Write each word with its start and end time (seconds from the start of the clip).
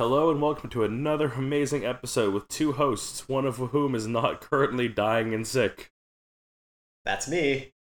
Hello 0.00 0.30
and 0.30 0.40
welcome 0.40 0.70
to 0.70 0.82
another 0.82 1.30
amazing 1.32 1.84
episode 1.84 2.32
with 2.32 2.48
two 2.48 2.72
hosts, 2.72 3.28
one 3.28 3.44
of 3.44 3.58
whom 3.58 3.94
is 3.94 4.06
not 4.06 4.40
currently 4.40 4.88
dying 4.88 5.34
and 5.34 5.46
sick. 5.46 5.92
That's 7.04 7.28
me. 7.28 7.74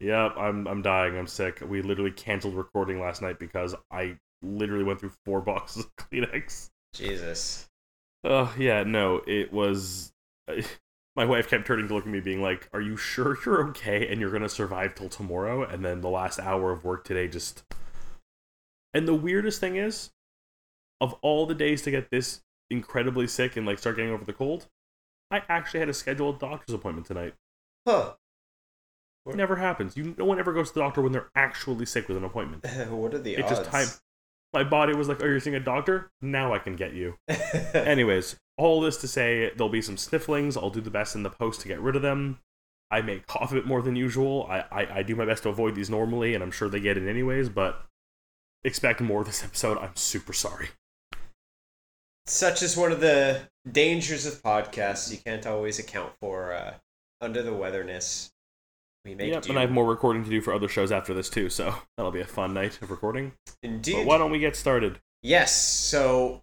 Yep, 0.00 0.34
I'm 0.36 0.68
I'm 0.68 0.82
dying, 0.82 1.16
I'm 1.16 1.26
sick. 1.26 1.62
We 1.66 1.80
literally 1.80 2.10
canceled 2.10 2.54
recording 2.54 3.00
last 3.00 3.22
night 3.22 3.38
because 3.38 3.74
I 3.90 4.18
literally 4.42 4.84
went 4.84 5.00
through 5.00 5.14
four 5.24 5.40
boxes 5.40 5.86
of 5.86 5.96
Kleenex. 5.96 6.68
Jesus. 6.92 7.66
Oh, 8.24 8.54
yeah, 8.58 8.82
no, 8.82 9.22
it 9.26 9.54
was 9.54 10.12
my 11.16 11.24
wife 11.24 11.48
kept 11.48 11.66
turning 11.66 11.88
to 11.88 11.94
look 11.94 12.04
at 12.04 12.12
me 12.12 12.20
being 12.20 12.42
like, 12.42 12.68
"Are 12.74 12.82
you 12.82 12.98
sure 12.98 13.38
you're 13.46 13.70
okay 13.70 14.06
and 14.06 14.20
you're 14.20 14.28
going 14.28 14.42
to 14.42 14.50
survive 14.50 14.94
till 14.94 15.08
tomorrow?" 15.08 15.62
And 15.64 15.82
then 15.82 16.02
the 16.02 16.10
last 16.10 16.38
hour 16.38 16.72
of 16.72 16.84
work 16.84 17.04
today 17.04 17.26
just 17.26 17.62
And 18.92 19.08
the 19.08 19.14
weirdest 19.14 19.60
thing 19.60 19.76
is 19.76 20.10
of 21.02 21.14
all 21.20 21.44
the 21.44 21.54
days 21.54 21.82
to 21.82 21.90
get 21.90 22.08
this 22.10 22.40
incredibly 22.70 23.26
sick 23.26 23.56
and 23.58 23.66
like 23.66 23.78
start 23.78 23.96
getting 23.96 24.12
over 24.12 24.24
the 24.24 24.32
cold, 24.32 24.68
I 25.30 25.42
actually 25.48 25.80
had 25.80 25.88
a 25.90 25.94
scheduled 25.94 26.38
doctor's 26.38 26.74
appointment 26.74 27.06
tonight. 27.06 27.34
Huh. 27.86 28.14
It 29.26 29.36
never 29.36 29.56
happens. 29.56 29.96
You 29.96 30.14
no 30.16 30.24
one 30.24 30.38
ever 30.38 30.52
goes 30.52 30.68
to 30.68 30.74
the 30.74 30.80
doctor 30.80 31.02
when 31.02 31.12
they're 31.12 31.30
actually 31.34 31.86
sick 31.86 32.08
with 32.08 32.16
an 32.16 32.24
appointment. 32.24 32.64
Eh, 32.64 32.86
what 32.86 33.12
are 33.14 33.18
the 33.18 33.34
It 33.34 33.42
odds? 33.44 33.50
just 33.58 33.64
time. 33.70 33.86
My 34.52 34.64
body 34.64 34.94
was 34.94 35.08
like, 35.08 35.22
"Oh, 35.22 35.26
you're 35.26 35.40
seeing 35.40 35.56
a 35.56 35.60
doctor? 35.60 36.10
Now 36.20 36.52
I 36.54 36.58
can 36.58 36.76
get 36.76 36.92
you." 36.92 37.16
Anyways, 37.74 38.36
all 38.58 38.80
this 38.80 38.96
to 38.98 39.08
say, 39.08 39.50
there'll 39.56 39.68
be 39.70 39.80
some 39.82 39.96
snifflings. 39.96 40.56
I'll 40.56 40.70
do 40.70 40.80
the 40.80 40.90
best 40.90 41.14
in 41.14 41.22
the 41.22 41.30
post 41.30 41.60
to 41.62 41.68
get 41.68 41.80
rid 41.80 41.96
of 41.96 42.02
them. 42.02 42.40
I 42.90 43.00
may 43.00 43.20
cough 43.20 43.52
a 43.52 43.54
bit 43.54 43.66
more 43.66 43.80
than 43.80 43.96
usual. 43.96 44.46
I, 44.50 44.64
I, 44.70 44.98
I 44.98 45.02
do 45.02 45.16
my 45.16 45.24
best 45.24 45.44
to 45.44 45.48
avoid 45.48 45.74
these 45.74 45.88
normally, 45.88 46.34
and 46.34 46.42
I'm 46.44 46.50
sure 46.50 46.68
they 46.68 46.80
get 46.80 46.98
it 46.98 47.08
anyways, 47.08 47.48
but 47.48 47.86
expect 48.64 49.00
more 49.00 49.24
this 49.24 49.42
episode. 49.42 49.78
I'm 49.78 49.96
super 49.96 50.32
sorry. 50.34 50.68
Such 52.26 52.62
is 52.62 52.76
one 52.76 52.92
of 52.92 53.00
the 53.00 53.40
dangers 53.70 54.26
of 54.26 54.42
podcasts. 54.42 55.10
You 55.10 55.18
can't 55.18 55.46
always 55.46 55.78
account 55.78 56.12
for 56.20 56.52
uh, 56.52 56.74
under 57.20 57.42
the 57.42 57.52
weatherness. 57.52 58.30
We 59.04 59.14
make 59.16 59.32
Yep, 59.32 59.42
do. 59.42 59.48
and 59.50 59.58
I 59.58 59.62
have 59.62 59.72
more 59.72 59.86
recording 59.86 60.22
to 60.24 60.30
do 60.30 60.40
for 60.40 60.52
other 60.54 60.68
shows 60.68 60.92
after 60.92 61.12
this 61.12 61.28
too, 61.28 61.50
so 61.50 61.74
that'll 61.96 62.12
be 62.12 62.20
a 62.20 62.26
fun 62.26 62.54
night 62.54 62.80
of 62.80 62.90
recording. 62.90 63.32
Indeed. 63.62 63.94
But 63.96 64.06
why 64.06 64.18
don't 64.18 64.30
we 64.30 64.38
get 64.38 64.54
started? 64.54 65.00
Yes. 65.22 65.52
So, 65.52 66.42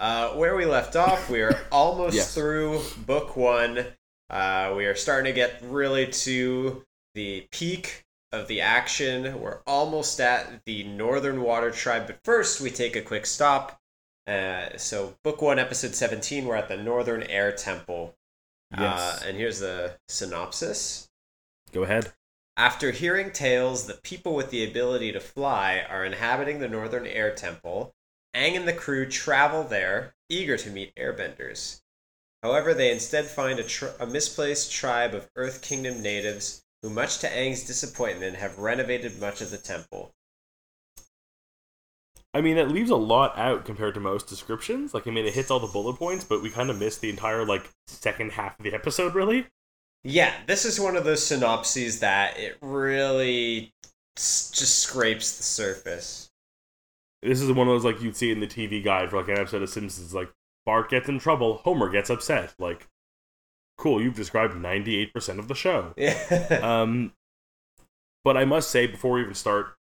uh, 0.00 0.30
where 0.30 0.56
we 0.56 0.64
left 0.64 0.96
off, 0.96 1.30
we 1.30 1.40
are 1.42 1.56
almost 1.72 2.16
Yes. 2.16 2.34
through 2.34 2.80
book 3.06 3.36
one. 3.36 3.86
Uh, 4.28 4.74
we 4.76 4.86
are 4.86 4.94
starting 4.96 5.32
to 5.32 5.34
get 5.36 5.60
really 5.62 6.06
to 6.08 6.84
the 7.14 7.46
peak 7.52 8.04
of 8.32 8.46
the 8.48 8.60
action. 8.60 9.40
We're 9.40 9.60
almost 9.66 10.20
at 10.20 10.64
the 10.64 10.84
Northern 10.84 11.42
Water 11.42 11.70
Tribe, 11.70 12.06
but 12.06 12.18
first 12.24 12.60
we 12.60 12.70
take 12.70 12.94
a 12.96 13.02
quick 13.02 13.26
stop. 13.26 13.79
Uh, 14.30 14.78
so, 14.78 15.14
book 15.24 15.42
one, 15.42 15.58
episode 15.58 15.92
17, 15.92 16.44
we're 16.44 16.54
at 16.54 16.68
the 16.68 16.76
Northern 16.76 17.24
Air 17.24 17.50
Temple. 17.50 18.14
Yes. 18.70 19.00
Uh, 19.00 19.26
and 19.26 19.36
here's 19.36 19.58
the 19.58 19.96
synopsis. 20.08 21.08
Go 21.72 21.82
ahead. 21.82 22.12
After 22.56 22.92
hearing 22.92 23.32
tales 23.32 23.88
that 23.88 24.04
people 24.04 24.36
with 24.36 24.50
the 24.50 24.62
ability 24.62 25.10
to 25.10 25.18
fly 25.18 25.84
are 25.88 26.04
inhabiting 26.04 26.60
the 26.60 26.68
Northern 26.68 27.08
Air 27.08 27.34
Temple, 27.34 27.92
Aang 28.32 28.56
and 28.56 28.68
the 28.68 28.72
crew 28.72 29.04
travel 29.08 29.64
there, 29.64 30.14
eager 30.28 30.56
to 30.58 30.70
meet 30.70 30.94
airbenders. 30.94 31.80
However, 32.40 32.72
they 32.72 32.92
instead 32.92 33.26
find 33.26 33.58
a, 33.58 33.64
tr- 33.64 33.96
a 33.98 34.06
misplaced 34.06 34.70
tribe 34.70 35.12
of 35.12 35.28
Earth 35.34 35.60
Kingdom 35.60 36.02
natives 36.02 36.62
who, 36.82 36.90
much 36.90 37.18
to 37.18 37.28
Aang's 37.28 37.66
disappointment, 37.66 38.36
have 38.36 38.60
renovated 38.60 39.18
much 39.18 39.40
of 39.40 39.50
the 39.50 39.58
temple. 39.58 40.14
I 42.32 42.40
mean, 42.40 42.58
it 42.58 42.68
leaves 42.68 42.90
a 42.90 42.96
lot 42.96 43.36
out 43.36 43.64
compared 43.64 43.94
to 43.94 44.00
most 44.00 44.28
descriptions. 44.28 44.94
Like, 44.94 45.08
I 45.08 45.10
mean, 45.10 45.26
it 45.26 45.34
hits 45.34 45.50
all 45.50 45.58
the 45.58 45.66
bullet 45.66 45.96
points, 45.96 46.24
but 46.24 46.42
we 46.42 46.50
kind 46.50 46.70
of 46.70 46.78
missed 46.78 47.00
the 47.00 47.10
entire, 47.10 47.44
like, 47.44 47.68
second 47.88 48.32
half 48.32 48.58
of 48.58 48.64
the 48.64 48.72
episode, 48.72 49.14
really. 49.14 49.46
Yeah, 50.04 50.32
this 50.46 50.64
is 50.64 50.78
one 50.78 50.96
of 50.96 51.04
those 51.04 51.26
synopses 51.26 52.00
that 52.00 52.38
it 52.38 52.56
really 52.62 53.72
just 54.16 54.78
scrapes 54.78 55.36
the 55.36 55.42
surface. 55.42 56.30
This 57.22 57.40
is 57.40 57.50
one 57.50 57.66
of 57.66 57.74
those, 57.74 57.84
like, 57.84 58.00
you'd 58.00 58.16
see 58.16 58.30
in 58.30 58.40
the 58.40 58.46
TV 58.46 58.82
guide 58.82 59.10
for, 59.10 59.16
like, 59.16 59.28
an 59.28 59.38
episode 59.38 59.62
of 59.62 59.68
Simpsons. 59.68 60.14
Like, 60.14 60.30
Bart 60.64 60.88
gets 60.88 61.08
in 61.08 61.18
trouble, 61.18 61.58
Homer 61.64 61.90
gets 61.90 62.10
upset. 62.10 62.54
Like, 62.60 62.86
cool, 63.76 64.00
you've 64.00 64.14
described 64.14 64.54
98% 64.54 65.40
of 65.40 65.48
the 65.48 65.54
show. 65.56 65.94
Yeah. 65.96 66.60
um, 66.62 67.12
but 68.22 68.36
I 68.36 68.44
must 68.44 68.70
say, 68.70 68.86
before 68.86 69.14
we 69.14 69.22
even 69.22 69.34
start, 69.34 69.74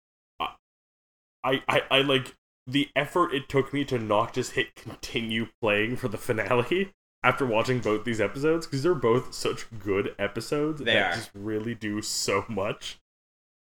I, 1.44 1.61
I, 1.67 1.81
I 1.89 2.01
like 2.01 2.35
the 2.67 2.89
effort 2.95 3.33
it 3.33 3.47
took 3.47 3.73
me 3.73 3.85
to 3.85 3.97
not 3.97 4.33
just 4.33 4.51
hit 4.51 4.75
continue 4.75 5.47
playing 5.61 5.95
for 5.95 6.07
the 6.09 6.17
finale 6.17 6.91
after 7.23 7.45
watching 7.45 7.79
both 7.79 8.03
these 8.03 8.19
episodes 8.22 8.66
because 8.67 8.83
they're 8.83 8.94
both 8.94 9.33
such 9.33 9.66
good 9.79 10.13
episodes 10.19 10.79
They 10.79 10.94
that 10.94 11.11
are. 11.11 11.16
just 11.16 11.31
really 11.33 11.73
do 11.75 12.01
so 12.01 12.44
much. 12.50 13.00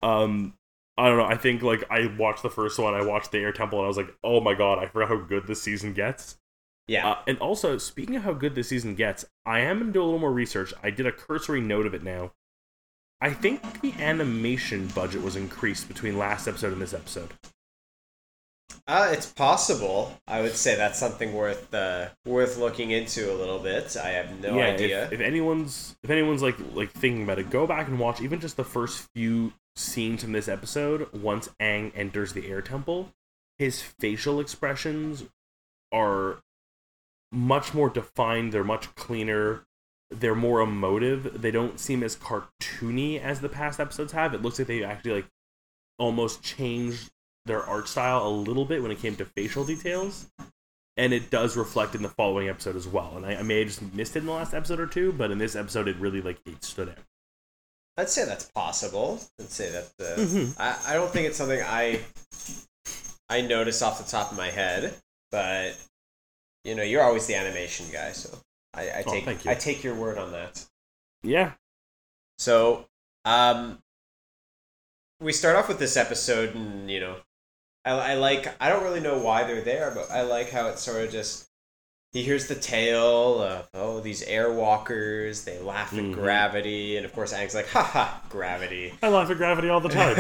Um, 0.03 0.55
I 0.99 1.09
don't 1.09 1.19
know. 1.19 1.25
I 1.27 1.37
think 1.37 1.62
like 1.62 1.84
I 1.91 2.06
watched 2.19 2.43
the 2.43 2.50
first 2.50 2.78
one, 2.78 2.95
I 2.95 3.05
watched 3.05 3.31
the 3.33 3.39
Air 3.39 3.53
Temple, 3.53 3.78
and 3.78 3.84
I 3.84 3.89
was 3.89 3.97
like, 3.97 4.15
oh 4.25 4.41
my 4.41 4.55
god, 4.55 4.78
I 4.78 4.87
forgot 4.87 5.09
how 5.09 5.16
good 5.16 5.47
this 5.47 5.62
season 5.62 5.93
gets. 5.93 6.39
yeah. 6.89 7.06
Uh, 7.11 7.19
and 7.27 7.39
also, 7.39 7.78
speaking 7.78 8.16
of 8.16 8.22
how 8.22 8.33
good 8.33 8.55
this 8.55 8.69
season 8.69 8.95
gets, 8.95 9.25
I 9.45 9.61
am 9.61 9.78
going 9.78 9.89
to 9.89 9.93
do 9.93 10.03
a 10.03 10.05
little 10.05 10.19
more 10.21 10.33
research. 10.33 10.72
I 10.83 10.91
did 10.91 11.06
a 11.06 11.12
cursory 11.12 11.61
note 11.61 11.87
of 11.87 11.95
it 11.95 12.03
now. 12.03 12.33
I 13.21 13.33
think 13.33 13.81
the 13.81 13.93
animation 13.99 14.89
budget 14.89 15.22
was 15.22 15.37
increased 15.37 15.89
between 15.89 16.19
last 16.19 16.47
episode 16.49 16.72
and 16.72 16.83
this 16.83 16.95
episode. 16.95 17.31
Uh, 18.88 19.09
it's 19.10 19.27
possible. 19.27 20.12
I 20.28 20.43
would 20.43 20.54
say 20.54 20.77
that's 20.77 20.99
something 20.99 21.34
worth 21.34 21.75
uh, 21.75 22.09
worth 22.25 22.56
looking 22.56 22.93
into 22.93 23.32
a 23.32 23.34
little 23.34 23.59
bit. 23.59 23.97
I 23.97 24.10
have 24.10 24.41
no 24.41 24.56
yeah, 24.56 24.66
idea. 24.66 25.04
If, 25.06 25.15
if 25.15 25.21
anyone's 25.21 25.97
if 26.04 26.10
anyone's 26.10 26.43
like 26.43 26.56
like 26.72 26.91
thinking 26.91 27.25
about 27.25 27.38
it, 27.38 27.50
go 27.50 27.66
back 27.66 27.88
and 27.88 27.99
watch 27.99 28.21
even 28.21 28.41
just 28.41 28.56
the 28.56 28.65
first 28.65 29.09
few 29.15 29.53
scenes 29.75 30.22
from 30.22 30.32
this 30.32 30.47
episode. 30.47 31.12
Once 31.12 31.49
Aang 31.60 31.91
enters 31.97 32.32
the 32.32 32.49
air 32.49 32.62
temple, 32.62 33.12
his 33.59 33.82
facial 33.82 34.38
expressions 34.38 35.25
are 35.93 36.38
much 37.33 37.75
more 37.75 37.91
defined. 37.91 38.53
They're 38.53 38.65
much 38.65 38.94
cleaner. 38.94 39.65
They're 40.10 40.37
more 40.37 40.60
emotive. 40.60 41.43
They 41.43 41.50
don't 41.50 41.81
seem 41.81 42.04
as 42.04 42.15
cartoony 42.15 43.21
as 43.21 43.41
the 43.41 43.48
past 43.48 43.81
episodes 43.81 44.12
have. 44.12 44.33
It 44.33 44.43
looks 44.43 44.60
like 44.60 44.69
they 44.69 44.84
actually 44.84 45.15
like 45.15 45.27
almost 45.98 46.43
changed 46.43 47.10
their 47.47 47.62
art 47.65 47.89
style 47.89 48.27
a 48.27 48.29
little 48.29 48.65
bit 48.65 48.83
when 48.83 48.91
it 48.91 48.99
came 49.01 49.17
to 49.17 49.25
facial 49.25 49.65
details 49.65 50.27
and 50.97 51.12
it 51.12 51.31
does 51.31 51.57
reflect 51.57 51.95
in 51.95 52.03
the 52.03 52.09
following 52.09 52.49
episode 52.49 52.75
as 52.77 52.89
well. 52.89 53.15
And 53.17 53.25
I, 53.27 53.37
I 53.37 53.43
may 53.43 53.59
have 53.61 53.69
just 53.69 53.83
missed 53.95 54.17
it 54.17 54.21
in 54.21 54.27
the 54.27 54.33
last 54.33 54.55
episode 54.55 54.81
or 54.81 54.87
two, 54.87 55.12
but 55.12 55.31
in 55.31 55.39
this 55.39 55.55
episode, 55.57 55.89
it 55.89 55.97
really 55.97 56.21
like 56.23 56.39
it 56.47 56.65
stood 56.65 56.89
out. 56.89 56.99
I'd 57.99 58.09
say 58.11 58.25
that's 58.27 58.51
possible. 58.51 59.21
I'd 59.41 59.51
say 59.51 59.71
that. 59.71 59.84
Uh, 60.01 60.21
Mhm. 60.21 60.57
I 60.59 60.93
I 60.93 60.95
don't 60.95 61.11
think 61.11 61.27
it's 61.29 61.37
something 61.39 61.61
I 61.62 62.01
I 63.29 63.41
notice 63.41 63.83
off 63.83 63.99
the 64.05 64.11
top 64.11 64.31
of 64.31 64.37
my 64.37 64.51
head, 64.51 64.95
but 65.31 65.77
you 66.65 66.75
know, 66.75 66.83
you're 66.83 67.03
always 67.03 67.27
the 67.27 67.34
animation 67.37 67.87
guy, 67.93 68.13
so 68.13 68.37
I, 68.75 68.89
I 68.91 69.05
Oh, 69.07 69.11
take 69.13 69.45
you. 69.45 69.51
I 69.51 69.55
take 69.55 69.84
your 69.84 69.95
word 69.95 70.19
on 70.19 70.33
that. 70.33 70.65
Yeah, 71.23 71.53
So, 72.39 72.87
um, 73.25 73.83
we 75.21 75.33
start 75.33 75.57
off 75.57 75.69
with 75.69 75.78
this 75.78 75.97
episode, 75.97 76.55
and 76.55 76.91
you 76.91 77.01
know, 77.01 77.17
I, 77.86 78.12
I 78.12 78.14
like. 78.14 78.54
I 78.60 78.69
don't 78.69 78.82
really 78.82 79.00
know 79.00 79.19
why 79.19 79.44
they're 79.44 79.62
there, 79.62 79.92
but 79.94 80.10
I 80.10 80.22
like 80.22 80.50
how 80.50 80.66
it 80.69 80.78
sort 80.78 81.04
of 81.04 81.10
just. 81.10 81.44
He 82.12 82.22
hears 82.22 82.47
the 82.47 82.54
tale 82.54 83.42
of 83.42 83.69
oh 83.74 84.00
these 84.00 84.24
airwalkers. 84.24 85.44
They 85.44 85.60
laugh 85.60 85.92
at 85.92 85.98
mm-hmm. 85.98 86.12
gravity, 86.12 86.97
and 86.97 87.06
of 87.06 87.12
course 87.12 87.32
Aang's 87.32 87.54
like, 87.54 87.69
ha 87.69 87.82
ha, 87.82 88.22
gravity. 88.28 88.92
I 89.02 89.08
laugh 89.08 89.30
at 89.30 89.36
gravity 89.36 89.69
all 89.69 89.80
the 89.80 89.88
time. 89.88 90.16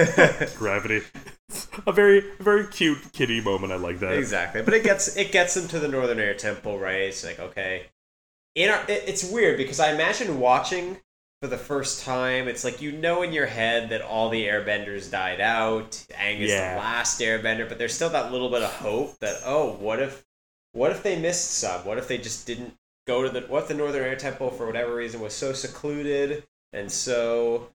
gravity, 0.56 1.02
a 1.86 1.92
very 1.92 2.22
very 2.38 2.66
cute 2.66 3.12
kitty 3.12 3.40
moment. 3.40 3.72
I 3.72 3.76
like 3.76 3.98
that. 4.00 4.12
exactly, 4.14 4.62
but 4.62 4.74
it 4.74 4.84
gets 4.84 5.16
it 5.16 5.32
gets 5.32 5.56
him 5.56 5.68
to 5.68 5.78
the 5.78 5.88
Northern 5.88 6.20
Air 6.20 6.34
Temple, 6.34 6.78
right? 6.78 7.02
It's 7.02 7.24
like 7.24 7.40
okay, 7.40 7.86
in 8.54 8.70
our, 8.70 8.80
it, 8.88 9.04
it's 9.06 9.24
weird 9.24 9.56
because 9.56 9.80
I 9.80 9.92
imagine 9.92 10.38
watching 10.38 10.98
for 11.40 11.48
the 11.48 11.58
first 11.58 12.02
time, 12.04 12.48
it's 12.48 12.64
like 12.64 12.80
you 12.80 12.92
know 12.92 13.22
in 13.22 13.32
your 13.32 13.46
head 13.46 13.90
that 13.90 14.02
all 14.02 14.30
the 14.30 14.46
airbenders 14.46 15.10
died 15.10 15.40
out. 15.40 15.90
Aang 16.12 16.40
is 16.40 16.50
Yeah. 16.50 16.74
the 16.74 16.80
last 16.80 17.20
airbender, 17.20 17.68
but 17.68 17.78
there's 17.78 17.94
still 17.94 18.10
that 18.10 18.32
little 18.32 18.50
bit 18.50 18.62
of 18.62 18.72
hope 18.72 19.18
that 19.18 19.42
oh, 19.44 19.72
what 19.72 20.00
if, 20.00 20.24
what 20.72 20.90
if 20.92 21.02
they 21.02 21.18
missed 21.18 21.50
some? 21.52 21.84
What 21.84 21.98
if 21.98 22.08
they 22.08 22.18
just 22.18 22.46
didn't 22.46 22.74
go 23.06 23.22
to 23.22 23.28
the 23.28 23.42
what 23.46 23.62
if 23.62 23.68
the 23.68 23.74
Northern 23.74 24.04
Air 24.04 24.16
Temple 24.16 24.50
for 24.50 24.66
whatever 24.66 24.94
reason 24.94 25.20
was 25.20 25.34
so 25.34 25.52
secluded 25.52 26.44
and 26.72 26.90
so 26.90 27.70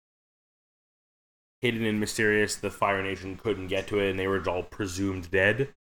Hidden 1.61 1.85
and 1.85 1.99
mysterious, 1.99 2.55
the 2.55 2.71
Fire 2.71 3.03
Nation 3.03 3.37
couldn't 3.37 3.67
get 3.67 3.87
to 3.87 3.99
it, 3.99 4.09
and 4.09 4.19
they 4.19 4.27
were 4.27 4.41
all 4.49 4.63
presumed 4.63 5.29
dead. 5.29 5.73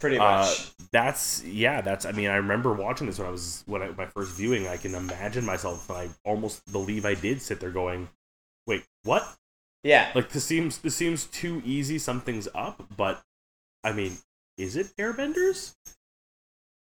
Pretty 0.00 0.16
Uh, 0.18 0.40
much 0.42 0.70
that's 0.92 1.42
yeah. 1.44 1.80
That's 1.80 2.04
I 2.06 2.12
mean, 2.12 2.28
I 2.30 2.36
remember 2.36 2.72
watching 2.72 3.06
this 3.06 3.18
when 3.18 3.28
I 3.28 3.30
was 3.30 3.62
when 3.66 3.82
I, 3.82 3.88
my 3.90 4.06
first 4.06 4.32
viewing. 4.36 4.66
I 4.68 4.76
can 4.76 4.94
imagine 4.94 5.44
myself, 5.44 5.88
and 5.90 5.98
I 5.98 6.08
almost 6.24 6.70
believe 6.72 7.04
I 7.04 7.14
did 7.14 7.42
sit 7.42 7.60
there 7.60 7.70
going, 7.70 8.08
"Wait, 8.66 8.84
what?" 9.04 9.26
yeah. 9.82 10.10
Like 10.14 10.30
this 10.30 10.44
seems 10.44 10.78
this 10.78 10.94
seems 10.96 11.24
too 11.26 11.62
easy. 11.64 11.98
Something's 11.98 12.48
up, 12.54 12.86
but 12.96 13.22
I 13.84 13.92
mean, 13.92 14.18
is 14.56 14.76
it 14.76 14.88
Airbenders? 14.98 15.74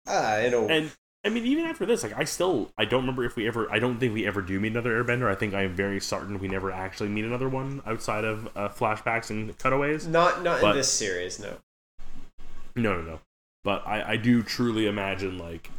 Ah, 0.07 0.37
in 0.37 0.53
a 0.53 0.65
And 0.65 0.91
I 1.23 1.29
mean, 1.29 1.45
even 1.45 1.65
after 1.65 1.85
this, 1.85 2.03
like 2.03 2.17
I 2.17 2.23
still 2.23 2.71
I 2.77 2.85
don't 2.85 3.01
remember 3.01 3.23
if 3.23 3.35
we 3.35 3.47
ever 3.47 3.71
I 3.71 3.77
don't 3.79 3.99
think 3.99 4.13
we 4.13 4.25
ever 4.25 4.41
do 4.41 4.59
meet 4.59 4.71
another 4.71 5.03
Airbender. 5.03 5.29
I 5.29 5.35
think 5.35 5.53
I 5.53 5.63
am 5.63 5.75
very 5.75 5.99
certain 5.99 6.39
we 6.39 6.47
never 6.47 6.71
actually 6.71 7.09
meet 7.09 7.25
another 7.25 7.47
one 7.49 7.81
outside 7.85 8.23
of 8.23 8.47
uh, 8.55 8.69
flashbacks 8.69 9.29
and 9.29 9.55
cutaways. 9.59 10.07
not 10.07 10.41
not 10.43 10.61
but- 10.61 10.71
in 10.71 10.77
this 10.77 10.91
series, 10.91 11.39
no. 11.39 11.57
No, 12.75 12.95
no, 12.95 13.01
no. 13.01 13.19
But 13.63 13.85
I, 13.85 14.13
I 14.13 14.17
do 14.17 14.41
truly 14.43 14.87
imagine 14.87 15.37
like 15.37 15.69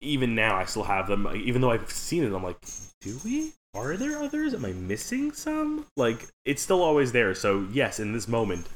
even 0.00 0.34
now 0.34 0.56
I 0.56 0.64
still 0.64 0.84
have 0.84 1.08
them. 1.08 1.26
Even 1.34 1.60
though 1.60 1.70
I've 1.70 1.90
seen 1.90 2.22
it, 2.24 2.32
I'm 2.32 2.42
like, 2.42 2.58
do 3.00 3.18
we? 3.24 3.52
Are 3.74 3.96
there 3.96 4.18
others? 4.18 4.54
Am 4.54 4.64
I 4.64 4.72
missing 4.72 5.32
some? 5.32 5.86
Like 5.96 6.28
it's 6.44 6.62
still 6.62 6.82
always 6.82 7.12
there. 7.12 7.34
So 7.34 7.66
yes, 7.72 7.98
in 8.00 8.12
this 8.12 8.28
moment, 8.28 8.66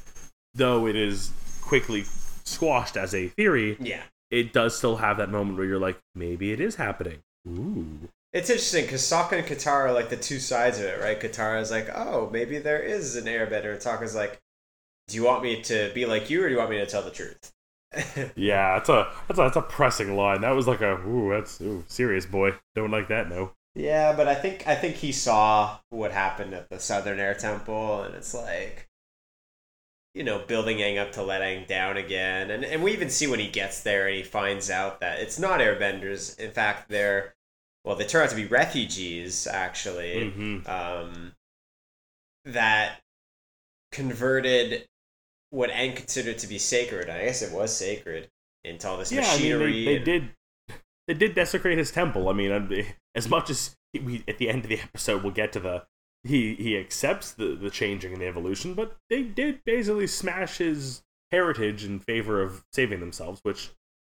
though 0.53 0.87
it 0.87 0.95
is 0.95 1.31
quickly 1.61 2.03
squashed 2.43 2.97
as 2.97 3.13
a 3.15 3.27
theory, 3.29 3.77
Yeah. 3.79 4.03
it 4.31 4.51
does 4.53 4.77
still 4.77 4.97
have 4.97 5.17
that 5.17 5.29
moment 5.29 5.57
where 5.57 5.65
you're 5.65 5.79
like, 5.79 5.97
maybe 6.13 6.51
it 6.51 6.59
is 6.59 6.75
happening. 6.75 7.19
Ooh. 7.47 8.09
It's 8.33 8.49
interesting 8.49 8.85
because 8.85 9.01
Sokka 9.03 9.33
and 9.37 9.47
Katara 9.47 9.85
are 9.85 9.93
like 9.93 10.09
the 10.09 10.17
two 10.17 10.39
sides 10.39 10.79
of 10.79 10.85
it, 10.85 10.99
right? 11.01 11.19
Katara's 11.19 11.69
like, 11.71 11.87
oh, 11.95 12.29
maybe 12.31 12.57
there 12.57 12.79
is 12.79 13.15
an 13.15 13.25
airbender. 13.25 13.77
Sokka's 13.81 14.15
like, 14.15 14.39
do 15.07 15.15
you 15.15 15.23
want 15.23 15.43
me 15.43 15.61
to 15.63 15.91
be 15.93 16.05
like 16.05 16.29
you 16.29 16.43
or 16.43 16.47
do 16.47 16.53
you 16.53 16.57
want 16.59 16.69
me 16.71 16.77
to 16.77 16.85
tell 16.85 17.01
the 17.03 17.11
truth? 17.11 17.51
Yeah, 18.35 18.73
that's 18.77 18.89
a 18.89 19.11
that's 19.27 19.39
a 19.39 19.43
that's 19.43 19.55
a 19.57 19.61
pressing 19.61 20.15
line. 20.15 20.41
That 20.41 20.51
was 20.51 20.67
like 20.67 20.81
a 20.81 20.95
ooh, 21.07 21.29
that's 21.31 21.61
ooh, 21.61 21.83
serious 21.87 22.25
boy. 22.25 22.51
Don't 22.75 22.91
like 22.91 23.07
that, 23.09 23.29
no. 23.29 23.53
yeah, 23.75 24.13
but 24.15 24.27
I 24.27 24.35
think 24.35 24.67
I 24.67 24.75
think 24.75 24.95
he 24.97 25.11
saw 25.11 25.79
what 25.89 26.11
happened 26.11 26.53
at 26.53 26.69
the 26.69 26.79
Southern 26.79 27.19
Air 27.19 27.33
Temple, 27.33 28.03
and 28.03 28.13
it's 28.15 28.33
like, 28.33 28.87
you 30.13 30.23
know, 30.23 30.39
building 30.39 30.77
Aang 30.77 30.99
up 30.99 31.11
to 31.13 31.23
let 31.23 31.41
Aang 31.41 31.65
down 31.67 31.97
again, 31.97 32.51
and 32.51 32.63
and 32.63 32.83
we 32.83 32.93
even 32.93 33.09
see 33.09 33.27
when 33.27 33.39
he 33.39 33.47
gets 33.49 33.81
there 33.81 34.07
and 34.07 34.15
he 34.15 34.23
finds 34.23 34.69
out 34.69 34.99
that 34.99 35.19
it's 35.19 35.39
not 35.39 35.59
airbenders. 35.59 36.37
In 36.39 36.51
fact, 36.51 36.89
they're 36.89 37.33
well, 37.83 37.95
they 37.95 38.05
turn 38.05 38.23
out 38.23 38.29
to 38.29 38.35
be 38.35 38.45
refugees 38.45 39.47
actually. 39.47 40.33
hmm 40.33 40.59
um, 40.65 41.33
that 42.45 42.99
converted 43.91 44.85
what 45.53 45.69
Aang 45.69 45.95
considered 45.95 46.39
to 46.39 46.47
be 46.47 46.57
sacred. 46.57 47.09
I 47.09 47.25
guess 47.25 47.41
it 47.43 47.53
was 47.53 47.75
sacred 47.75 48.29
into 48.63 48.87
all 48.87 48.97
this 48.97 49.11
Yeah, 49.11 49.21
I 49.21 49.37
mean, 49.37 49.59
machinery. 49.59 49.85
they, 49.85 49.85
they 49.85 49.95
and- 49.97 50.05
did 50.05 50.29
they 51.07 51.13
did 51.13 51.35
desecrate 51.35 51.77
his 51.77 51.91
temple. 51.91 52.29
I 52.29 52.33
mean, 52.33 52.85
as 53.13 53.29
much 53.29 53.49
as 53.49 53.75
we 53.93 54.23
at 54.27 54.37
the 54.39 54.49
end 54.49 54.63
of 54.63 54.69
the 54.69 54.79
episode 54.83 55.21
we'll 55.21 55.31
get 55.33 55.51
to 55.53 55.59
the 55.59 55.85
he 56.23 56.55
he 56.55 56.77
accepts 56.77 57.31
the 57.31 57.55
the 57.55 57.69
changing 57.69 58.13
and 58.13 58.21
the 58.21 58.27
evolution, 58.27 58.73
but 58.73 58.97
they 59.09 59.21
did 59.21 59.63
basically 59.65 60.07
smash 60.07 60.57
his 60.57 61.03
heritage 61.31 61.83
in 61.83 61.99
favor 61.99 62.41
of 62.41 62.63
saving 62.71 62.99
themselves, 62.99 63.39
which 63.43 63.71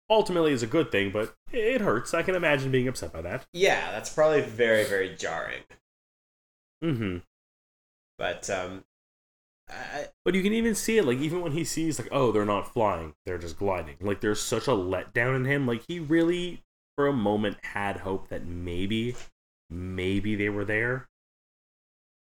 ultimately 0.08 0.52
is 0.52 0.62
a 0.62 0.66
good 0.68 0.92
thing, 0.92 1.10
but 1.10 1.34
it 1.52 1.80
hurts. 1.80 2.14
I 2.14 2.22
can 2.22 2.34
imagine 2.36 2.70
being 2.70 2.86
upset 2.88 3.12
by 3.12 3.22
that. 3.22 3.46
Yeah, 3.52 3.90
that's 3.90 4.10
probably 4.12 4.40
very 4.42 4.84
very 4.84 5.14
jarring. 5.16 5.62
Mm-hmm. 6.84 7.18
But 8.18 8.48
um, 8.48 8.84
I, 9.68 10.06
But 10.24 10.34
you 10.34 10.42
can 10.42 10.52
even 10.52 10.74
see 10.74 10.98
it, 10.98 11.04
like 11.04 11.18
even 11.18 11.40
when 11.40 11.52
he 11.52 11.64
sees, 11.64 11.98
like, 11.98 12.08
oh, 12.12 12.32
they're 12.32 12.44
not 12.44 12.72
flying, 12.72 13.14
they're 13.24 13.38
just 13.38 13.58
gliding. 13.58 13.96
Like 14.00 14.20
there's 14.20 14.40
such 14.40 14.68
a 14.68 14.72
letdown 14.72 15.36
in 15.36 15.44
him. 15.44 15.66
Like 15.66 15.82
he 15.88 15.98
really, 15.98 16.62
for 16.96 17.06
a 17.06 17.12
moment, 17.12 17.56
had 17.62 17.98
hope 17.98 18.28
that 18.28 18.46
maybe, 18.46 19.16
maybe 19.68 20.34
they 20.36 20.48
were 20.48 20.64
there. 20.64 21.08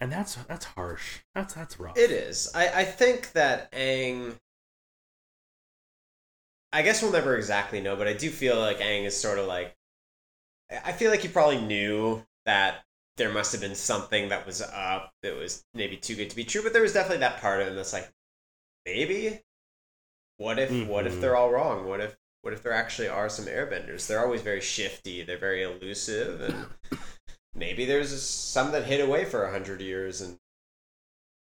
And 0.02 0.10
that's 0.10 0.37
that's 0.48 0.64
harsh. 0.64 1.19
That's 1.34 1.52
that's 1.54 1.78
rough. 1.78 1.96
it 1.98 2.10
is. 2.10 2.50
I 2.54 2.69
I 2.81 2.84
think 2.84 3.32
that 3.32 3.70
Aang. 3.72 4.34
I 6.72 6.82
guess 6.82 7.02
we'll 7.02 7.12
never 7.12 7.37
exactly 7.37 7.81
know, 7.81 7.96
but 7.96 8.08
I 8.08 8.14
do 8.14 8.31
feel 8.31 8.58
like 8.58 8.78
Aang 8.78 9.04
is 9.04 9.14
sort 9.14 9.38
of 9.38 9.46
like. 9.46 9.76
I 10.70 10.92
feel 10.92 11.10
like 11.10 11.20
he 11.20 11.28
probably 11.28 11.60
knew 11.60 12.25
that 12.46 12.84
there 13.20 13.31
must 13.31 13.52
have 13.52 13.61
been 13.61 13.75
something 13.75 14.31
that 14.31 14.46
was 14.46 14.62
up 14.62 15.12
that 15.22 15.37
was 15.37 15.62
maybe 15.75 15.94
too 15.99 16.17
good 16.17 16.31
to 16.31 16.37
be 16.37 16.43
true, 16.43 16.62
but 16.62 16.72
there 16.72 16.81
was 16.81 16.94
definitely 16.94 17.19
that 17.19 17.38
part 17.38 17.61
of 17.61 17.69
him 17.69 17.76
that's 17.76 17.93
like, 17.93 18.11
maybe. 18.87 19.43
What 20.38 20.58
if? 20.58 20.70
What 20.88 21.06
if 21.06 21.17
Mhm. 21.17 21.20
they're 21.20 21.37
all 21.37 21.50
wrong? 21.50 21.87
What 21.87 22.00
if? 22.00 22.17
What 22.40 22.55
if 22.55 22.62
there 22.62 22.72
actually 22.72 23.08
are 23.08 23.28
some 23.28 23.44
airbenders? 23.44 24.06
They're 24.06 24.25
always 24.25 24.40
very 24.40 24.62
shifty. 24.62 25.22
They're 25.22 25.37
very 25.37 25.62
elusive, 25.62 26.40
and 26.40 26.67
maybe 27.55 27.84
there's 27.84 28.22
some 28.22 28.72
that 28.72 28.87
hid 28.87 29.02
away 29.02 29.26
for 29.26 29.44
a 29.44 29.50
hundred 29.50 29.82
years, 29.82 30.23
and 30.23 30.38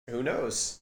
who 0.09 0.23
knows? 0.23 0.81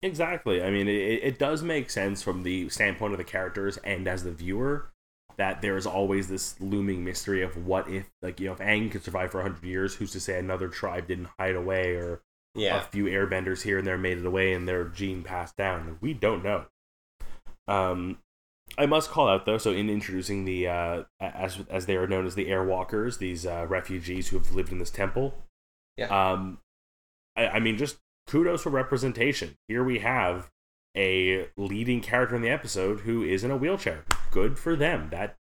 Exactly. 0.00 0.62
I 0.62 0.70
mean, 0.70 0.88
it, 0.88 1.22
it 1.22 1.38
does 1.38 1.62
make 1.62 1.90
sense 1.90 2.22
from 2.22 2.44
the 2.44 2.70
standpoint 2.70 3.12
of 3.12 3.18
the 3.18 3.24
characters 3.24 3.76
and 3.84 4.08
as 4.08 4.24
the 4.24 4.32
viewer 4.32 4.90
that 5.36 5.62
there's 5.62 5.86
always 5.86 6.28
this 6.28 6.60
looming 6.60 7.04
mystery 7.04 7.42
of 7.42 7.66
what 7.66 7.88
if, 7.88 8.10
like, 8.22 8.40
you 8.40 8.46
know, 8.46 8.52
if 8.52 8.58
Aang 8.60 8.90
could 8.90 9.04
survive 9.04 9.30
for 9.30 9.42
100 9.42 9.66
years, 9.66 9.94
who's 9.96 10.12
to 10.12 10.20
say 10.20 10.38
another 10.38 10.68
tribe 10.68 11.06
didn't 11.08 11.28
hide 11.38 11.56
away 11.56 11.94
or 11.94 12.22
a 12.56 12.60
Yeah, 12.60 12.80
few 12.80 13.04
airbenders 13.06 13.62
here 13.62 13.78
and 13.78 13.86
there 13.86 13.98
made 13.98 14.18
it 14.18 14.26
away 14.26 14.52
and 14.52 14.68
their 14.68 14.84
gene 14.84 15.22
passed 15.22 15.56
down. 15.56 15.98
We 16.00 16.14
don't 16.14 16.42
know. 16.44 16.66
Um, 17.66 18.18
I 18.78 18.86
must 18.86 19.10
call 19.10 19.28
out 19.28 19.46
though. 19.46 19.58
So 19.58 19.72
in 19.72 19.90
introducing 19.90 20.44
the 20.44 20.68
uh, 20.68 21.02
as 21.20 21.58
as 21.70 21.86
they 21.86 21.96
are 21.96 22.06
known 22.06 22.26
as 22.26 22.34
the 22.34 22.46
Airwalkers, 22.46 23.18
these 23.18 23.46
uh, 23.46 23.66
refugees 23.68 24.28
who 24.28 24.38
have 24.38 24.52
lived 24.52 24.72
in 24.72 24.78
this 24.78 24.90
temple. 24.90 25.34
Yeah. 25.96 26.06
Um, 26.08 26.58
I, 27.36 27.48
I 27.48 27.60
mean, 27.60 27.76
just 27.76 27.98
kudos 28.26 28.62
for 28.62 28.70
representation. 28.70 29.56
Here 29.68 29.84
we 29.84 30.00
have 30.00 30.50
a 30.96 31.48
leading 31.56 32.00
character 32.00 32.36
in 32.36 32.42
the 32.42 32.50
episode 32.50 33.00
who 33.00 33.22
is 33.22 33.42
in 33.44 33.50
a 33.50 33.56
wheelchair. 33.56 34.04
Good 34.30 34.58
for 34.58 34.76
them. 34.76 35.08
That 35.10 35.36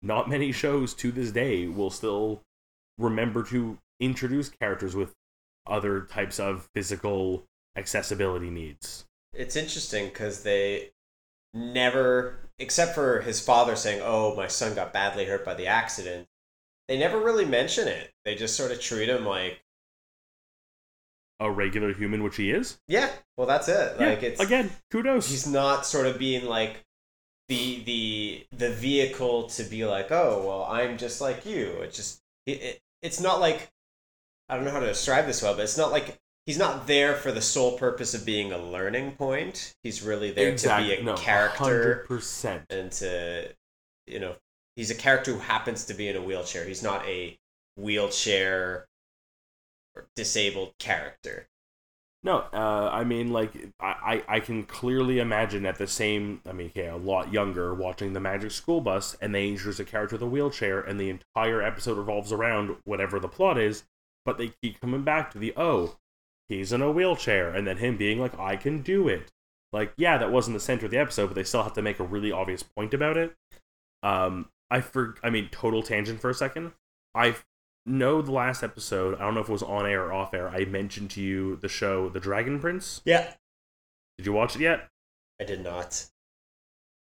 not 0.00 0.28
many 0.28 0.52
shows 0.52 0.94
to 0.94 1.12
this 1.12 1.30
day 1.32 1.66
will 1.66 1.90
still 1.90 2.42
remember 2.98 3.42
to 3.44 3.78
introduce 4.00 4.48
characters 4.48 4.94
with 4.94 5.12
other 5.66 6.00
types 6.02 6.40
of 6.40 6.68
physical 6.74 7.44
accessibility 7.76 8.50
needs. 8.50 9.04
it's 9.34 9.56
interesting 9.56 10.08
because 10.08 10.42
they 10.42 10.90
never, 11.54 12.38
except 12.58 12.94
for 12.94 13.22
his 13.22 13.40
father 13.40 13.76
saying, 13.76 14.00
"Oh, 14.02 14.34
my 14.34 14.46
son 14.46 14.74
got 14.74 14.92
badly 14.92 15.24
hurt 15.24 15.44
by 15.44 15.54
the 15.54 15.66
accident," 15.66 16.28
they 16.88 16.98
never 16.98 17.18
really 17.18 17.44
mention 17.46 17.88
it. 17.88 18.12
They 18.24 18.34
just 18.34 18.56
sort 18.56 18.72
of 18.72 18.80
treat 18.80 19.08
him 19.08 19.24
like, 19.24 19.61
A 21.44 21.50
regular 21.50 21.92
human, 21.92 22.22
which 22.22 22.36
he 22.36 22.50
is. 22.50 22.78
"Yeah, 22.88 23.10
well, 23.36 23.46
that's 23.46 23.68
it." 23.68 23.96
Yeah, 23.98 24.08
Like 24.10 24.22
it's 24.22 24.40
again, 24.40 24.70
kudos. 24.90 25.28
he's 25.28 25.46
not 25.46 25.84
sort 25.86 26.06
of 26.06 26.18
being 26.18 26.46
like 26.46 26.84
the 27.48 27.82
the 27.84 28.46
the 28.56 28.70
vehicle 28.70 29.48
to 29.48 29.64
be 29.64 29.84
like 29.84 30.10
oh 30.12 30.42
well 30.46 30.64
i'm 30.70 30.96
just 30.96 31.20
like 31.20 31.44
you 31.44 31.66
it's 31.82 31.96
just 31.96 32.20
it, 32.46 32.62
it, 32.62 32.80
it's 33.02 33.20
not 33.20 33.40
like 33.40 33.68
i 34.48 34.54
don't 34.54 34.64
know 34.64 34.70
how 34.70 34.78
to 34.80 34.86
describe 34.86 35.26
this 35.26 35.42
well 35.42 35.52
but 35.54 35.62
it's 35.62 35.76
not 35.76 35.90
like 35.90 36.18
he's 36.46 36.56
not 36.56 36.86
there 36.86 37.14
for 37.14 37.32
the 37.32 37.42
sole 37.42 37.76
purpose 37.76 38.14
of 38.14 38.24
being 38.24 38.52
a 38.52 38.58
learning 38.58 39.10
point 39.12 39.74
he's 39.82 40.02
really 40.02 40.30
there 40.30 40.56
to 40.56 40.76
be 40.78 40.94
a 40.94 41.02
no, 41.02 41.14
character 41.14 42.06
100%. 42.08 42.62
and 42.70 42.92
to 42.92 43.48
you 44.06 44.20
know 44.20 44.34
he's 44.76 44.90
a 44.92 44.94
character 44.94 45.32
who 45.32 45.40
happens 45.40 45.84
to 45.84 45.94
be 45.94 46.08
in 46.08 46.16
a 46.16 46.22
wheelchair 46.22 46.64
he's 46.64 46.82
not 46.82 47.04
a 47.06 47.36
wheelchair 47.76 48.86
disabled 50.16 50.72
character 50.78 51.48
No, 52.24 52.44
uh, 52.52 52.88
I 52.92 53.02
mean, 53.02 53.32
like, 53.32 53.52
I, 53.80 54.22
I 54.28 54.40
can 54.40 54.62
clearly 54.62 55.18
imagine 55.18 55.66
at 55.66 55.78
the 55.78 55.88
same, 55.88 56.40
I 56.48 56.52
mean, 56.52 56.70
yeah, 56.74 56.94
a 56.94 56.96
lot 56.96 57.32
younger, 57.32 57.74
watching 57.74 58.12
the 58.12 58.20
Magic 58.20 58.52
School 58.52 58.80
Bus, 58.80 59.16
and 59.20 59.34
they 59.34 59.48
introduce 59.48 59.80
a 59.80 59.84
character 59.84 60.14
with 60.14 60.22
a 60.22 60.26
wheelchair, 60.26 60.80
and 60.80 61.00
the 61.00 61.10
entire 61.10 61.60
episode 61.60 61.98
revolves 61.98 62.32
around 62.32 62.76
whatever 62.84 63.18
the 63.18 63.26
plot 63.28 63.58
is, 63.58 63.82
but 64.24 64.38
they 64.38 64.52
keep 64.62 64.80
coming 64.80 65.02
back 65.02 65.32
to 65.32 65.38
the, 65.38 65.52
oh, 65.56 65.96
he's 66.48 66.72
in 66.72 66.80
a 66.80 66.92
wheelchair, 66.92 67.50
and 67.52 67.66
then 67.66 67.78
him 67.78 67.96
being 67.96 68.20
like, 68.20 68.38
I 68.38 68.56
can 68.56 68.82
do 68.82 69.08
it. 69.08 69.32
Like, 69.72 69.92
yeah, 69.96 70.16
that 70.18 70.30
wasn't 70.30 70.54
the 70.54 70.60
center 70.60 70.84
of 70.84 70.92
the 70.92 70.98
episode, 70.98 71.26
but 71.26 71.34
they 71.34 71.44
still 71.44 71.64
have 71.64 71.72
to 71.72 71.82
make 71.82 71.98
a 71.98 72.04
really 72.04 72.30
obvious 72.30 72.62
point 72.62 72.94
about 72.94 73.16
it. 73.16 73.34
Um, 74.04 74.48
I 74.70 74.80
for, 74.80 75.16
I 75.24 75.30
mean, 75.30 75.48
total 75.50 75.82
tangent 75.82 76.20
for 76.20 76.30
a 76.30 76.34
second. 76.34 76.72
I 77.14 77.34
know 77.86 78.22
the 78.22 78.32
last 78.32 78.62
episode. 78.62 79.16
I 79.16 79.18
don't 79.20 79.34
know 79.34 79.40
if 79.40 79.48
it 79.48 79.52
was 79.52 79.62
on 79.62 79.86
air 79.86 80.04
or 80.04 80.12
off 80.12 80.34
air. 80.34 80.48
I 80.48 80.64
mentioned 80.64 81.10
to 81.12 81.20
you 81.20 81.56
the 81.56 81.68
show 81.68 82.08
The 82.08 82.20
Dragon 82.20 82.60
Prince. 82.60 83.00
yeah 83.04 83.34
Did 84.18 84.26
you 84.26 84.32
watch 84.32 84.54
it 84.56 84.62
yet? 84.62 84.88
i 85.40 85.44
did 85.44 85.62
not 85.64 86.06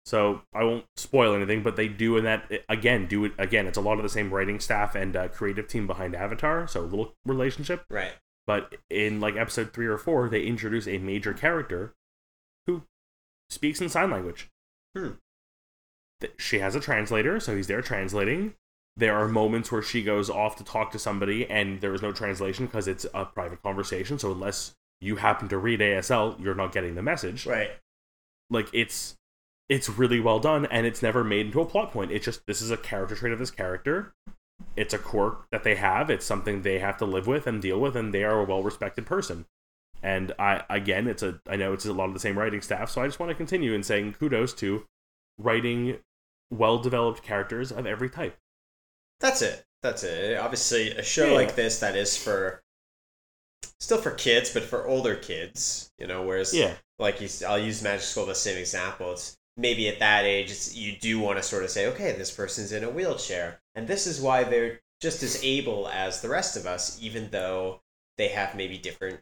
So 0.05 0.43
I 0.55 0.65
won't 0.65 0.85
spoil 0.97 1.35
anything, 1.35 1.63
but 1.63 1.77
they 1.77 1.89
do 1.89 2.17
in 2.17 2.25
that 2.25 2.51
again. 2.69 3.07
Do 3.07 3.25
it 3.25 3.33
again. 3.39 3.67
It's 3.67 3.79
a 3.79 3.83
lot 3.83 3.97
of 3.97 4.03
the 4.03 4.09
same 4.09 4.33
writing 4.33 4.61
staff 4.61 4.95
and 4.95 5.17
uh, 5.17 5.29
creative 5.29 5.69
team 5.69 5.87
behind 5.87 6.15
Avatar, 6.15 6.69
so 6.69 6.81
a 6.81 6.83
little 6.83 7.15
relationship. 7.25 7.85
right 7.91 8.13
But 8.47 8.75
in 8.91 9.21
like 9.21 9.37
episode 9.37 9.73
three 9.73 9.87
or 9.87 9.99
four, 9.99 10.29
they 10.29 10.43
introduce 10.43 10.87
a 10.87 10.99
major 10.99 11.33
character 11.33 11.95
who 12.67 12.83
speaks 13.49 13.81
in 13.81 13.89
sign 13.89 14.11
language. 14.11 14.51
Hmm. 14.97 15.13
She 16.39 16.61
has 16.61 16.75
a 16.75 16.81
translator, 16.81 17.41
so 17.41 17.57
he's 17.57 17.67
there 17.67 17.83
translating. 17.83 18.55
There 18.97 19.15
are 19.15 19.29
moments 19.29 19.71
where 19.71 19.83
she 19.83 20.03
goes 20.03 20.31
off 20.31 20.57
to 20.57 20.65
talk 20.65 20.91
to 20.93 20.99
somebody, 20.99 21.49
and 21.51 21.81
there 21.81 21.95
is 21.95 22.01
no 22.01 22.13
translation 22.13 22.67
because 22.67 22.89
it's 22.89 23.07
a 23.13 23.27
private 23.27 23.63
conversation. 23.63 24.19
So 24.19 24.33
unless 24.33 24.75
you 25.01 25.17
happen 25.17 25.49
to 25.49 25.59
read 25.59 25.81
ASL, 25.81 26.41
you're 26.43 26.55
not 26.55 26.73
getting 26.73 26.95
the 26.95 27.03
message. 27.03 27.47
right 27.47 27.71
Like 28.51 28.69
it's 28.73 29.17
it's 29.69 29.89
really 29.89 30.21
well 30.21 30.39
done 30.39 30.65
and 30.67 30.87
it's 30.87 31.03
never 31.03 31.25
made 31.25 31.47
into 31.47 31.61
a 31.61 31.67
plot 31.67 31.93
point. 31.93 32.13
It's 32.13 32.25
just 32.25 32.47
this 32.47 32.63
is 32.63 32.71
a 32.71 32.77
character 32.77 33.15
trait 33.15 33.33
of 33.33 33.39
this 33.39 33.51
character. 33.51 34.15
It's 34.77 34.95
a 34.95 34.99
quirk 34.99 35.51
that 35.51 35.65
they 35.65 35.75
have. 35.75 36.09
It's 36.09 36.25
something 36.25 36.63
they 36.63 36.79
have 36.79 36.97
to 36.99 37.05
live 37.05 37.27
with 37.27 37.47
and 37.47 37.61
deal 37.61 37.79
with, 37.79 37.97
and 37.97 38.15
they 38.15 38.25
are 38.25 38.41
a 38.41 38.45
well 38.45 38.63
respected 38.63 39.07
person. 39.07 39.47
And 40.03 40.33
I 40.39 40.63
again, 40.71 41.07
it's 41.09 41.23
a 41.23 41.41
I 41.49 41.57
know 41.57 41.73
it's 41.73 41.85
a 41.85 41.93
lot 41.93 42.09
of 42.09 42.15
the 42.15 42.21
same 42.21 42.39
writing 42.39 42.63
staff, 42.63 42.91
so 42.91 43.03
I 43.03 43.07
just 43.07 43.19
want 43.19 43.31
to 43.31 43.37
continue 43.37 43.75
in 43.75 43.83
saying 43.83 44.15
kudos 44.15 44.55
to 44.55 44.87
writing 45.39 45.99
well 46.51 46.79
developed 46.79 47.23
characters 47.23 47.73
of 47.73 47.87
every 47.87 48.09
type. 48.09 48.39
That's 49.21 49.43
it. 49.43 49.65
That's 49.83 50.03
it. 50.05 50.39
Obviously, 50.39 50.91
a 50.93 51.03
show 51.03 51.27
Yeah. 51.29 51.35
like 51.35 51.55
this 51.55 51.81
that 51.81 51.97
is 51.97 52.17
for 52.17 52.63
still 53.81 54.01
for 54.01 54.11
kids, 54.13 54.51
but 54.53 54.63
for 54.65 54.87
older 54.87 55.17
kids, 55.17 55.91
you 55.99 56.07
know. 56.07 56.23
Whereas, 56.23 56.55
Yeah. 56.55 56.77
like 56.99 57.21
you, 57.21 57.29
I'll 57.47 57.59
use 57.59 57.83
Magic 57.83 58.03
School 58.05 58.27
the 58.27 58.35
same 58.35 58.57
example. 58.59 59.13
It's 59.13 59.37
maybe 59.57 59.89
at 59.89 59.99
that 60.01 60.25
age, 60.25 60.51
it's, 60.51 60.75
you 60.75 60.97
do 60.99 61.19
want 61.19 61.39
to 61.39 61.43
sort 61.43 61.65
of 61.65 61.71
say, 61.71 61.87
okay, 61.89 62.13
this 62.13 62.31
person's 62.31 62.73
in 62.73 62.85
a 62.85 62.91
wheelchair, 62.91 63.61
and 63.75 63.87
this 63.89 64.07
is 64.07 64.21
why 64.21 64.45
they're 64.45 64.81
just 65.01 65.23
as 65.23 65.43
able 65.45 65.89
as 65.89 66.21
the 66.21 66.29
rest 66.29 66.57
of 66.57 66.67
us, 66.67 66.99
even 67.01 67.31
though 67.31 67.83
they 68.19 68.29
have 68.29 68.55
maybe 68.55 68.79
different 68.79 69.21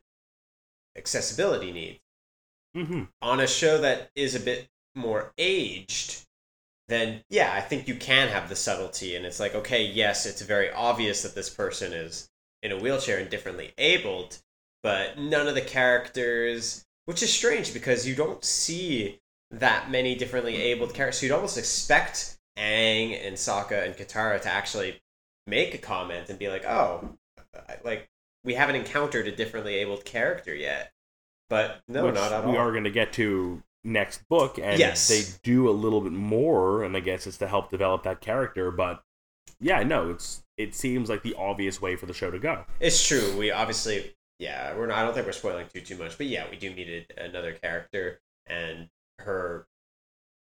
accessibility 0.97 1.73
needs 1.73 2.01
Mm-hmm. 2.77 3.05
on 3.23 3.39
a 3.39 3.47
show 3.47 3.79
that 3.79 4.11
is 4.17 4.35
a 4.35 4.41
bit 4.41 4.69
more 4.97 5.33
aged, 5.39 6.24
then 6.89 7.23
yeah, 7.31 7.53
I 7.55 7.61
think 7.61 7.89
you 7.89 7.95
can 7.95 8.29
have 8.29 8.49
the 8.49 8.57
subtlety. 8.57 9.17
And 9.17 9.25
it's 9.25 9.41
like, 9.41 9.55
okay, 9.55 9.85
yes, 9.85 10.27
it's 10.27 10.43
very 10.43 10.71
obvious 10.71 11.23
that 11.23 11.35
this 11.35 11.51
person 11.51 11.93
is 11.93 12.29
in 12.63 12.73
a 12.73 12.79
wheelchair 12.79 13.19
and 13.19 13.31
differently 13.31 13.73
abled, 13.79 14.39
but 14.83 15.19
none 15.19 15.47
of 15.47 15.55
the 15.55 15.61
characters, 15.61 16.85
which 17.07 17.23
is 17.23 17.33
strange 17.33 17.73
because 17.73 18.07
you 18.07 18.15
don't 18.15 18.45
see 18.45 19.21
that 19.51 19.91
many 19.91 20.15
differently 20.15 20.57
abled 20.57 20.95
characters. 20.95 21.21
So 21.21 21.27
you'd 21.27 21.35
almost 21.35 21.59
expect 21.59 22.39
Aang 22.59 23.19
and 23.27 23.37
Sokka 23.37 23.85
and 23.85 23.95
Katara 23.95 24.41
to 24.43 24.49
actually 24.49 25.01
make 25.47 25.75
a 25.75 25.79
comment 25.79 26.29
and 26.29 26.39
be 26.39 26.49
like, 26.49 26.65
oh, 26.65 27.17
like, 27.85 28.09
we 28.45 28.55
haven't 28.55 28.77
encountered 28.77 29.27
a 29.27 29.35
differently 29.35 29.75
abled 29.77 30.05
character 30.05 30.55
yet. 30.55 30.93
But 31.51 31.83
no, 31.89 32.07
which 32.07 32.15
not 32.15 32.33
at 32.33 32.47
we 32.47 32.53
all. 32.53 32.59
are 32.59 32.73
going 32.73 32.85
to 32.85 32.91
get 32.91 33.13
to 33.15 33.63
next 33.85 34.27
book, 34.29 34.59
and 34.59 34.79
Yes. 34.79 35.09
they 35.09 35.23
do 35.43 35.69
a 35.69 35.73
little 35.73 36.01
bit 36.01 36.13
more, 36.13 36.83
and 36.83 36.97
I 36.97 37.01
guess 37.01 37.27
it's 37.27 37.39
to 37.39 37.47
help 37.49 37.71
develop 37.71 38.03
that 38.05 38.21
character. 38.21 38.71
But 38.71 39.03
yeah, 39.61 39.83
no, 39.83 40.11
it's 40.11 40.43
it 40.57 40.75
seems 40.75 41.09
like 41.09 41.23
the 41.23 41.35
obvious 41.35 41.81
way 41.83 41.97
for 41.97 42.07
the 42.07 42.15
show 42.15 42.31
to 42.31 42.39
go. 42.39 42.65
It's 42.81 43.07
true. 43.07 43.37
We 43.37 43.51
obviously, 43.51 44.15
yeah, 44.39 44.75
we're 44.77 44.87
not. 44.87 44.99
I 44.99 45.03
don't 45.03 45.15
think 45.15 45.27
we're 45.27 45.33
spoiling 45.33 45.67
too 45.73 45.81
too 45.81 45.97
much, 45.97 46.17
but 46.17 46.27
yeah, 46.27 46.49
we 46.51 46.57
do 46.57 46.71
need 46.75 47.07
a, 47.17 47.25
another 47.25 47.53
character, 47.53 48.21
and 48.47 48.89
her 49.21 49.67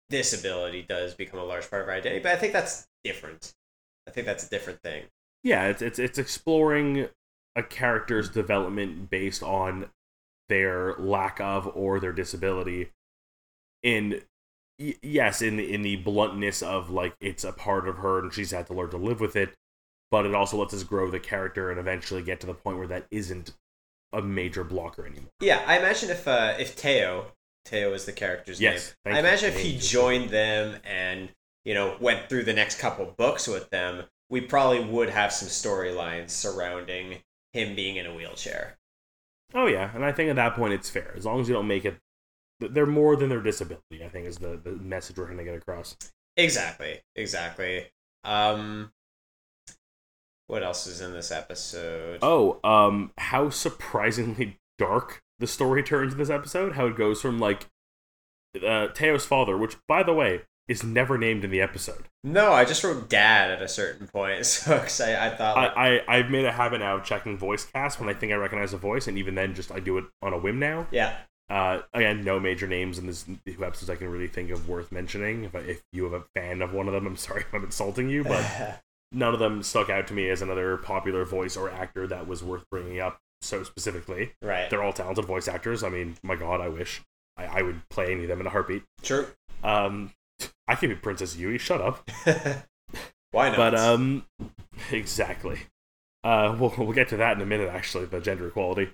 disability 0.09 0.83
does 0.83 1.13
become 1.13 1.39
a 1.39 1.43
large 1.43 1.69
part 1.69 1.81
of 1.83 1.89
our 1.89 1.95
identity. 1.95 2.21
But 2.21 2.33
I 2.33 2.37
think 2.37 2.53
that's 2.53 2.87
different. 3.03 3.53
I 4.07 4.11
think 4.11 4.25
that's 4.27 4.45
a 4.45 4.49
different 4.49 4.81
thing. 4.81 5.03
Yeah, 5.43 5.67
it's 5.67 5.81
it's 5.81 5.99
it's 5.99 6.17
exploring 6.17 7.09
a 7.55 7.63
character's 7.63 8.29
development 8.29 9.09
based 9.09 9.41
on 9.41 9.89
their 10.49 10.93
lack 10.95 11.39
of 11.39 11.71
or 11.75 11.99
their 11.99 12.11
disability. 12.13 12.91
In 13.85 14.21
y- 14.79 14.95
yes, 15.03 15.41
in 15.43 15.57
the 15.57 15.73
in 15.73 15.83
the 15.83 15.95
bluntness 15.97 16.63
of 16.63 16.89
like 16.89 17.15
it's 17.21 17.43
a 17.43 17.51
part 17.53 17.87
of 17.87 17.99
her 17.99 18.19
and 18.19 18.33
she's 18.33 18.51
had 18.51 18.67
to 18.67 18.73
learn 18.73 18.89
to 18.89 18.97
live 18.97 19.19
with 19.19 19.35
it, 19.35 19.53
but 20.09 20.25
it 20.25 20.33
also 20.33 20.57
lets 20.57 20.73
us 20.73 20.83
grow 20.83 21.09
the 21.11 21.19
character 21.19 21.69
and 21.69 21.79
eventually 21.79 22.23
get 22.23 22.39
to 22.41 22.47
the 22.47 22.55
point 22.55 22.77
where 22.79 22.87
that 22.87 23.05
isn't 23.11 23.53
a 24.11 24.21
major 24.21 24.63
blocker 24.63 25.05
anymore. 25.05 25.29
Yeah, 25.39 25.63
I 25.67 25.77
imagine 25.77 26.09
if 26.09 26.27
uh, 26.27 26.55
if 26.57 26.75
Teo, 26.75 27.31
Teo 27.65 27.93
is 27.93 28.05
the 28.05 28.11
character's 28.11 28.59
Yes, 28.59 28.95
name. 29.05 29.13
I 29.13 29.19
you. 29.19 29.25
imagine 29.25 29.49
if 29.53 29.59
he 29.59 29.77
joined 29.77 30.31
them 30.31 30.79
and 30.83 31.29
you 31.63 31.75
know 31.75 31.95
went 31.99 32.27
through 32.27 32.45
the 32.45 32.53
next 32.53 32.79
couple 32.79 33.05
books 33.17 33.47
with 33.47 33.69
them, 33.69 34.05
we 34.31 34.41
probably 34.41 34.83
would 34.83 35.11
have 35.11 35.31
some 35.31 35.47
storylines 35.47 36.31
surrounding 36.31 37.19
him 37.53 37.75
being 37.75 37.97
in 37.97 38.07
a 38.07 38.15
wheelchair. 38.15 38.77
Oh 39.53 39.67
yeah, 39.67 39.91
and 39.93 40.03
I 40.03 40.11
think 40.11 40.29
at 40.31 40.35
that 40.37 40.55
point 40.55 40.73
it's 40.73 40.89
fair 40.89 41.13
as 41.15 41.25
long 41.25 41.39
as 41.39 41.47
you 41.47 41.53
don't 41.53 41.67
make 41.67 41.85
it. 41.85 41.97
They're 42.59 42.85
more 42.85 43.15
than 43.15 43.29
their 43.29 43.41
disability. 43.41 44.03
I 44.03 44.09
think 44.09 44.27
is 44.27 44.37
the 44.37 44.59
the 44.63 44.71
message 44.71 45.17
we're 45.17 45.25
going 45.25 45.37
to 45.37 45.43
get 45.43 45.55
across. 45.55 45.95
Exactly, 46.37 47.01
exactly. 47.15 47.87
Um, 48.23 48.91
what 50.47 50.63
else 50.63 50.85
is 50.87 51.01
in 51.01 51.13
this 51.13 51.31
episode? 51.31 52.19
Oh, 52.21 52.59
um, 52.63 53.11
how 53.17 53.49
surprisingly 53.49 54.59
dark 54.77 55.23
the 55.39 55.47
story 55.47 55.81
turns 55.83 56.13
in 56.13 56.19
this 56.19 56.29
episode. 56.29 56.73
How 56.73 56.87
it 56.87 56.95
goes 56.97 57.21
from 57.21 57.39
like 57.39 57.67
uh, 58.55 58.87
Teo's 58.89 59.25
father, 59.25 59.57
which 59.57 59.75
by 59.87 60.03
the 60.03 60.13
way 60.13 60.41
is 60.67 60.83
never 60.83 61.17
named 61.17 61.43
in 61.43 61.51
the 61.51 61.61
episode. 61.61 62.05
No, 62.23 62.51
I 62.53 62.65
just 62.65 62.83
wrote 62.83 63.07
dad 63.09 63.51
at 63.51 63.61
a 63.61 63.67
certain 63.67 64.07
point, 64.07 64.45
so 64.45 64.77
'cause 64.79 64.99
I, 65.01 65.27
I 65.27 65.29
thought 65.35 65.55
like, 65.57 65.77
I, 65.77 65.97
I 65.97 66.17
I've 66.17 66.29
made 66.31 66.45
a 66.45 66.51
habit 66.51 66.79
now 66.79 66.95
of 66.97 67.03
checking 67.03 67.37
voice 67.37 67.65
cast 67.65 67.99
when 67.99 68.09
I 68.09 68.13
think 68.13 68.31
I 68.31 68.35
recognize 68.35 68.73
a 68.73 68.77
voice, 68.77 69.07
and 69.07 69.17
even 69.17 69.35
then, 69.35 69.53
just 69.55 69.71
I 69.71 69.79
do 69.79 69.97
it 69.97 70.05
on 70.21 70.33
a 70.33 70.37
whim 70.37 70.59
now. 70.59 70.87
yeah, 70.91 71.17
Uh, 71.49 71.81
again, 71.93 72.23
no 72.23 72.39
major 72.39 72.67
names 72.67 72.97
in 72.97 73.05
this 73.05 73.23
two 73.23 73.63
episodes 73.63 73.89
I 73.89 73.95
can 73.95 74.09
really 74.09 74.27
think 74.27 74.49
of 74.49 74.67
worth 74.67 74.91
mentioning. 74.91 75.43
If, 75.43 75.55
I, 75.55 75.59
if 75.59 75.83
you 75.91 76.03
have 76.05 76.13
a 76.13 76.23
fan 76.33 76.61
of 76.61 76.73
one 76.73 76.87
of 76.87 76.93
them, 76.93 77.05
I'm 77.05 77.15
sorry 77.17 77.41
if 77.41 77.53
I'm 77.53 77.63
insulting 77.63 78.09
you, 78.09 78.23
but 78.23 78.81
none 79.11 79.33
of 79.33 79.39
them 79.39 79.61
stuck 79.61 79.89
out 79.89 80.07
to 80.07 80.13
me 80.13 80.29
as 80.29 80.41
another 80.41 80.77
popular 80.77 81.23
voice 81.25 81.55
or 81.55 81.69
actor 81.69 82.07
that 82.07 82.27
was 82.27 82.43
worth 82.43 82.65
bringing 82.69 82.99
up 82.99 83.19
so 83.41 83.63
specifically. 83.63 84.31
right, 84.41 84.69
They're 84.69 84.83
all 84.83 84.93
talented 84.93 85.25
voice 85.25 85.47
actors. 85.47 85.83
I 85.83 85.89
mean, 85.89 86.17
my 86.23 86.35
God, 86.35 86.61
I 86.61 86.69
wish 86.69 87.01
I, 87.37 87.45
I 87.45 87.61
would 87.61 87.87
play 87.89 88.11
any 88.11 88.23
of 88.23 88.29
them 88.29 88.41
in 88.41 88.47
a 88.47 88.49
heartbeat. 88.49 88.83
Sure. 89.03 89.27
Um, 89.63 90.11
I 90.67 90.75
can 90.75 90.89
be 90.89 90.95
Princess 90.95 91.35
Yue. 91.37 91.57
Shut 91.57 91.81
up. 91.81 92.09
Why 93.31 93.49
not? 93.49 93.57
But 93.57 93.75
um, 93.75 94.25
exactly. 94.91 95.59
Uh, 96.23 96.55
we'll 96.59 96.73
we'll 96.77 96.93
get 96.93 97.09
to 97.09 97.17
that 97.17 97.35
in 97.35 97.41
a 97.41 97.45
minute. 97.45 97.69
Actually, 97.69 98.05
the 98.05 98.19
gender 98.19 98.47
equality. 98.47 98.89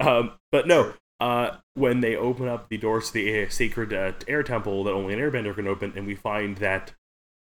Um, 0.00 0.32
but 0.50 0.66
no. 0.66 0.94
Uh, 1.22 1.58
when 1.74 2.00
they 2.00 2.16
open 2.16 2.48
up 2.48 2.68
the 2.68 2.76
doors 2.76 3.06
to 3.06 3.12
the 3.12 3.30
air, 3.30 3.48
sacred 3.48 3.92
uh, 3.92 4.10
air 4.26 4.42
temple 4.42 4.82
that 4.82 4.92
only 4.92 5.14
an 5.14 5.20
airbender 5.20 5.54
can 5.54 5.68
open, 5.68 5.92
and 5.94 6.04
we 6.04 6.16
find 6.16 6.56
that 6.56 6.94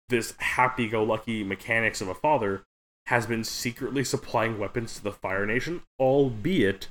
this 0.08 0.34
happy-go-lucky 0.38 1.44
mechanics 1.44 2.00
of 2.00 2.08
a 2.08 2.14
father 2.14 2.64
has 3.06 3.24
been 3.24 3.44
secretly 3.44 4.02
supplying 4.02 4.58
weapons 4.58 4.94
to 4.94 5.02
the 5.04 5.12
Fire 5.12 5.46
Nation, 5.46 5.82
albeit 6.00 6.88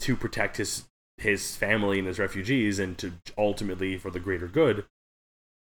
to 0.00 0.16
protect 0.16 0.56
his 0.56 0.88
his 1.18 1.54
family 1.54 1.98
and 1.98 2.08
his 2.08 2.18
refugees, 2.18 2.78
and 2.78 2.96
to 2.96 3.12
ultimately 3.36 3.98
for 3.98 4.10
the 4.10 4.18
greater 4.18 4.48
good. 4.48 4.86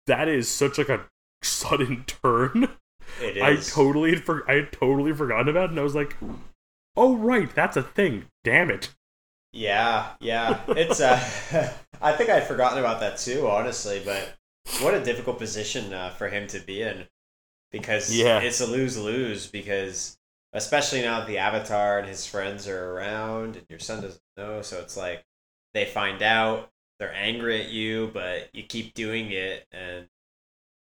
That 0.06 0.28
is 0.28 0.46
such 0.50 0.76
like 0.76 0.90
a 0.90 1.06
sudden 1.42 2.04
turn. 2.22 2.68
it 3.18 3.42
I 3.42 3.56
totally 3.56 4.16
for- 4.16 4.44
I 4.46 4.56
had 4.56 4.72
totally 4.72 5.14
forgotten 5.14 5.48
about 5.48 5.64
it, 5.64 5.70
and 5.70 5.80
I 5.80 5.84
was 5.84 5.94
like, 5.94 6.18
"Oh 6.98 7.16
right, 7.16 7.48
that's 7.54 7.78
a 7.78 7.82
thing. 7.82 8.26
Damn 8.44 8.70
it." 8.70 8.94
Yeah, 9.54 10.10
yeah. 10.20 10.60
It's 10.68 11.00
uh 11.00 11.16
I 12.02 12.12
think 12.12 12.28
I'd 12.28 12.46
forgotten 12.46 12.78
about 12.78 13.00
that 13.00 13.18
too, 13.18 13.46
honestly, 13.48 14.02
but 14.04 14.34
what 14.82 14.94
a 14.94 15.02
difficult 15.02 15.38
position 15.38 15.94
uh, 15.94 16.10
for 16.10 16.28
him 16.28 16.46
to 16.48 16.58
be 16.60 16.82
in 16.82 17.06
because 17.70 18.14
Yeah. 18.14 18.40
it's 18.40 18.60
a 18.60 18.66
lose-lose 18.66 19.46
because 19.46 20.18
especially 20.52 21.02
now 21.02 21.20
that 21.20 21.28
the 21.28 21.38
avatar 21.38 21.98
and 22.00 22.08
his 22.08 22.26
friends 22.26 22.66
are 22.68 22.92
around 22.92 23.56
and 23.56 23.66
your 23.68 23.78
son 23.78 24.02
doesn't 24.02 24.20
know, 24.36 24.60
so 24.62 24.80
it's 24.80 24.96
like 24.96 25.24
they 25.72 25.84
find 25.84 26.20
out, 26.22 26.70
they're 26.98 27.14
angry 27.14 27.62
at 27.62 27.70
you, 27.70 28.10
but 28.12 28.50
you 28.52 28.64
keep 28.64 28.94
doing 28.94 29.30
it 29.30 29.66
and 29.72 30.08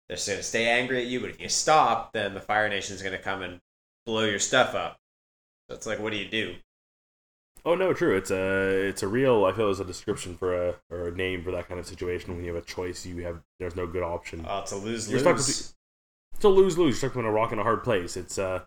they're 0.07 0.17
just 0.17 0.27
going 0.27 0.39
to 0.39 0.43
stay 0.43 0.67
angry 0.67 1.01
at 1.01 1.07
you, 1.07 1.19
but 1.19 1.29
if 1.29 1.39
you 1.39 1.49
stop, 1.49 2.13
then 2.13 2.33
the 2.33 2.41
Fire 2.41 2.69
Nation's 2.69 3.01
going 3.01 3.15
to 3.17 3.21
come 3.21 3.41
and 3.41 3.59
blow 4.05 4.23
your 4.25 4.39
stuff 4.39 4.73
up. 4.73 4.97
So 5.69 5.75
it's 5.75 5.85
like 5.85 5.99
what 5.99 6.11
do 6.13 6.17
you 6.17 6.29
do? 6.29 6.55
Oh 7.65 7.75
no, 7.75 7.93
true. 7.93 8.15
It's 8.17 8.31
a 8.31 8.87
it's 8.87 9.03
a 9.03 9.07
real. 9.07 9.45
I 9.45 9.53
feel 9.53 9.65
there's 9.65 9.79
a 9.79 9.85
description 9.85 10.35
for 10.35 10.69
a 10.69 10.75
or 10.89 11.07
a 11.07 11.11
name 11.11 11.43
for 11.43 11.51
that 11.51 11.67
kind 11.67 11.79
of 11.79 11.85
situation 11.85 12.35
when 12.35 12.43
you 12.43 12.53
have 12.53 12.61
a 12.61 12.65
choice. 12.65 13.05
You 13.05 13.23
have 13.23 13.41
there's 13.59 13.75
no 13.75 13.87
good 13.87 14.03
option. 14.03 14.45
Oh, 14.47 14.59
it's 14.59 14.71
a 14.71 14.77
lose 14.77 15.09
You're 15.09 15.19
stuck 15.19 15.37
lose. 15.37 15.73
It's 16.35 16.43
a 16.43 16.49
lose 16.49 16.77
lose. 16.77 16.95
You're 16.95 17.09
stuck 17.09 17.11
between 17.11 17.25
a 17.25 17.31
rock 17.31 17.51
and 17.51 17.61
a 17.61 17.63
hard 17.63 17.83
place. 17.83 18.17
It's 18.17 18.37
uh 18.37 18.61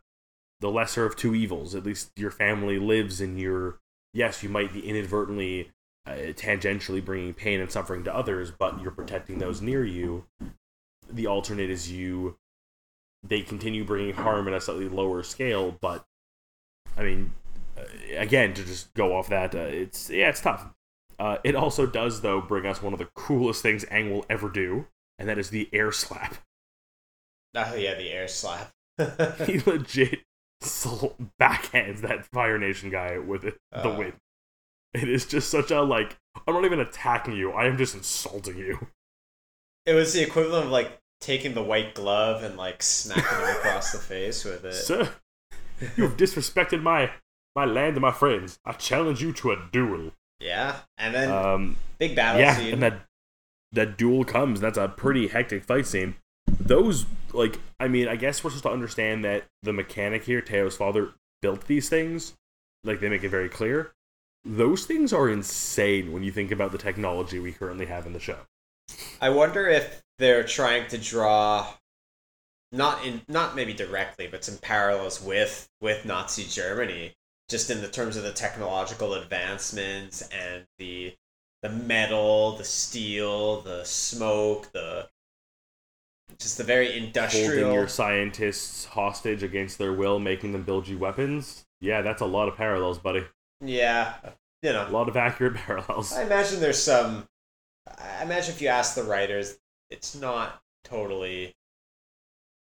the 0.60 0.70
lesser 0.70 1.04
of 1.04 1.16
two 1.16 1.34
evils. 1.34 1.74
At 1.74 1.84
least 1.84 2.10
your 2.16 2.30
family 2.30 2.78
lives, 2.78 3.20
and 3.20 3.38
you're 3.38 3.78
yes, 4.14 4.42
you 4.42 4.48
might 4.48 4.72
be 4.72 4.80
inadvertently, 4.80 5.72
uh, 6.06 6.32
tangentially 6.32 7.04
bringing 7.04 7.34
pain 7.34 7.60
and 7.60 7.70
suffering 7.70 8.02
to 8.04 8.14
others, 8.14 8.50
but 8.50 8.80
you're 8.80 8.90
protecting 8.90 9.38
those 9.38 9.60
near 9.60 9.84
you. 9.84 10.24
The 11.10 11.26
alternate 11.26 11.68
is 11.68 11.92
you. 11.92 12.38
They 13.22 13.42
continue 13.42 13.84
bringing 13.84 14.14
harm 14.14 14.48
at 14.48 14.54
a 14.54 14.60
slightly 14.60 14.88
lower 14.88 15.22
scale, 15.22 15.76
but 15.80 16.06
I 16.96 17.02
mean, 17.02 17.32
uh, 17.44 17.45
again, 18.16 18.54
to 18.54 18.64
just 18.64 18.92
go 18.94 19.14
off 19.16 19.28
that, 19.28 19.54
uh, 19.54 19.58
it's 19.60 20.10
yeah, 20.10 20.28
it's 20.28 20.40
tough. 20.40 20.66
Uh, 21.18 21.38
it 21.44 21.54
also 21.54 21.86
does, 21.86 22.20
though, 22.20 22.40
bring 22.40 22.66
us 22.66 22.82
one 22.82 22.92
of 22.92 22.98
the 22.98 23.08
coolest 23.14 23.62
things 23.62 23.84
Aang 23.86 24.10
will 24.10 24.26
ever 24.28 24.48
do, 24.50 24.86
and 25.18 25.28
that 25.28 25.38
is 25.38 25.50
the 25.50 25.68
air 25.72 25.92
slap. 25.92 26.36
Oh 27.58 27.74
yeah, 27.74 27.94
the 27.94 28.10
air 28.10 28.28
slap. 28.28 28.70
he 29.46 29.60
legit 29.66 30.20
sl- 30.60 31.14
backhands 31.40 32.02
that 32.02 32.26
Fire 32.26 32.58
Nation 32.58 32.90
guy 32.90 33.16
with 33.16 33.44
it, 33.46 33.56
the 33.72 33.88
Uh. 33.88 33.96
win. 33.98 34.12
It 34.92 35.08
is 35.08 35.24
just 35.24 35.48
such 35.50 35.70
a 35.70 35.80
like. 35.80 36.18
I'm 36.46 36.52
not 36.52 36.66
even 36.66 36.80
attacking 36.80 37.34
you. 37.34 37.52
I 37.52 37.64
am 37.66 37.78
just 37.78 37.94
insulting 37.94 38.58
you. 38.58 38.88
It 39.86 39.94
was 39.94 40.12
the 40.12 40.22
equivalent 40.22 40.66
of 40.66 40.70
like 40.70 40.98
taking 41.22 41.54
the 41.54 41.62
white 41.62 41.94
glove 41.94 42.42
and 42.42 42.58
like 42.58 42.82
smacking 42.82 43.24
him 43.24 43.56
across 43.56 43.92
the 43.92 43.98
face 43.98 44.44
with 44.44 44.62
it. 44.66 44.74
Sir, 44.74 45.08
you've 45.96 46.18
disrespected 46.18 46.82
my 46.82 47.10
my 47.56 47.64
land 47.64 47.94
and 47.96 48.02
my 48.02 48.12
friends. 48.12 48.58
I 48.64 48.72
challenge 48.72 49.22
you 49.22 49.32
to 49.32 49.50
a 49.52 49.56
duel. 49.72 50.12
Yeah, 50.38 50.80
and 50.98 51.14
then 51.14 51.30
Um, 51.30 51.76
big 51.98 52.14
battle 52.14 52.40
yeah, 52.42 52.56
scene. 52.56 52.74
and 52.74 52.82
that 52.82 53.00
that 53.72 53.96
duel 53.98 54.24
comes. 54.24 54.60
That's 54.60 54.78
a 54.78 54.88
pretty 54.88 55.28
hectic 55.28 55.64
fight 55.64 55.86
scene. 55.86 56.14
Those 56.60 57.06
like, 57.32 57.58
I 57.80 57.88
mean, 57.88 58.06
I 58.08 58.16
guess 58.16 58.44
we're 58.44 58.50
supposed 58.50 58.64
to 58.64 58.70
understand 58.70 59.24
that 59.24 59.44
the 59.62 59.72
mechanic 59.72 60.24
here, 60.24 60.40
Teo's 60.40 60.76
father, 60.76 61.12
built 61.42 61.66
these 61.66 61.88
things. 61.88 62.34
Like 62.84 63.00
they 63.00 63.08
make 63.08 63.24
it 63.24 63.30
very 63.30 63.48
clear. 63.48 63.92
Those 64.44 64.86
things 64.86 65.12
are 65.12 65.28
insane 65.28 66.12
when 66.12 66.22
you 66.22 66.30
think 66.30 66.52
about 66.52 66.70
the 66.70 66.78
technology 66.78 67.40
we 67.40 67.52
currently 67.52 67.86
have 67.86 68.06
in 68.06 68.12
the 68.12 68.20
show. 68.20 68.38
I 69.20 69.30
wonder 69.30 69.66
if 69.66 70.02
they're 70.18 70.44
trying 70.44 70.86
to 70.88 70.98
draw 70.98 71.74
not 72.72 73.04
in 73.04 73.22
not 73.26 73.56
maybe 73.56 73.72
directly, 73.72 74.26
but 74.28 74.44
some 74.44 74.58
parallels 74.58 75.20
with 75.20 75.68
with 75.80 76.04
Nazi 76.04 76.44
Germany, 76.44 77.14
just 77.48 77.70
in 77.70 77.80
the 77.80 77.88
terms 77.88 78.16
of 78.16 78.22
the 78.22 78.32
technological 78.32 79.14
advancements 79.14 80.22
and 80.28 80.66
the 80.78 81.14
the 81.62 81.68
metal, 81.70 82.56
the 82.56 82.64
steel, 82.64 83.60
the 83.62 83.84
smoke, 83.84 84.70
the 84.72 85.08
just 86.38 86.58
the 86.58 86.64
very 86.64 86.96
industrial 86.96 87.48
Holding 87.48 87.72
your 87.72 87.88
scientists 87.88 88.84
hostage 88.84 89.42
against 89.42 89.78
their 89.78 89.92
will, 89.92 90.18
making 90.18 90.52
them 90.52 90.62
build 90.62 90.86
you 90.86 90.98
weapons. 90.98 91.64
Yeah, 91.80 92.02
that's 92.02 92.20
a 92.20 92.26
lot 92.26 92.48
of 92.48 92.56
parallels, 92.56 92.98
buddy. 92.98 93.24
Yeah, 93.60 94.14
you 94.62 94.72
know, 94.72 94.86
A 94.88 94.90
lot 94.90 95.08
of 95.08 95.16
accurate 95.16 95.54
parallels. 95.66 96.12
I 96.12 96.24
imagine 96.24 96.60
there's 96.60 96.82
some. 96.82 97.26
I 97.86 98.22
imagine 98.22 98.54
if 98.54 98.60
you 98.60 98.68
ask 98.68 98.94
the 98.94 99.04
writers, 99.04 99.58
it's 99.90 100.14
not 100.14 100.60
totally. 100.84 101.54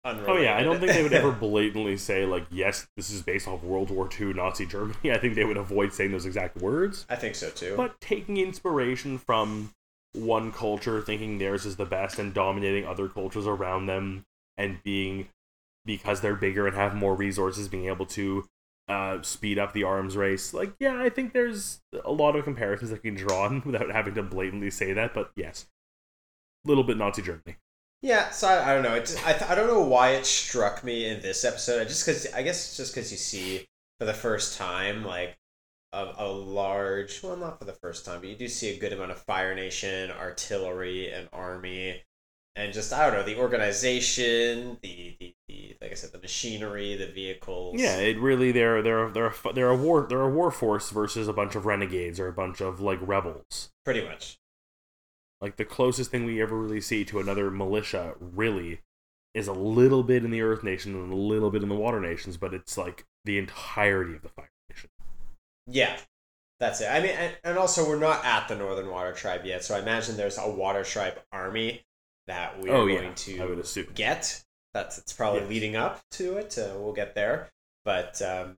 Unrelated. 0.08 0.36
Oh 0.36 0.42
yeah, 0.42 0.56
I 0.56 0.62
don't 0.62 0.78
think 0.80 0.92
they 0.92 1.02
would 1.02 1.12
ever 1.12 1.32
blatantly 1.32 1.96
say 1.96 2.24
like, 2.24 2.46
"Yes, 2.50 2.86
this 2.96 3.10
is 3.10 3.22
based 3.22 3.46
off 3.46 3.62
World 3.62 3.90
War 3.90 4.08
II 4.18 4.32
Nazi 4.32 4.66
Germany." 4.66 4.96
I 5.12 5.18
think 5.18 5.34
they 5.34 5.44
would 5.44 5.56
avoid 5.56 5.92
saying 5.92 6.12
those 6.12 6.26
exact 6.26 6.56
words, 6.56 7.06
I 7.08 7.16
think 7.16 7.34
so 7.34 7.50
too. 7.50 7.74
but 7.76 8.00
taking 8.00 8.36
inspiration 8.36 9.18
from 9.18 9.72
one 10.14 10.52
culture, 10.52 11.00
thinking 11.02 11.38
theirs 11.38 11.66
is 11.66 11.76
the 11.76 11.84
best, 11.84 12.18
and 12.18 12.32
dominating 12.32 12.86
other 12.86 13.08
cultures 13.08 13.46
around 13.46 13.86
them, 13.86 14.24
and 14.56 14.82
being 14.82 15.28
because 15.84 16.20
they're 16.20 16.34
bigger 16.34 16.66
and 16.66 16.76
have 16.76 16.94
more 16.94 17.14
resources, 17.14 17.68
being 17.68 17.86
able 17.86 18.06
to 18.06 18.44
uh, 18.88 19.22
speed 19.22 19.58
up 19.58 19.72
the 19.72 19.84
arms 19.84 20.16
race. 20.16 20.52
Like, 20.54 20.72
yeah, 20.78 21.00
I 21.00 21.08
think 21.08 21.32
there's 21.32 21.80
a 22.04 22.12
lot 22.12 22.36
of 22.36 22.44
comparisons 22.44 22.90
that 22.90 23.02
can 23.02 23.14
be 23.14 23.20
drawn 23.22 23.62
without 23.66 23.90
having 23.90 24.14
to 24.14 24.22
blatantly 24.22 24.70
say 24.70 24.92
that. 24.92 25.14
But 25.14 25.30
yes, 25.36 25.66
a 26.64 26.68
little 26.68 26.84
bit 26.84 26.96
Nazi 26.96 27.22
Germany. 27.22 27.56
Yeah, 28.02 28.30
so 28.30 28.46
I, 28.48 28.70
I 28.70 28.74
don't 28.74 28.82
know. 28.84 28.94
It 28.94 29.06
just, 29.06 29.26
I, 29.26 29.32
th- 29.32 29.50
I 29.50 29.54
don't 29.54 29.66
know 29.66 29.82
why 29.82 30.10
it 30.10 30.24
struck 30.24 30.84
me 30.84 31.06
in 31.06 31.20
this 31.20 31.44
episode. 31.44 31.80
I 31.80 31.84
just 31.84 32.04
because 32.06 32.32
I 32.32 32.42
guess 32.42 32.68
it's 32.68 32.76
just 32.76 32.94
because 32.94 33.10
you 33.10 33.18
see 33.18 33.66
for 33.98 34.04
the 34.04 34.14
first 34.14 34.56
time 34.56 35.04
like 35.04 35.36
a, 35.92 36.12
a 36.18 36.28
large 36.28 37.22
well 37.22 37.36
not 37.36 37.58
for 37.58 37.64
the 37.64 37.72
first 37.72 38.04
time 38.04 38.20
but 38.20 38.28
you 38.28 38.36
do 38.36 38.46
see 38.48 38.70
a 38.76 38.78
good 38.78 38.92
amount 38.92 39.10
of 39.10 39.18
Fire 39.22 39.54
Nation 39.54 40.10
artillery 40.10 41.10
and 41.10 41.28
army 41.32 42.02
and 42.56 42.72
just 42.72 42.92
I 42.92 43.06
don't 43.06 43.14
know 43.18 43.24
the 43.24 43.38
organization 43.38 44.78
the, 44.82 45.16
the, 45.18 45.34
the 45.48 45.76
like 45.80 45.92
I 45.92 45.94
said 45.94 46.12
the 46.12 46.18
machinery 46.18 46.94
the 46.96 47.06
vehicles 47.06 47.76
Yeah, 47.78 47.96
it 47.96 48.18
really 48.18 48.52
they're 48.52 48.82
they're 48.82 49.10
they're 49.10 49.28
a, 49.28 49.52
they're 49.54 49.70
a 49.70 49.76
war 49.76 50.06
they're 50.08 50.20
a 50.20 50.30
war 50.30 50.50
force 50.50 50.90
versus 50.90 51.26
a 51.26 51.32
bunch 51.32 51.54
of 51.54 51.66
renegades 51.66 52.20
or 52.20 52.28
a 52.28 52.32
bunch 52.32 52.60
of 52.60 52.80
like 52.80 52.98
rebels. 53.02 53.70
pretty 53.84 54.04
much 54.04 54.38
Like 55.40 55.56
the 55.56 55.64
closest 55.64 56.10
thing 56.10 56.24
we 56.24 56.42
ever 56.42 56.56
really 56.56 56.80
see 56.80 57.04
to 57.06 57.20
another 57.20 57.50
militia 57.50 58.14
really 58.20 58.80
is 59.34 59.46
a 59.46 59.52
little 59.52 60.02
bit 60.02 60.24
in 60.24 60.30
the 60.30 60.42
Earth 60.42 60.64
Nation 60.64 60.94
and 60.94 61.12
a 61.12 61.16
little 61.16 61.50
bit 61.50 61.62
in 61.62 61.68
the 61.68 61.74
Water 61.76 62.00
Nations, 62.00 62.36
but 62.36 62.54
it's 62.54 62.76
like 62.76 63.04
the 63.24 63.38
entirety 63.38 64.14
of 64.14 64.22
the 64.22 64.28
Fire 64.30 64.50
Nation. 64.70 64.90
yeah 65.66 65.96
that's 66.60 66.80
it 66.80 66.86
I 66.86 67.00
mean 67.00 67.10
and, 67.10 67.36
and 67.44 67.58
also 67.58 67.86
we're 67.88 67.98
not 67.98 68.24
at 68.24 68.48
the 68.48 68.56
Northern 68.56 68.90
Water 68.90 69.12
Tribe 69.12 69.44
yet 69.44 69.62
so 69.64 69.76
I 69.76 69.80
imagine 69.80 70.16
there's 70.16 70.38
a 70.38 70.48
Water 70.48 70.82
Tribe 70.82 71.20
army 71.32 71.82
that 72.26 72.60
we're 72.60 72.74
Oh, 72.74 72.86
yeah, 72.86 73.00
going 73.00 73.14
to 73.14 73.40
I 73.40 73.46
would 73.46 73.58
assume. 73.58 73.86
get. 73.94 74.42
That's 74.74 74.98
it's 74.98 75.12
probably 75.12 75.40
Yes. 75.40 75.48
leading 75.50 75.76
up 75.76 76.00
to 76.12 76.36
it. 76.36 76.58
Uh, 76.58 76.74
we'll 76.78 76.92
get 76.92 77.14
there, 77.14 77.48
but 77.84 78.20
um, 78.22 78.56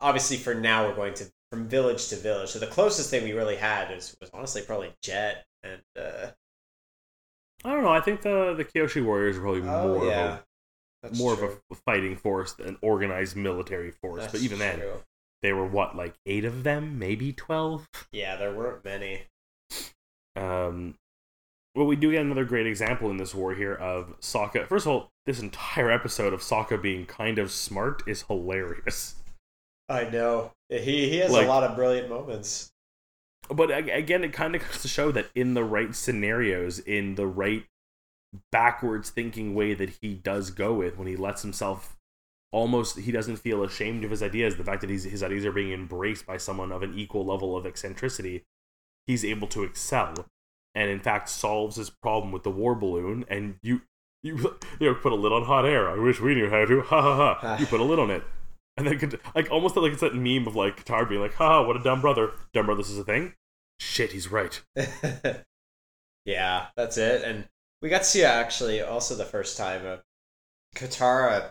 obviously 0.00 0.36
for 0.36 0.54
now 0.54 0.86
we're 0.88 0.94
going 0.96 1.14
to 1.14 1.30
from 1.50 1.68
village 1.68 2.08
to 2.08 2.16
village. 2.16 2.48
So 2.50 2.58
the 2.58 2.66
closest 2.66 3.10
thing 3.10 3.24
we 3.24 3.32
really 3.32 3.56
had 3.56 3.90
is 3.92 4.16
was 4.20 4.30
honestly 4.34 4.62
probably 4.62 4.92
Jet 5.02 5.44
and 5.62 5.80
uh, 5.98 6.30
I 7.64 7.70
don't 7.72 7.82
know. 7.82 7.92
I 7.92 8.00
think 8.00 8.22
the 8.22 8.54
the 8.56 8.64
Kyoshi 8.64 9.04
warriors 9.04 9.36
are 9.36 9.40
probably 9.40 9.62
oh 9.62 9.98
more 9.98 10.06
yeah, 10.06 10.38
of 11.02 11.12
a 11.12 11.16
more 11.16 11.36
true. 11.36 11.46
of 11.46 11.60
a 11.70 11.74
fighting 11.86 12.16
force, 12.16 12.52
than 12.54 12.76
organized 12.82 13.36
military 13.36 13.90
force. 13.90 14.22
That's 14.22 14.32
but 14.32 14.42
even 14.42 14.58
then, 14.58 14.78
true. 14.80 15.00
they 15.42 15.52
were 15.52 15.66
what 15.66 15.96
like 15.96 16.14
eight 16.26 16.44
of 16.44 16.64
them, 16.64 16.98
maybe 16.98 17.32
twelve. 17.32 17.86
yeah, 18.12 18.36
there 18.36 18.52
weren't 18.52 18.84
many. 18.84 19.22
Um, 20.34 20.94
well, 21.74 21.86
we 21.86 21.96
do 21.96 22.10
get 22.10 22.22
another 22.22 22.44
great 22.44 22.66
example 22.66 23.10
in 23.10 23.16
this 23.16 23.34
war 23.34 23.54
here 23.54 23.74
of 23.74 24.18
Sokka. 24.20 24.66
First 24.66 24.86
of 24.86 24.92
all, 24.92 25.08
this 25.26 25.40
entire 25.40 25.90
episode 25.90 26.32
of 26.32 26.40
Sokka 26.40 26.80
being 26.80 27.06
kind 27.06 27.38
of 27.38 27.50
smart 27.50 28.02
is 28.06 28.22
hilarious. 28.22 29.16
I 29.88 30.04
know 30.08 30.52
he 30.68 31.08
he 31.10 31.18
has 31.18 31.30
Like- 31.30 31.46
a 31.46 31.48
lot 31.48 31.64
of 31.64 31.76
brilliant 31.76 32.08
moments. 32.08 32.71
But 33.48 33.70
again, 33.70 34.24
it 34.24 34.32
kind 34.32 34.54
of 34.54 34.62
goes 34.62 34.82
to 34.82 34.88
show 34.88 35.10
that 35.12 35.30
in 35.34 35.54
the 35.54 35.64
right 35.64 35.94
scenarios, 35.94 36.78
in 36.78 37.16
the 37.16 37.26
right 37.26 37.64
backwards 38.50 39.10
thinking 39.10 39.54
way 39.54 39.74
that 39.74 39.98
he 40.00 40.14
does 40.14 40.50
go 40.50 40.74
with, 40.74 40.96
when 40.96 41.08
he 41.08 41.16
lets 41.16 41.42
himself 41.42 41.96
almost, 42.50 43.00
he 43.00 43.12
doesn't 43.12 43.36
feel 43.36 43.62
ashamed 43.62 44.04
of 44.04 44.10
his 44.10 44.22
ideas. 44.22 44.56
The 44.56 44.64
fact 44.64 44.80
that 44.82 44.90
he's, 44.90 45.04
his 45.04 45.22
ideas 45.22 45.44
are 45.44 45.52
being 45.52 45.72
embraced 45.72 46.26
by 46.26 46.36
someone 46.36 46.72
of 46.72 46.82
an 46.82 46.96
equal 46.96 47.26
level 47.26 47.56
of 47.56 47.66
eccentricity, 47.66 48.44
he's 49.06 49.24
able 49.24 49.48
to 49.48 49.64
excel, 49.64 50.26
and 50.74 50.90
in 50.90 51.00
fact 51.00 51.28
solves 51.28 51.76
his 51.76 51.90
problem 51.90 52.32
with 52.32 52.44
the 52.44 52.50
war 52.50 52.74
balloon. 52.74 53.24
And 53.28 53.56
you, 53.62 53.82
you, 54.22 54.36
you 54.80 54.88
know, 54.88 54.94
put 54.94 55.12
a 55.12 55.16
lid 55.16 55.32
on 55.32 55.44
hot 55.44 55.66
air. 55.66 55.90
I 55.90 55.98
wish 55.98 56.20
we 56.20 56.34
knew 56.34 56.48
how 56.48 56.64
to. 56.64 56.80
Ha 56.82 57.02
ha 57.02 57.34
ha! 57.40 57.56
You 57.58 57.66
put 57.66 57.80
a 57.80 57.84
lid 57.84 57.98
on 57.98 58.10
it. 58.10 58.22
And 58.76 58.86
then, 58.86 59.12
like, 59.34 59.50
almost 59.50 59.76
like 59.76 59.92
it's 59.92 60.00
that 60.00 60.14
meme 60.14 60.46
of 60.46 60.56
like 60.56 60.82
Katara 60.82 61.08
being 61.08 61.20
like, 61.20 61.34
"Ha, 61.34 61.62
what 61.66 61.76
a 61.76 61.82
dumb 61.82 62.00
brother! 62.00 62.32
Dumb 62.54 62.66
brother, 62.66 62.80
this 62.82 62.90
is 62.90 62.98
a 62.98 63.04
thing." 63.04 63.34
Shit, 63.78 64.12
he's 64.12 64.30
right. 64.30 64.62
yeah, 66.24 66.66
that's 66.76 66.96
it. 66.96 67.22
And 67.22 67.48
we 67.80 67.88
got 67.88 67.98
to 67.98 68.04
see 68.04 68.24
uh, 68.24 68.28
actually 68.28 68.80
also 68.80 69.14
the 69.14 69.24
first 69.24 69.56
time 69.56 69.84
uh, 69.84 69.88
of 69.90 70.02
Katara 70.76 71.30
uh, 71.32 71.48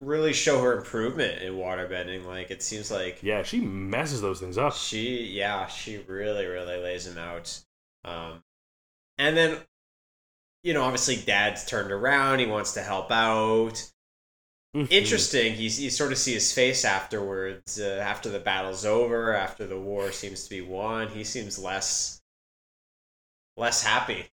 really 0.00 0.32
show 0.32 0.60
her 0.62 0.76
improvement 0.78 1.42
in 1.42 1.54
waterbending. 1.54 2.24
Like 2.24 2.50
it 2.50 2.62
seems 2.62 2.90
like 2.90 3.22
Yeah, 3.22 3.42
she 3.42 3.60
messes 3.60 4.20
those 4.20 4.40
things 4.40 4.58
up. 4.58 4.74
she, 4.74 5.24
yeah, 5.24 5.66
she 5.66 5.98
really, 5.98 6.46
really 6.46 6.76
lays 6.78 7.06
him 7.06 7.18
out. 7.18 7.60
Um, 8.04 8.42
and 9.18 9.36
then, 9.36 9.58
you 10.62 10.72
know, 10.74 10.82
obviously, 10.82 11.16
Dad's 11.16 11.64
turned 11.66 11.92
around. 11.92 12.38
He 12.38 12.46
wants 12.46 12.72
to 12.74 12.82
help 12.82 13.10
out. 13.10 13.90
Mhm. 14.74 14.90
Interesting. 14.90 15.54
He's 15.54 15.80
you 15.80 15.90
sort 15.90 16.10
of 16.12 16.18
see 16.18 16.34
his 16.34 16.52
face 16.52 16.84
afterwards. 16.84 17.78
Uh, 17.80 18.00
after 18.02 18.28
the 18.28 18.40
battle's 18.40 18.84
over, 18.84 19.32
after 19.34 19.66
the 19.66 19.78
war 19.78 20.10
seems 20.12 20.44
to 20.44 20.50
be 20.50 20.60
won, 20.60 21.08
he 21.08 21.22
seems 21.24 21.58
less 21.58 22.20
less 23.56 23.82
happy. 23.84 24.30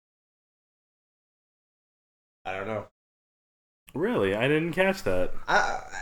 I 2.45 2.53
don't 2.53 2.67
know. 2.67 2.87
Really, 3.95 4.35
I 4.35 4.47
didn't 4.47 4.73
catch 4.73 5.01
that. 5.03 5.33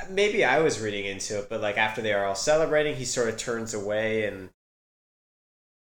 Maybe 0.09 0.43
I 0.43 0.59
was 0.59 0.79
reading 0.79 1.05
into 1.05 1.39
it, 1.39 1.49
but 1.49 1.61
like 1.61 1.77
after 1.77 2.01
they 2.01 2.13
are 2.13 2.25
all 2.25 2.35
celebrating, 2.35 2.95
he 2.95 3.05
sort 3.05 3.29
of 3.29 3.37
turns 3.37 3.73
away 3.73 4.25
and 4.25 4.49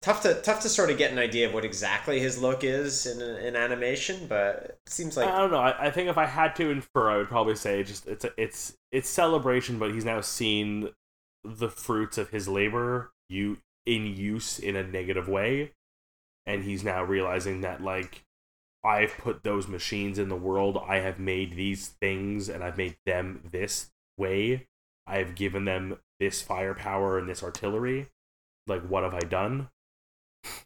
tough 0.02 0.22
to 0.22 0.34
tough 0.42 0.60
to 0.60 0.68
sort 0.68 0.90
of 0.90 0.98
get 0.98 1.12
an 1.12 1.18
idea 1.18 1.46
of 1.46 1.54
what 1.54 1.64
exactly 1.64 2.20
his 2.20 2.40
look 2.40 2.62
is 2.64 3.06
in 3.06 3.22
in 3.38 3.56
animation. 3.56 4.26
But 4.28 4.78
it 4.86 4.92
seems 4.92 5.16
like 5.16 5.28
I 5.28 5.38
don't 5.38 5.50
know. 5.50 5.60
I, 5.60 5.86
I 5.86 5.90
think 5.90 6.08
if 6.08 6.18
I 6.18 6.26
had 6.26 6.54
to 6.56 6.70
infer, 6.70 7.10
I 7.10 7.16
would 7.16 7.28
probably 7.28 7.54
say 7.54 7.82
just 7.82 8.06
it's 8.06 8.24
a, 8.24 8.32
it's 8.36 8.76
it's 8.90 9.08
celebration, 9.08 9.78
but 9.78 9.92
he's 9.92 10.04
now 10.04 10.20
seen 10.20 10.90
the 11.44 11.70
fruits 11.70 12.18
of 12.18 12.30
his 12.30 12.48
labor 12.48 13.12
you 13.28 13.58
in 13.86 14.06
use 14.06 14.58
in 14.58 14.76
a 14.76 14.82
negative 14.82 15.28
way, 15.28 15.72
and 16.46 16.64
he's 16.64 16.84
now 16.84 17.02
realizing 17.02 17.62
that 17.62 17.82
like 17.82 18.24
I've 18.84 19.16
put 19.16 19.44
those 19.44 19.68
machines 19.68 20.18
in 20.18 20.28
the 20.28 20.36
world. 20.36 20.82
I 20.86 20.96
have 20.96 21.18
made 21.18 21.54
these 21.54 21.88
things, 22.00 22.48
and 22.48 22.64
I've 22.64 22.76
made 22.76 22.96
them 23.06 23.48
this 23.50 23.90
way. 24.18 24.66
I 25.06 25.18
have 25.18 25.34
given 25.34 25.64
them 25.64 25.98
this 26.20 26.42
firepower 26.42 27.18
and 27.18 27.28
this 27.28 27.42
artillery. 27.42 28.08
Like, 28.66 28.82
what 28.82 29.02
have 29.02 29.14
I 29.14 29.20
done? 29.20 29.68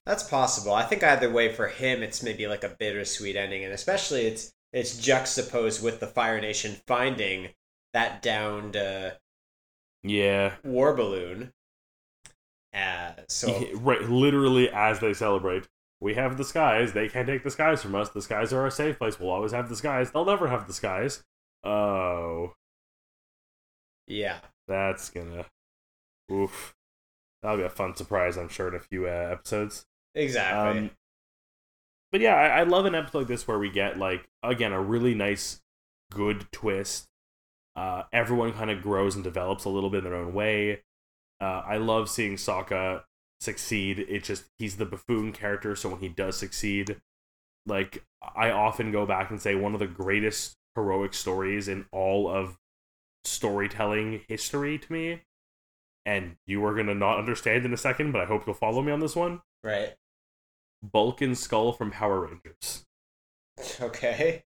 That's 0.04 0.22
possible. 0.22 0.72
I 0.72 0.84
think 0.84 1.02
either 1.02 1.30
way 1.30 1.52
for 1.52 1.68
him, 1.68 2.02
it's 2.02 2.22
maybe 2.22 2.46
like 2.46 2.64
a 2.64 2.76
bittersweet 2.78 3.36
ending, 3.36 3.64
and 3.64 3.72
especially 3.72 4.26
it's 4.26 4.52
it's 4.72 4.98
juxtaposed 4.98 5.82
with 5.82 6.00
the 6.00 6.06
Fire 6.06 6.40
Nation 6.40 6.76
finding 6.86 7.48
that 7.92 8.22
downed 8.22 8.76
uh, 8.76 9.12
Yeah, 10.02 10.56
war 10.64 10.94
balloon. 10.94 11.52
Uh, 12.74 13.12
so 13.28 13.70
right. 13.74 14.02
Literally, 14.02 14.68
as 14.70 15.00
they 15.00 15.14
celebrate. 15.14 15.66
we 16.00 16.14
have 16.14 16.36
the 16.36 16.44
skies. 16.44 16.92
They 16.92 17.08
can't 17.08 17.26
take 17.26 17.42
the 17.42 17.50
skies 17.50 17.82
from 17.82 17.94
us. 17.94 18.10
The 18.10 18.20
skies 18.22 18.52
are 18.52 18.60
our 18.62 18.70
safe 18.70 18.98
place. 18.98 19.18
We'll 19.18 19.30
always 19.30 19.52
have 19.52 19.68
the 19.68 19.76
skies. 19.76 20.10
They'll 20.12 20.24
never 20.26 20.48
have 20.48 20.66
the 20.66 20.74
skies. 20.74 21.24
Oh, 21.64 22.52
Yeah. 24.06 24.40
that's 24.68 25.10
gonna. 25.10 25.46
Oof. 26.32 26.75
That'll 27.46 27.60
be 27.60 27.64
a 27.64 27.68
fun 27.68 27.94
surprise, 27.94 28.36
I'm 28.36 28.48
sure, 28.48 28.66
in 28.66 28.74
a 28.74 28.80
few 28.80 29.06
uh, 29.06 29.28
episodes. 29.30 29.86
Exactly. 30.16 30.80
Um, 30.80 30.90
but 32.10 32.20
yeah, 32.20 32.34
I, 32.34 32.46
I 32.48 32.62
love 32.64 32.86
an 32.86 32.96
episode 32.96 33.18
like 33.18 33.26
this 33.28 33.46
where 33.46 33.60
we 33.60 33.70
get 33.70 34.00
like 34.00 34.26
again 34.42 34.72
a 34.72 34.82
really 34.82 35.14
nice, 35.14 35.60
good 36.10 36.50
twist. 36.50 37.06
Uh, 37.76 38.02
everyone 38.12 38.52
kind 38.52 38.68
of 38.68 38.82
grows 38.82 39.14
and 39.14 39.22
develops 39.22 39.64
a 39.64 39.68
little 39.68 39.90
bit 39.90 39.98
in 39.98 40.10
their 40.10 40.18
own 40.18 40.34
way. 40.34 40.82
Uh, 41.40 41.62
I 41.64 41.76
love 41.76 42.10
seeing 42.10 42.34
Sokka 42.34 43.04
succeed. 43.40 44.04
It's 44.08 44.26
just 44.26 44.46
he's 44.58 44.76
the 44.76 44.84
buffoon 44.84 45.30
character, 45.30 45.76
so 45.76 45.90
when 45.90 46.00
he 46.00 46.08
does 46.08 46.36
succeed, 46.36 46.96
like 47.64 48.02
I 48.34 48.50
often 48.50 48.90
go 48.90 49.06
back 49.06 49.30
and 49.30 49.40
say 49.40 49.54
one 49.54 49.72
of 49.72 49.78
the 49.78 49.86
greatest 49.86 50.56
heroic 50.74 51.14
stories 51.14 51.68
in 51.68 51.86
all 51.92 52.28
of 52.28 52.58
storytelling 53.24 54.22
history 54.26 54.80
to 54.80 54.92
me. 54.92 55.20
And 56.06 56.36
you 56.46 56.64
are 56.64 56.74
gonna 56.74 56.94
not 56.94 57.18
understand 57.18 57.66
in 57.66 57.74
a 57.74 57.76
second, 57.76 58.12
but 58.12 58.22
I 58.22 58.24
hope 58.24 58.46
you'll 58.46 58.54
follow 58.54 58.80
me 58.80 58.92
on 58.92 59.00
this 59.00 59.14
one. 59.14 59.42
right. 59.62 59.94
Bulk 60.82 61.20
and 61.20 61.36
Skull 61.36 61.72
from 61.72 61.90
Power 61.90 62.20
Rangers. 62.20 62.86
Okay. 63.80 64.44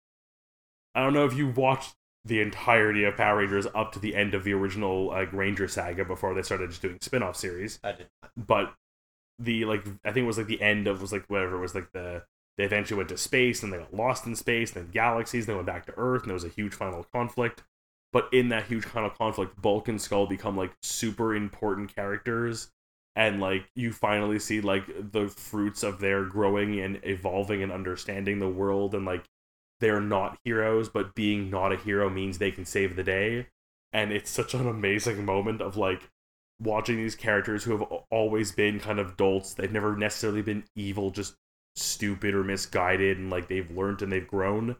I 0.96 1.04
don't 1.04 1.14
know 1.14 1.26
if 1.26 1.34
you 1.36 1.50
watched 1.50 1.96
the 2.26 2.42
entirety 2.42 3.04
of 3.04 3.18
Power 3.18 3.38
Rangers 3.38 3.68
up 3.76 3.92
to 3.92 4.00
the 4.00 4.16
end 4.16 4.34
of 4.34 4.44
the 4.44 4.54
original 4.54 5.08
like 5.08 5.32
Ranger 5.34 5.68
saga 5.68 6.06
before 6.06 6.34
they 6.34 6.42
started 6.42 6.70
just 6.70 6.82
doing 6.82 6.98
spin-off 7.02 7.36
series, 7.36 7.80
I 7.84 7.92
did. 7.92 8.08
but 8.38 8.74
the 9.38 9.66
like 9.66 9.86
I 10.06 10.12
think 10.12 10.24
it 10.24 10.28
was 10.28 10.38
like 10.38 10.48
the 10.48 10.62
end 10.62 10.88
of 10.88 11.02
was 11.02 11.12
like 11.12 11.26
whatever 11.28 11.58
it 11.58 11.62
was 11.62 11.76
like 11.76 11.92
the 11.92 12.24
they 12.58 12.64
eventually 12.64 12.98
went 12.98 13.10
to 13.10 13.18
space 13.18 13.64
and 13.64 13.74
they 13.74 13.78
got 13.78 13.94
lost 13.94 14.26
in 14.26 14.36
space, 14.36 14.72
then 14.72 14.90
galaxies, 14.92 15.46
then 15.46 15.56
went 15.56 15.66
back 15.66 15.86
to 15.88 15.94
Earth, 15.98 16.22
and 16.22 16.30
there 16.30 16.36
was 16.36 16.44
a 16.44 16.50
huge 16.50 16.74
final 16.74 17.04
conflict. 17.12 17.64
But 18.14 18.30
in 18.32 18.50
that 18.50 18.68
huge 18.68 18.86
kind 18.86 19.06
of 19.06 19.18
conflict, 19.18 19.60
Bulk 19.62 19.88
and 19.88 20.00
Skull 20.00 20.28
become 20.28 20.56
like 20.56 20.72
super 20.82 21.36
important 21.36 21.94
characters 21.94 22.70
and 23.16 23.40
like 23.40 23.66
you 23.76 23.92
finally 23.92 24.40
see 24.40 24.62
like 24.62 25.12
the 25.12 25.28
fruits 25.28 25.84
of 25.84 26.00
their 26.00 26.24
growing 26.24 26.80
and 26.80 27.00
evolving 27.04 27.62
and 27.62 27.72
understanding 27.72 28.40
the 28.40 28.48
world 28.48 28.96
and 28.96 29.06
like 29.06 29.26
they're 29.80 30.00
not 30.00 30.38
heroes 30.46 30.90
but 30.90 31.14
being 31.14 31.50
not 31.50 31.72
a 31.72 31.76
hero 31.76 32.10
means 32.10 32.38
they 32.38 32.52
can 32.52 32.66
save 32.66 32.96
the 32.96 33.04
day. 33.04 33.48
And 33.92 34.12
it's 34.12 34.32
such 34.32 34.54
an 34.54 34.68
amazing 34.68 35.26
moment 35.26 35.62
of 35.62 35.76
like 35.76 36.10
watching 36.60 36.98
these 36.98 37.16
characters 37.16 37.64
who 37.64 37.72
have 37.72 37.82
always 38.12 38.52
been 38.52 38.80
kind 38.80 39.00
of 39.00 39.18
dolts 39.18 39.56
they've 39.56 39.72
never 39.72 39.98
necessarily 39.98 40.42
been 40.42 40.64
evil 40.76 41.10
just 41.10 41.34
stupid 41.76 42.36
or 42.36 42.44
misguided 42.44 43.18
and 43.18 43.32
like 43.32 43.48
they've 43.48 43.72
learned 43.72 44.02
and 44.02 44.12
they've 44.12 44.28
grown 44.28 44.76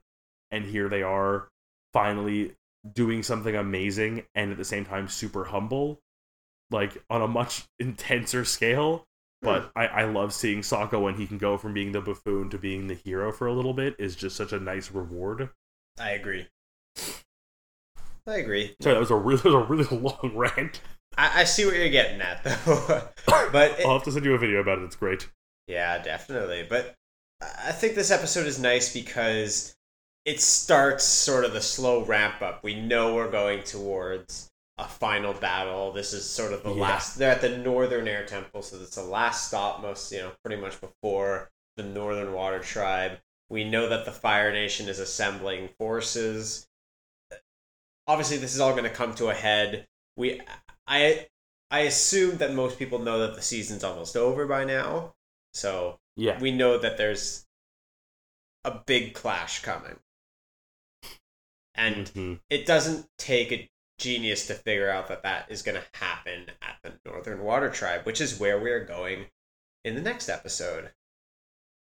and 0.52 0.66
here 0.66 0.88
they 0.88 1.02
are 1.02 1.50
finally 1.92 2.54
doing 2.92 3.24
something 3.24 3.56
amazing 3.56 4.24
and 4.36 4.52
at 4.52 4.58
the 4.58 4.66
same 4.66 4.84
time 4.86 5.08
super 5.08 5.46
humble 5.46 6.00
like 6.72 7.02
on 7.10 7.22
a 7.22 7.28
much 7.28 7.64
intenser 7.80 8.44
scale. 8.46 9.06
Hmm. 9.42 9.46
But 9.46 9.72
I, 9.76 9.86
I 9.88 10.04
love 10.06 10.34
seeing 10.34 10.62
Sokka 10.62 11.02
when 11.02 11.16
he 11.16 11.28
can 11.28 11.38
go 11.38 11.58
from 11.58 11.74
being 11.74 11.92
the 11.92 12.02
buffoon 12.02 12.50
to 12.50 12.58
being 12.58 12.88
the 12.88 12.96
hero 12.96 13.32
for 13.32 13.48
a 13.48 13.54
little 13.54 13.74
bit 13.74 13.96
is 14.00 14.16
just 14.16 14.36
such 14.36 14.52
a 14.54 14.60
nice 14.60 14.92
reward. 14.92 15.50
I 16.00 16.12
agree. 16.12 16.48
I 18.26 18.36
agree. 18.38 18.76
Sorry, 18.82 18.96
that 18.96 19.00
was 19.00 19.12
a 19.12 19.16
really, 19.16 19.38
that 19.44 19.50
was 19.50 19.56
a 19.56 19.64
really 19.64 19.98
long 19.98 20.32
rant. 20.36 20.82
I, 21.18 21.42
I 21.42 21.44
see 21.44 21.66
what 21.66 21.76
you're 21.76 21.90
getting 21.90 22.22
at, 22.22 22.44
though. 22.44 23.02
but 23.52 23.80
it- 23.80 23.86
I'll 23.86 23.94
have 23.94 24.04
to 24.04 24.12
send 24.12 24.26
you 24.26 24.34
a 24.34 24.38
video 24.38 24.60
about 24.62 24.80
it. 24.80 24.84
It's 24.86 24.96
great. 24.96 25.30
Yeah, 25.68 26.02
definitely. 26.02 26.66
But 26.68 26.96
I 27.42 27.72
think 27.72 27.96
this 27.96 28.12
episode 28.12 28.48
is 28.48 28.60
nice 28.60 28.94
because 28.94 29.76
it 30.26 30.40
starts 30.40 31.04
sort 31.04 31.44
of 31.46 31.54
the 31.54 31.62
slow 31.62 32.04
ramp 32.04 32.42
up. 32.42 32.64
We 32.64 32.80
know 32.80 33.14
we're 33.16 33.32
going 33.32 33.64
towards 33.64 34.50
a 34.78 34.88
final 34.88 35.34
battle. 35.34 35.92
This 35.92 36.14
is 36.14 36.26
sort 36.28 36.54
of 36.54 36.64
the 36.64 36.72
Yeah. 36.74 36.82
last. 36.82 37.18
They're 37.18 37.32
at 37.32 37.42
the 37.42 37.58
Northern 37.58 38.08
Air 38.08 38.26
Temple, 38.26 38.62
so 38.64 38.78
it's 38.82 38.96
the 38.96 39.04
last 39.04 39.48
stop, 39.48 39.82
most, 39.82 40.12
you 40.12 40.20
know, 40.20 40.32
pretty 40.44 40.60
much 40.62 40.80
before 40.80 41.52
the 41.76 41.84
Northern 41.84 42.34
Water 42.34 42.60
Tribe. 42.60 43.20
We 43.50 43.64
know 43.64 43.90
that 43.90 44.06
the 44.06 44.12
Fire 44.12 44.52
Nation 44.52 44.88
is 44.88 45.00
assembling 45.00 45.70
forces. 45.78 46.68
Obviously, 48.08 48.38
this 48.38 48.54
is 48.54 48.60
all 48.60 48.72
going 48.72 48.84
to 48.84 48.90
come 48.90 49.14
to 49.16 49.30
a 49.30 49.34
head. 49.34 49.88
We, 50.16 50.42
I, 50.88 51.28
I 51.70 51.82
assume 51.82 52.38
that 52.38 52.54
most 52.54 52.80
people 52.80 53.00
know 53.00 53.20
that 53.20 53.36
the 53.36 53.42
season's 53.42 53.84
almost 53.84 54.16
over 54.16 54.46
by 54.48 54.64
now. 54.64 55.14
So 55.54 56.00
Yeah. 56.16 56.40
we 56.40 56.52
know 56.52 56.78
that 56.78 56.98
there's 56.98 57.46
a 58.64 58.72
big 58.72 59.14
clash 59.14 59.62
coming. 59.62 60.00
And 61.76 62.08
Mhm. 62.14 62.40
it 62.50 62.66
doesn't 62.66 63.08
take 63.18 63.52
a 63.52 63.70
genius 64.00 64.48
to 64.48 64.54
figure 64.56 64.90
out 64.90 65.08
that 65.08 65.24
that 65.24 65.50
is 65.50 65.62
going 65.62 65.80
to 65.82 65.88
happen 66.00 66.52
at 66.62 66.78
the 66.84 67.00
Northern 67.06 67.42
Water 67.42 67.70
Tribe, 67.70 68.06
which 68.06 68.20
is 68.22 68.40
where 68.40 68.60
we 68.60 68.70
are 68.72 68.84
going 68.84 69.28
in 69.84 69.96
the 69.96 70.02
next 70.02 70.30
episode. 70.30 70.94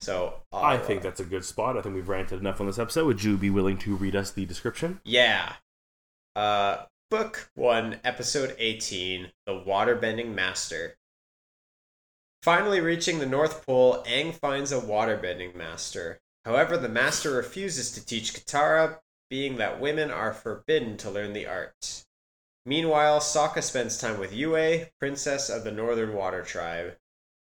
So 0.02 0.44
I 0.52 0.78
think 0.78 1.02
that's 1.02 1.20
a 1.22 1.26
good 1.26 1.46
spot. 1.46 1.78
I 1.78 1.82
think 1.82 1.96
we've 1.96 2.10
ranted 2.10 2.40
enough 2.40 2.60
on 2.60 2.68
this 2.68 2.78
episode. 2.80 3.06
Would 3.06 3.24
you 3.24 3.38
be 3.38 3.50
willing 3.50 3.78
to 3.80 3.96
read 3.96 4.16
us 4.16 4.32
the 4.32 4.46
description? 4.46 5.00
yeah. 5.04 5.56
Uh, 6.36 6.86
book 7.12 7.52
one, 7.54 8.00
episode 8.04 8.56
eighteen, 8.58 9.32
the 9.46 9.54
Waterbending 9.54 10.34
Master. 10.34 10.98
Finally 12.42 12.82
reaching 12.82 13.20
the 13.20 13.26
North 13.26 13.66
Pole, 13.66 14.04
Aang 14.04 14.34
finds 14.34 14.72
a 14.72 14.82
waterbending 14.82 15.56
master. 15.56 16.20
However, 16.44 16.76
the 16.76 16.90
master 16.90 17.32
refuses 17.32 17.92
to 17.92 18.06
teach 18.06 18.34
Katara, 18.34 19.00
being 19.34 19.58
that 19.58 19.82
women 19.82 20.12
are 20.12 20.32
forbidden 20.32 20.96
to 20.96 21.10
learn 21.10 21.34
the 21.34 21.48
art. 21.48 22.04
Meanwhile, 22.68 23.20
Sokka 23.20 23.64
spends 23.64 23.98
time 23.98 24.20
with 24.20 24.32
Yue, 24.32 24.86
princess 25.00 25.50
of 25.50 25.64
the 25.64 25.72
Northern 25.72 26.14
Water 26.14 26.44
Tribe. 26.44 26.98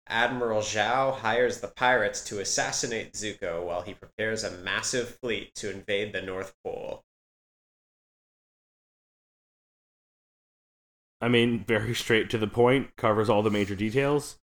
Admiral 0.06 0.60
Zhao 0.60 1.14
hires 1.14 1.60
the 1.60 1.68
pirates 1.68 2.22
to 2.24 2.40
assassinate 2.40 3.14
Zuko 3.14 3.64
while 3.64 3.80
he 3.80 3.94
prepares 3.94 4.44
a 4.44 4.58
massive 4.58 5.16
fleet 5.22 5.54
to 5.54 5.70
invade 5.70 6.12
the 6.12 6.20
North 6.20 6.52
Pole. 6.62 7.04
I 11.22 11.28
mean, 11.28 11.64
very 11.66 11.94
straight 11.94 12.28
to 12.28 12.38
the 12.38 12.48
point, 12.48 12.96
covers 12.98 13.30
all 13.30 13.42
the 13.42 13.50
major 13.50 13.74
details. 13.74 14.38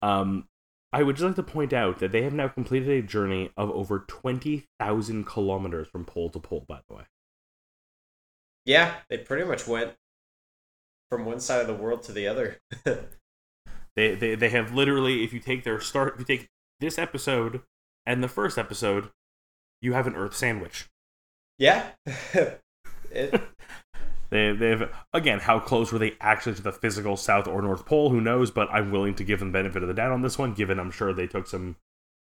Um, 0.00 0.46
I 0.94 1.02
would 1.02 1.16
just 1.16 1.26
like 1.26 1.34
to 1.34 1.42
point 1.42 1.72
out 1.72 1.98
that 1.98 2.12
they 2.12 2.22
have 2.22 2.32
now 2.32 2.46
completed 2.46 2.88
a 2.88 3.02
journey 3.02 3.50
of 3.56 3.68
over 3.72 4.04
20,000 4.06 5.26
kilometers 5.26 5.88
from 5.88 6.04
pole 6.04 6.30
to 6.30 6.38
pole, 6.38 6.64
by 6.68 6.82
the 6.86 6.94
way. 6.94 7.02
Yeah, 8.64 8.94
they 9.10 9.18
pretty 9.18 9.44
much 9.44 9.66
went 9.66 9.94
from 11.10 11.24
one 11.24 11.40
side 11.40 11.60
of 11.60 11.66
the 11.66 11.74
world 11.74 12.04
to 12.04 12.12
the 12.12 12.28
other. 12.28 12.58
They, 13.96 14.16
they, 14.16 14.34
they 14.34 14.48
have 14.48 14.74
literally, 14.74 15.22
if 15.22 15.32
you 15.32 15.38
take 15.38 15.62
their 15.62 15.80
start, 15.80 16.14
if 16.14 16.18
you 16.18 16.24
take 16.36 16.48
this 16.80 16.98
episode 16.98 17.62
and 18.04 18.24
the 18.24 18.28
first 18.28 18.58
episode, 18.58 19.10
you 19.80 19.92
have 19.92 20.08
an 20.08 20.16
Earth 20.16 20.34
sandwich. 20.34 20.88
yeah. 21.58 21.90
it, 23.12 23.40
They, 24.34 24.52
they've, 24.52 24.82
again, 25.12 25.38
how 25.38 25.60
close 25.60 25.92
were 25.92 25.98
they 26.00 26.16
actually 26.20 26.56
to 26.56 26.62
the 26.62 26.72
physical 26.72 27.16
South 27.16 27.46
or 27.46 27.62
North 27.62 27.86
Pole? 27.86 28.10
Who 28.10 28.20
knows? 28.20 28.50
But 28.50 28.68
I'm 28.72 28.90
willing 28.90 29.14
to 29.14 29.24
give 29.24 29.38
them 29.38 29.52
benefit 29.52 29.82
of 29.82 29.88
the 29.88 29.94
doubt 29.94 30.10
on 30.10 30.22
this 30.22 30.36
one, 30.36 30.54
given 30.54 30.80
I'm 30.80 30.90
sure 30.90 31.12
they 31.12 31.28
took 31.28 31.46
some, 31.46 31.76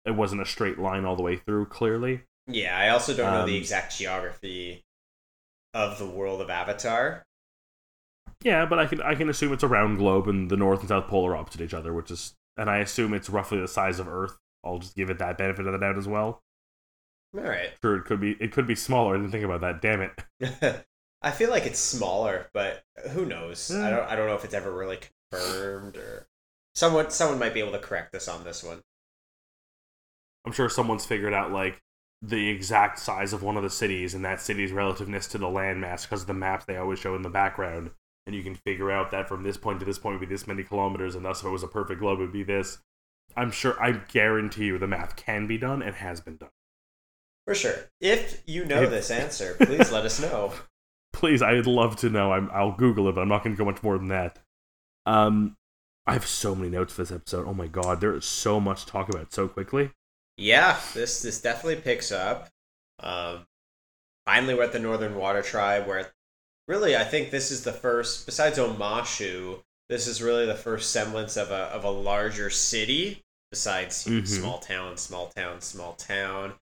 it 0.05 0.11
wasn't 0.11 0.41
a 0.41 0.45
straight 0.45 0.79
line 0.79 1.03
all 1.03 1.17
the 1.17 1.23
way 1.23 1.35
through, 1.35 1.65
clearly. 1.65 2.21
yeah, 2.47 2.77
I 2.77 2.87
also 2.89 3.13
don't 3.13 3.33
know 3.33 3.45
the 3.45 3.51
Um, 3.51 3.57
exact 3.57 3.97
geography 3.97 4.85
of 5.73 5.99
the 5.99 6.05
world 6.07 6.39
of 6.41 6.49
Avatar. 6.49 7.23
Yeah, 8.41 8.65
but 8.65 8.79
I 8.79 8.85
can 8.85 9.01
I 9.01 9.15
can 9.15 9.27
assume 9.29 9.51
it's 9.51 9.63
a 9.63 9.67
round 9.67 9.97
globe 9.97 10.29
and 10.29 10.49
the 10.49 10.55
North 10.55 10.79
and 10.79 10.87
South 10.87 11.07
Pole 11.07 11.27
are 11.27 11.35
opposite 11.35 11.59
each 11.61 11.73
other, 11.73 11.93
which 11.93 12.09
is 12.09 12.33
and 12.55 12.69
I 12.69 12.77
assume 12.77 13.13
it's 13.13 13.29
roughly 13.29 13.59
the 13.59 13.67
size 13.67 13.99
of 13.99 14.07
Earth. 14.07 14.37
I'll 14.63 14.79
just 14.79 14.95
give 14.95 15.09
it 15.09 15.19
that 15.19 15.37
benefit 15.37 15.67
of 15.67 15.73
the 15.73 15.77
doubt 15.79 15.97
as 15.97 16.07
well. 16.07 16.41
All 17.37 17.43
right. 17.43 17.71
Sure, 17.83 17.97
it 17.97 18.05
could 18.05 18.21
be 18.21 18.37
it 18.39 18.53
could 18.53 18.65
be 18.67 18.75
smaller. 18.75 19.15
I 19.15 19.17
didn't 19.17 19.31
think 19.31 19.43
about 19.45 19.61
that. 19.61 19.81
Damn 19.81 20.01
it. 20.01 20.85
I 21.21 21.31
feel 21.31 21.49
like 21.49 21.65
it's 21.65 21.79
smaller, 21.79 22.49
but 22.53 22.83
who 23.11 23.25
knows? 23.25 23.67
Hmm. 23.69 23.83
I 23.83 23.89
don't. 23.89 24.09
I 24.09 24.15
don't 24.15 24.27
know 24.27 24.35
if 24.35 24.45
it's 24.45 24.53
ever 24.53 24.71
really 24.71 24.99
confirmed 25.31 25.97
or 25.97 26.27
someone. 26.75 27.09
Someone 27.09 27.39
might 27.39 27.53
be 27.53 27.59
able 27.59 27.73
to 27.73 27.79
correct 27.79 28.15
us 28.15 28.27
on 28.27 28.43
this 28.43 28.63
one. 28.63 28.81
I'm 30.45 30.53
sure 30.53 30.69
someone's 30.69 31.05
figured 31.05 31.33
out 31.33 31.51
like 31.51 31.81
the 32.21 32.49
exact 32.49 32.99
size 32.99 33.33
of 33.33 33.43
one 33.43 33.57
of 33.57 33.63
the 33.63 33.69
cities 33.69 34.13
and 34.13 34.23
that 34.25 34.41
city's 34.41 34.71
relativeness 34.71 35.27
to 35.27 35.37
the 35.37 35.47
landmass 35.47 36.03
because 36.03 36.21
of 36.21 36.27
the 36.27 36.33
map 36.33 36.65
they 36.65 36.77
always 36.77 36.99
show 36.99 37.15
in 37.15 37.21
the 37.21 37.29
background. 37.29 37.91
And 38.25 38.35
you 38.35 38.43
can 38.43 38.55
figure 38.55 38.91
out 38.91 39.11
that 39.11 39.27
from 39.27 39.43
this 39.43 39.57
point 39.57 39.79
to 39.79 39.85
this 39.85 39.97
point 39.97 40.19
would 40.19 40.27
be 40.27 40.33
this 40.33 40.45
many 40.47 40.63
kilometers, 40.63 41.15
and 41.15 41.25
thus 41.25 41.39
if 41.39 41.47
it 41.47 41.49
was 41.49 41.63
a 41.63 41.67
perfect 41.67 41.99
globe, 41.99 42.19
it 42.19 42.23
would 42.23 42.33
be 42.33 42.43
this. 42.43 42.77
I'm 43.35 43.51
sure, 43.51 43.81
I 43.81 43.91
guarantee 43.93 44.65
you 44.65 44.77
the 44.77 44.87
math 44.87 45.15
can 45.15 45.47
be 45.47 45.57
done 45.57 45.81
and 45.81 45.95
has 45.95 46.21
been 46.21 46.37
done. 46.37 46.49
For 47.45 47.55
sure. 47.55 47.89
If 47.99 48.43
you 48.45 48.65
know 48.65 48.83
If- 48.83 48.89
this 48.91 49.09
answer, 49.11 49.55
please 49.59 49.91
let 49.91 50.05
us 50.05 50.21
know. 50.21 50.53
Please 51.13 51.41
i'd 51.41 51.65
love 51.67 51.95
to 51.97 52.09
know 52.09 52.31
I'm, 52.31 52.49
i'll 52.53 52.71
google 52.75 53.07
it 53.09 53.15
but 53.15 53.21
i'm 53.21 53.27
not 53.29 53.43
going 53.43 53.55
to 53.55 53.57
go 53.57 53.65
much 53.65 53.83
more 53.83 53.97
than 53.97 54.07
that 54.09 54.39
um 55.05 55.55
I 56.07 56.13
have 56.13 56.25
so 56.25 56.55
many 56.55 56.71
notes 56.71 56.93
for 56.93 57.03
this 57.03 57.11
episode. 57.11 57.47
Oh 57.47 57.53
my 57.53 57.67
god, 57.67 58.01
there 58.01 58.15
is 58.15 58.25
so 58.25 58.59
much 58.59 58.85
to 58.85 58.91
talk 58.91 59.09
about 59.09 59.31
so 59.31 59.47
quickly. 59.47 59.91
Yeah, 60.37 60.79
this 60.95 61.21
this 61.21 61.39
definitely 61.39 61.75
picks 61.83 62.11
up. 62.11 62.49
Um, 62.99 63.45
finally, 64.25 64.55
we're 64.55 64.63
at 64.63 64.71
the 64.71 64.79
Northern 64.79 65.15
Water 65.15 65.43
Tribe, 65.43 65.85
where 65.85 66.11
really 66.67 66.97
I 66.97 67.03
think 67.03 67.29
this 67.29 67.51
is 67.51 67.63
the 67.63 67.73
first, 67.73 68.25
besides 68.25 68.57
Omashu, 68.57 69.59
this 69.87 70.07
is 70.07 70.19
really 70.19 70.47
the 70.47 70.55
first 70.55 70.89
semblance 70.89 71.37
of 71.37 71.51
a 71.51 71.65
of 71.65 71.83
a 71.83 71.91
larger 71.91 72.49
city. 72.49 73.21
Besides 73.51 74.05
Mhm. 74.05 74.27
small 74.27 74.57
town, 74.57 74.97
small 74.97 75.27
town, 75.27 75.61
small 75.61 75.93
town. 75.93 76.53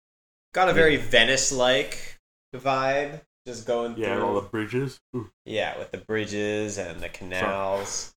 Got 0.53 0.67
a 0.67 0.73
very 0.73 0.97
Venice 0.97 1.53
like 1.53 2.17
vibe, 2.53 3.21
just 3.47 3.65
going 3.65 3.95
Yeah, 3.95 4.15
through. 4.15 4.23
all 4.23 4.35
the 4.35 4.47
bridges. 4.47 4.99
Ooh. 5.15 5.31
Yeah, 5.45 5.77
with 5.79 5.91
the 5.91 5.97
bridges 5.99 6.77
and 6.77 7.01
the 7.01 7.09
canals. 7.09 8.13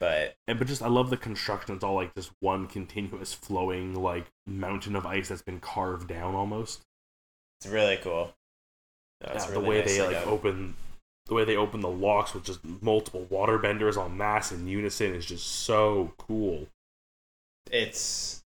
But 0.00 0.36
And 0.46 0.58
but 0.58 0.68
just 0.68 0.82
I 0.82 0.88
love 0.88 1.10
the 1.10 1.16
construction. 1.18 1.74
It's 1.74 1.84
all 1.84 1.94
like 1.94 2.14
this 2.14 2.30
one 2.40 2.66
continuous 2.66 3.32
flowing 3.34 3.94
like 3.94 4.30
mountain 4.46 4.96
of 4.96 5.04
ice 5.06 5.28
that's 5.28 5.42
been 5.42 5.60
carved 5.60 6.08
down 6.08 6.34
almost. 6.34 6.82
it's 7.60 7.70
really 7.70 7.96
cool. 7.96 8.34
No, 9.22 9.32
it's 9.32 9.46
Yeah, 9.46 9.50
really 9.50 9.62
the 9.62 9.68
way 9.68 9.80
they 9.82 10.02
like 10.02 10.10
done. 10.12 10.28
open 10.28 10.76
the 11.26 11.34
way 11.34 11.44
they 11.44 11.56
open 11.56 11.80
the 11.80 11.88
locks 11.88 12.34
with 12.34 12.44
just 12.44 12.64
multiple 12.64 13.24
water 13.30 13.58
benders 13.58 13.96
on 13.96 14.16
mass 14.16 14.52
in 14.52 14.66
unison 14.68 15.14
is 15.14 15.26
just 15.26 15.46
so 15.46 16.12
cool. 16.18 16.68
It's 17.70 18.42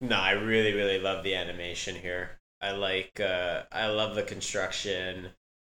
no, 0.00 0.16
I 0.16 0.32
really, 0.32 0.72
really 0.74 0.98
love 0.98 1.24
the 1.24 1.34
animation 1.36 1.96
here. 1.96 2.39
I 2.60 2.72
like 2.72 3.20
uh 3.20 3.64
I 3.72 3.86
love 3.88 4.14
the 4.14 4.22
construction. 4.22 5.26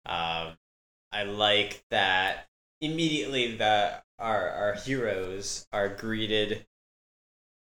Um 0.06 0.58
I 1.12 1.24
like 1.24 1.84
that 1.92 2.48
immediately 2.82 3.56
that 3.58 4.06
our 4.20 4.50
our 4.50 4.74
heroes 4.76 5.68
are 5.74 5.90
greeted 5.90 6.66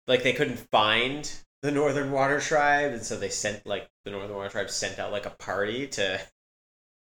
like 0.07 0.23
they 0.23 0.33
couldn't 0.33 0.59
find 0.71 1.31
the 1.63 1.71
Northern 1.71 2.11
Water 2.13 2.41
Tribe, 2.41 2.93
and 2.93 3.03
so 3.03 3.17
they 3.17 3.29
sent 3.29 3.67
like 3.67 3.89
the 4.05 4.11
Northern 4.11 4.37
Water 4.37 4.49
Tribe 4.49 4.71
sent 4.71 4.99
out 4.99 5.13
like 5.13 5.27
a 5.27 5.31
party 5.31 5.87
to 5.89 6.21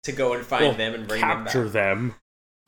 to 0.04 0.12
go 0.12 0.32
and 0.34 0.44
find 0.46 0.64
Well, 0.64 0.74
them 0.74 0.94
and 0.94 1.08
bring 1.08 1.20
capture 1.20 1.68
them 1.68 1.72
back. 1.72 1.72
them. 1.72 2.14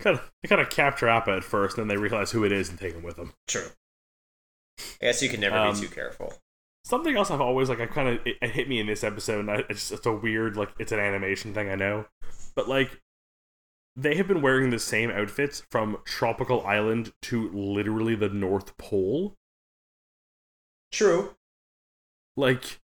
Kind 0.01 0.18
of, 0.18 0.33
they 0.42 0.49
kind 0.49 0.61
of 0.61 0.71
capture 0.71 1.09
Appa 1.09 1.31
at 1.33 1.45
first, 1.45 1.77
then 1.77 1.88
they 1.88 1.97
realize 1.97 2.33
who 2.33 2.45
it 2.45 2.53
is 2.53 2.68
and 2.68 2.79
take 2.79 2.95
him 2.95 3.03
with 3.03 3.16
them. 3.16 3.35
True. 3.47 3.68
I 5.01 5.07
guess 5.07 5.23
you 5.23 5.29
can 5.29 5.40
never 5.40 5.57
Um, 5.57 5.75
be 5.81 5.87
too 5.87 5.88
careful. 5.88 6.41
Something 6.85 7.16
else 7.16 7.31
I've 7.31 7.40
always 7.40 7.68
like 7.68 7.81
I 7.81 7.87
kind 7.87 8.09
of 8.09 8.27
it, 8.27 8.37
it 8.42 8.51
hit 8.51 8.68
me 8.68 8.81
in 8.81 8.87
this 8.87 9.05
episode. 9.05 9.40
And 9.40 9.51
I, 9.51 9.64
it's 9.68 9.90
it's 9.90 10.07
a 10.07 10.12
weird 10.12 10.57
like 10.57 10.71
it's 10.79 10.92
an 10.92 10.99
animation 10.99 11.55
thing 11.55 11.68
I 11.68 11.75
know, 11.75 12.07
but 12.55 12.68
like 12.68 13.01
they 13.95 14.16
have 14.16 14.27
been 14.27 14.42
wearing 14.42 14.71
the 14.71 14.79
same 14.79 15.11
outfits 15.11 15.62
from 15.71 15.99
tropical 16.05 16.66
island 16.66 17.12
to 17.23 17.51
literally 17.51 18.14
the 18.14 18.29
North 18.29 18.77
Pole. 18.79 19.35
True. 20.90 21.35
Like 22.37 22.81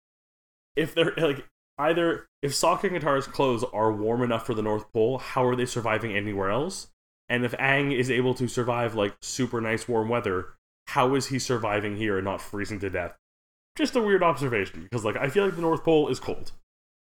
if 0.75 0.95
they're 0.95 1.15
like 1.17 1.47
either 1.79 2.29
if 2.43 2.53
Sokka 2.53 2.85
and 2.85 3.03
Katara's 3.03 3.27
clothes 3.27 3.65
are 3.73 3.93
warm 3.93 4.23
enough 4.23 4.47
for 4.47 4.55
the 4.55 4.63
North 4.63 4.93
Pole, 4.93 5.19
how 5.19 5.45
are 5.45 5.57
they 5.57 5.67
surviving 5.67 6.15
anywhere 6.17 6.51
else? 6.51 6.89
And 7.29 7.45
if 7.45 7.53
Aang 7.53 7.97
is 7.97 8.11
able 8.11 8.35
to 8.35 8.47
survive 8.47 8.95
like 8.95 9.17
super 9.21 9.61
nice 9.61 9.89
warm 9.89 10.09
weather, 10.09 10.55
how 10.89 11.15
is 11.15 11.27
he 11.27 11.39
surviving 11.39 11.97
here 11.97 12.17
and 12.17 12.25
not 12.25 12.41
freezing 12.41 12.79
to 12.81 12.91
death? 12.91 13.17
Just 13.77 13.95
a 13.97 14.03
weird 14.03 14.23
observation 14.23 14.83
because 14.83 15.05
like 15.05 15.17
I 15.17 15.29
feel 15.29 15.45
like 15.45 15.55
the 15.57 15.61
North 15.63 15.85
Pole 15.85 16.09
is 16.09 16.19
cold. 16.19 16.53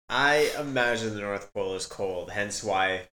I 0.09 0.53
imagine 0.59 1.15
the 1.15 1.21
North 1.21 1.53
Pole 1.53 1.75
is 1.75 1.87
cold, 1.87 2.31
hence 2.31 2.63
why 2.65 3.09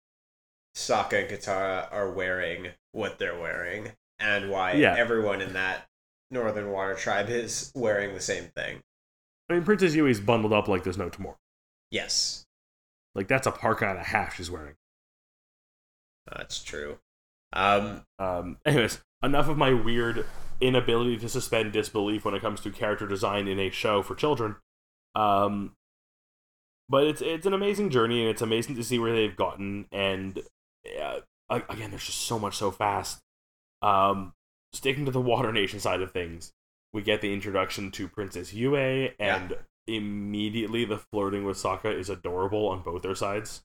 Sokka 0.76 1.22
and 1.22 1.30
Katara 1.30 1.92
are 1.92 2.12
wearing 2.12 2.70
what 2.92 3.20
they're 3.20 3.40
wearing, 3.40 3.92
and 4.20 4.50
why 4.50 4.74
Yeah. 4.74 4.96
everyone 4.98 5.42
in 5.42 5.54
that 5.54 5.88
Northern 6.32 6.72
Water 6.72 6.96
Tribe 6.96 7.30
is 7.30 7.72
wearing 7.76 8.14
the 8.14 8.20
same 8.22 8.46
thing. 8.56 8.82
I 9.50 9.54
mean, 9.54 9.64
Princess 9.64 9.96
Yue's 9.96 10.20
bundled 10.20 10.54
up 10.54 10.68
like 10.68 10.84
there's 10.84 10.98
no 10.98 11.10
tomorrow. 11.10 11.38
Yes, 11.90 12.46
Like 13.16 13.28
that's 13.28 13.48
a 13.48 13.52
parka 13.52 13.88
and 13.90 13.98
a 13.98 14.04
half 14.04 14.36
she's 14.36 14.52
wearing. 14.52 14.76
that's 16.32 16.62
true. 16.64 17.00
Um, 17.54 18.04
Um, 18.20 18.58
anyways, 18.66 19.02
enough 19.24 19.48
of 19.48 19.58
my 19.58 19.72
weird 19.72 20.26
inability 20.62 21.18
to 21.18 21.30
suspend 21.30 21.74
disbelief 21.74 22.26
when 22.26 22.34
it 22.34 22.42
comes 22.42 22.62
to 22.62 22.72
character 22.72 23.08
design 23.08 23.48
in 23.48 23.60
a 23.60 23.70
show 23.70 24.02
for 24.02 24.16
children. 24.16 24.56
Um, 25.16 25.74
but 26.90 27.06
it's 27.06 27.22
it's 27.22 27.46
an 27.46 27.54
amazing 27.54 27.90
journey, 27.90 28.22
and 28.22 28.30
it's 28.30 28.42
amazing 28.42 28.76
to 28.76 28.84
see 28.84 29.00
where 29.00 29.14
they've 29.14 29.36
gotten. 29.36 29.86
And 29.92 30.42
uh, 31.00 31.20
again, 31.50 31.92
there's 31.92 32.06
just 32.06 32.22
so 32.22 32.40
much 32.40 32.56
so 32.56 32.72
fast. 32.72 33.20
Um, 33.82 34.34
sticking 34.74 35.06
to 35.06 35.12
the 35.12 35.22
Water 35.34 35.52
Nation 35.52 35.80
side 35.80 36.02
of 36.02 36.12
things, 36.12 36.52
we 36.94 37.02
get 37.02 37.22
the 37.22 37.34
introduction 37.34 37.92
to 37.92 38.08
Princess 38.08 38.54
Yue, 38.54 38.76
and 39.20 39.58
immediately 39.88 40.86
the 40.86 40.98
flirting 40.98 41.46
with 41.46 41.58
Sokka 41.58 41.94
is 41.98 42.10
adorable 42.10 42.68
on 42.68 42.82
both 42.82 43.02
their 43.02 43.16
sides. 43.16 43.64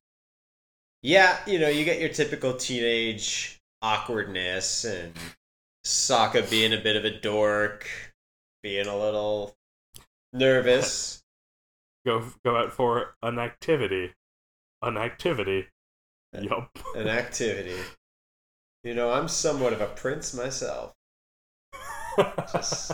yeah, 1.02 1.38
you 1.46 1.58
know, 1.58 1.68
you 1.68 1.84
get 1.84 2.00
your 2.00 2.08
typical 2.10 2.54
teenage 2.54 3.60
awkwardness 3.82 4.84
and 4.84 5.12
Sokka 5.84 6.48
being 6.48 6.72
a 6.72 6.78
bit 6.80 6.96
of 6.96 7.04
a 7.04 7.10
dork, 7.10 7.88
being 8.62 8.86
a 8.86 8.96
little 8.96 9.54
nervous. 10.32 11.22
Go 12.06 12.24
go 12.44 12.56
out 12.56 12.72
for 12.72 13.14
an 13.22 13.38
activity, 13.38 14.12
an 14.82 14.96
activity. 14.96 15.68
Uh, 16.36 16.40
Yup. 16.40 16.76
an 16.96 17.06
activity. 17.06 17.78
You 18.82 18.94
know, 18.94 19.12
I'm 19.12 19.28
somewhat 19.28 19.72
of 19.72 19.80
a 19.80 19.86
prince 19.86 20.34
myself. 20.34 20.92
Just- 22.52 22.92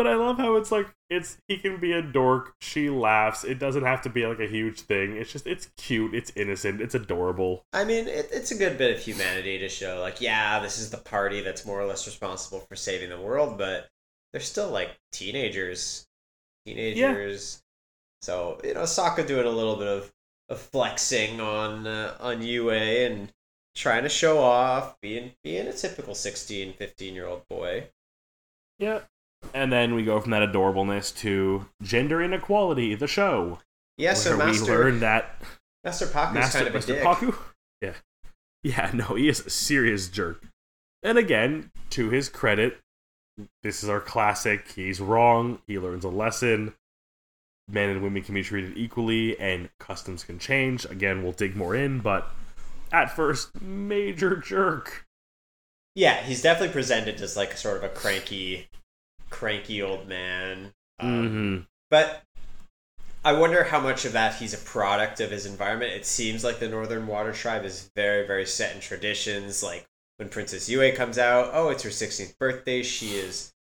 but 0.00 0.06
I 0.06 0.14
love 0.14 0.38
how 0.38 0.56
it's 0.56 0.72
like 0.72 0.86
it's 1.10 1.36
he 1.46 1.58
can 1.58 1.78
be 1.78 1.92
a 1.92 2.00
dork. 2.00 2.54
She 2.62 2.88
laughs. 2.88 3.44
It 3.44 3.58
doesn't 3.58 3.82
have 3.82 4.00
to 4.02 4.08
be 4.08 4.26
like 4.26 4.40
a 4.40 4.46
huge 4.46 4.80
thing. 4.80 5.14
It's 5.14 5.30
just 5.30 5.46
it's 5.46 5.68
cute. 5.76 6.14
It's 6.14 6.32
innocent. 6.34 6.80
It's 6.80 6.94
adorable. 6.94 7.66
I 7.74 7.84
mean, 7.84 8.08
it, 8.08 8.30
it's 8.32 8.50
a 8.50 8.54
good 8.54 8.78
bit 8.78 8.96
of 8.96 9.02
humanity 9.02 9.58
to 9.58 9.68
show, 9.68 10.00
like, 10.00 10.22
yeah, 10.22 10.58
this 10.60 10.78
is 10.78 10.88
the 10.88 10.96
party 10.96 11.42
that's 11.42 11.66
more 11.66 11.78
or 11.78 11.84
less 11.84 12.06
responsible 12.06 12.60
for 12.60 12.76
saving 12.76 13.10
the 13.10 13.20
world, 13.20 13.58
but 13.58 13.88
they're 14.32 14.40
still 14.40 14.70
like 14.70 14.96
teenagers. 15.12 16.06
Teenagers. 16.64 17.60
So, 18.22 18.58
you 18.64 18.72
know, 18.72 18.84
Sokka 18.84 19.26
doing 19.26 19.46
a 19.46 19.50
little 19.50 19.76
bit 19.76 19.88
of, 19.88 20.10
of 20.48 20.60
flexing 20.60 21.42
on 21.42 21.86
uh, 21.86 22.16
on 22.20 22.40
Yue 22.40 22.70
and 22.70 23.30
trying 23.76 24.04
to 24.04 24.08
show 24.08 24.38
off, 24.38 24.98
being 25.02 25.32
being 25.44 25.66
a 25.66 25.74
typical 25.74 26.14
16, 26.14 26.72
15 26.72 27.14
year 27.14 27.26
old 27.26 27.46
boy. 27.50 27.88
Yeah. 28.78 29.00
And 29.52 29.72
then 29.72 29.94
we 29.94 30.04
go 30.04 30.20
from 30.20 30.30
that 30.30 30.42
adorableness 30.42 31.16
to 31.18 31.66
gender 31.82 32.22
inequality, 32.22 32.94
the 32.94 33.06
show. 33.06 33.58
Yeah, 33.98 34.14
so 34.14 34.36
where 34.36 34.46
we 34.46 34.52
Master, 34.52 34.78
learn 34.78 35.00
that 35.00 35.42
Master 35.84 36.06
Pakku's 36.06 36.34
Master, 36.34 36.58
kind 36.58 36.74
of 36.74 36.82
a 36.82 36.86
dick. 36.86 37.02
Pakku. 37.02 37.36
Yeah. 37.82 37.94
Yeah, 38.62 38.90
no, 38.92 39.14
he 39.14 39.28
is 39.28 39.44
a 39.44 39.50
serious 39.50 40.08
jerk. 40.08 40.44
And 41.02 41.16
again, 41.18 41.70
to 41.90 42.10
his 42.10 42.28
credit, 42.28 42.78
this 43.62 43.82
is 43.82 43.88
our 43.88 44.00
classic. 44.00 44.72
He's 44.72 45.00
wrong. 45.00 45.60
He 45.66 45.78
learns 45.78 46.04
a 46.04 46.08
lesson. 46.08 46.74
Men 47.70 47.88
and 47.88 48.02
women 48.02 48.22
can 48.22 48.34
be 48.34 48.42
treated 48.42 48.76
equally, 48.76 49.38
and 49.38 49.70
customs 49.78 50.24
can 50.24 50.38
change. 50.38 50.84
Again, 50.84 51.22
we'll 51.22 51.32
dig 51.32 51.56
more 51.56 51.74
in, 51.74 52.00
but 52.00 52.30
at 52.92 53.14
first, 53.14 53.60
major 53.62 54.36
jerk. 54.36 55.06
Yeah, 55.94 56.22
he's 56.22 56.42
definitely 56.42 56.72
presented 56.72 57.20
as 57.20 57.36
like 57.36 57.56
sort 57.56 57.78
of 57.78 57.84
a 57.84 57.88
cranky, 57.88 58.68
cranky 59.30 59.80
old 59.82 60.06
man. 60.08 60.72
Um, 60.98 61.28
hmm 61.28 61.58
But 61.90 62.22
I 63.24 63.32
wonder 63.32 63.64
how 63.64 63.80
much 63.80 64.04
of 64.04 64.12
that 64.12 64.36
he's 64.36 64.54
a 64.54 64.58
product 64.58 65.20
of 65.20 65.30
his 65.30 65.46
environment. 65.46 65.92
It 65.92 66.06
seems 66.06 66.42
like 66.44 66.58
the 66.58 66.68
Northern 66.68 67.06
Water 67.06 67.32
Tribe 67.32 67.64
is 67.64 67.90
very, 67.94 68.26
very 68.26 68.46
set 68.46 68.74
in 68.74 68.80
traditions. 68.80 69.62
Like 69.62 69.86
when 70.16 70.28
Princess 70.28 70.68
Yue 70.68 70.92
comes 70.92 71.18
out, 71.18 71.50
oh, 71.52 71.68
it's 71.68 71.82
her 71.82 71.90
16th 71.90 72.38
birthday. 72.38 72.82
She 72.82 73.16
is 73.16 73.52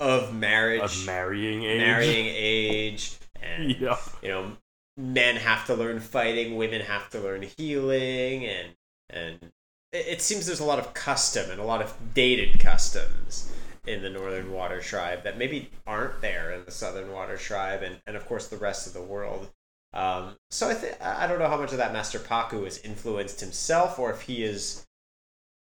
of 0.00 0.34
marriage, 0.34 0.82
Of 0.82 1.06
marrying 1.06 1.62
age. 1.62 1.78
marrying 1.78 2.26
age, 2.34 3.12
and 3.40 3.70
Yeah. 3.78 3.98
you 4.22 4.28
know, 4.28 4.56
men 4.96 5.36
have 5.36 5.66
to 5.66 5.74
learn 5.74 6.00
fighting, 6.00 6.56
women 6.56 6.80
have 6.80 7.08
to 7.10 7.20
learn 7.20 7.42
healing, 7.42 8.44
and 8.46 8.74
and 9.10 9.52
it 9.92 10.22
seems 10.22 10.46
there's 10.46 10.58
a 10.60 10.64
lot 10.64 10.78
of 10.78 10.94
custom 10.94 11.50
and 11.50 11.60
a 11.60 11.64
lot 11.64 11.82
of 11.82 11.94
dated 12.14 12.58
customs 12.58 13.52
in 13.86 14.02
the 14.02 14.10
Northern 14.10 14.52
Water 14.52 14.80
Tribe 14.80 15.24
that 15.24 15.38
maybe 15.38 15.70
aren't 15.86 16.20
there 16.20 16.52
in 16.52 16.64
the 16.64 16.70
Southern 16.70 17.10
Water 17.12 17.36
Tribe, 17.36 17.82
and 17.82 17.96
and 18.06 18.16
of 18.16 18.26
course 18.26 18.48
the 18.48 18.56
rest 18.56 18.86
of 18.86 18.92
the 18.92 19.02
world. 19.02 19.50
Um, 19.94 20.36
so 20.50 20.68
I 20.68 20.74
think 20.74 21.00
I 21.02 21.26
don't 21.26 21.38
know 21.38 21.48
how 21.48 21.58
much 21.58 21.72
of 21.72 21.78
that 21.78 21.92
Master 21.92 22.18
Pakku 22.18 22.64
has 22.64 22.78
influenced 22.78 23.40
himself, 23.40 23.98
or 23.98 24.10
if 24.10 24.22
he 24.22 24.44
is 24.44 24.86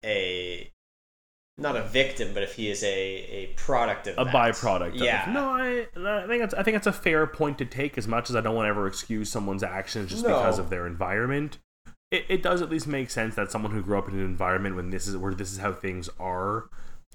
a 0.03 0.71
not 1.59 1.75
a 1.75 1.81
victim, 1.83 2.33
but 2.33 2.43
if 2.43 2.53
he 2.55 2.69
is 2.69 2.83
a, 2.83 2.87
a 2.87 3.45
product 3.55 4.07
of 4.07 4.15
a 4.17 4.25
that. 4.25 4.33
byproduct. 4.33 4.91
Yeah. 4.95 5.27
Of, 5.27 5.33
no, 5.33 5.49
I, 5.49 5.87
I 6.23 6.27
think 6.27 6.41
that's 6.41 6.53
I 6.53 6.63
think 6.63 6.75
that's 6.75 6.87
a 6.87 6.93
fair 6.93 7.25
point 7.27 7.57
to 7.59 7.65
take. 7.65 7.97
As 7.97 8.07
much 8.07 8.29
as 8.29 8.35
I 8.35 8.41
don't 8.41 8.55
want 8.55 8.65
to 8.65 8.69
ever 8.69 8.87
excuse 8.87 9.29
someone's 9.31 9.63
actions 9.63 10.09
just 10.11 10.23
No. 10.23 10.29
because 10.29 10.59
of 10.59 10.69
their 10.69 10.85
environment, 10.85 11.57
it, 12.11 12.25
it 12.29 12.43
does 12.43 12.61
at 12.61 12.69
least 12.69 12.87
make 12.87 13.09
sense 13.09 13.35
that 13.35 13.51
someone 13.51 13.71
who 13.71 13.81
grew 13.81 13.97
up 13.97 14.07
in 14.07 14.15
an 14.15 14.25
environment 14.25 14.75
when 14.75 14.89
this 14.91 15.07
is 15.07 15.17
where 15.17 15.33
this 15.33 15.51
is 15.51 15.59
how 15.59 15.71
things 15.73 16.09
are 16.19 16.69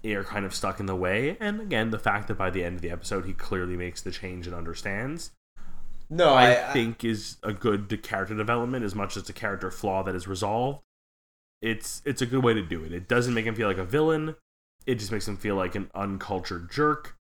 are 0.05 0.25
kind 0.25 0.45
of 0.45 0.55
stuck 0.55 0.81
in 0.81 0.87
the 0.87 0.97
way. 0.97 1.37
And 1.41 1.61
again, 1.61 1.91
the 1.91 1.99
fact 1.99 2.29
that 2.29 2.39
by 2.39 2.51
the 2.51 2.65
end 2.65 2.77
of 2.77 2.83
the 2.83 2.91
episode 2.91 3.25
he 3.25 3.33
clearly 3.33 3.77
makes 3.77 4.03
the 4.03 4.11
change 4.11 4.47
and 4.47 4.55
understands, 4.55 5.31
No, 6.11 6.35
I, 6.35 6.55
I, 6.55 6.71
I 6.71 6.73
think 6.73 7.05
is 7.05 7.37
a 7.43 7.53
good 7.53 8.03
character 8.03 8.35
development 8.35 8.85
as 8.85 8.95
much 8.95 9.17
as 9.17 9.29
a 9.29 9.33
character 9.33 9.71
flaw 9.71 10.03
that 10.03 10.15
is 10.15 10.27
resolved. 10.27 10.81
It's 11.61 12.03
it's 12.05 12.21
a 12.21 12.27
good 12.27 12.43
way 12.43 12.55
to 12.55 12.63
do 12.63 12.85
it. 12.85 12.93
It 12.93 13.07
doesn't 13.09 13.35
make 13.35 13.47
him 13.47 13.55
feel 13.55 13.69
like 13.69 13.79
a 13.79 13.85
villain. 13.85 14.35
It 14.85 14.97
just 14.97 15.13
makes 15.13 15.29
him 15.29 15.37
feel 15.37 15.55
like 15.55 15.77
an 15.77 15.89
uncultured 15.95 16.71
jerk, 16.71 17.17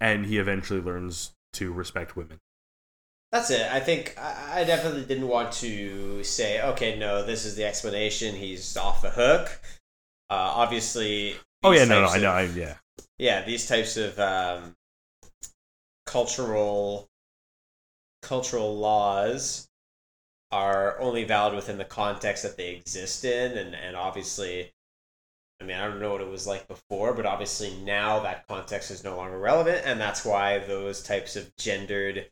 and 0.00 0.24
he 0.24 0.38
eventually 0.38 0.80
learns 0.80 1.32
to 1.52 1.70
respect 1.72 2.16
women. 2.16 2.40
That's 3.30 3.50
it. 3.50 3.70
I 3.70 3.80
think 3.80 4.14
I 4.18 4.60
I 4.60 4.64
definitely 4.64 5.04
didn't 5.04 5.28
want 5.28 5.52
to 5.54 6.24
say, 6.24 6.62
okay, 6.62 6.98
no, 6.98 7.24
this 7.26 7.44
is 7.44 7.56
the 7.56 7.64
explanation. 7.64 8.34
He's 8.34 8.74
off 8.78 9.02
the 9.02 9.10
hook. 9.10 9.60
Uh, 10.30 10.52
obviously. 10.56 11.36
Oh 11.64 11.72
yeah, 11.72 11.84
no, 11.84 12.02
no, 12.02 12.08
types 12.08 12.14
I 12.14 12.18
know, 12.18 12.30
I, 12.30 12.42
yeah, 12.44 12.76
yeah, 13.18 13.44
these 13.44 13.66
types 13.66 13.96
of 13.96 14.18
um, 14.20 14.76
cultural 16.06 17.08
cultural 18.22 18.76
laws 18.76 19.68
are 20.52 20.98
only 21.00 21.24
valid 21.24 21.54
within 21.54 21.78
the 21.78 21.84
context 21.84 22.42
that 22.42 22.56
they 22.56 22.74
exist 22.74 23.24
in, 23.24 23.58
and 23.58 23.74
and 23.74 23.96
obviously. 23.96 24.72
I 25.60 25.64
mean, 25.64 25.76
I 25.76 25.86
don't 25.86 26.00
know 26.00 26.12
what 26.12 26.20
it 26.20 26.28
was 26.28 26.46
like 26.46 26.68
before, 26.68 27.14
but 27.14 27.26
obviously 27.26 27.74
now 27.78 28.20
that 28.20 28.46
context 28.48 28.90
is 28.90 29.04
no 29.04 29.16
longer 29.16 29.38
relevant, 29.38 29.82
and 29.86 30.00
that's 30.00 30.24
why 30.24 30.58
those 30.58 31.02
types 31.02 31.36
of 31.36 31.56
gendered 31.56 32.30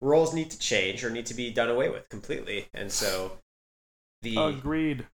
roles 0.00 0.34
need 0.34 0.50
to 0.50 0.58
change 0.58 1.04
or 1.04 1.10
need 1.10 1.26
to 1.26 1.34
be 1.34 1.50
done 1.52 1.70
away 1.70 1.88
with 1.90 2.08
completely. 2.08 2.68
And 2.74 2.90
so, 2.92 3.38
the 4.22 4.58
agreed. 4.58 5.06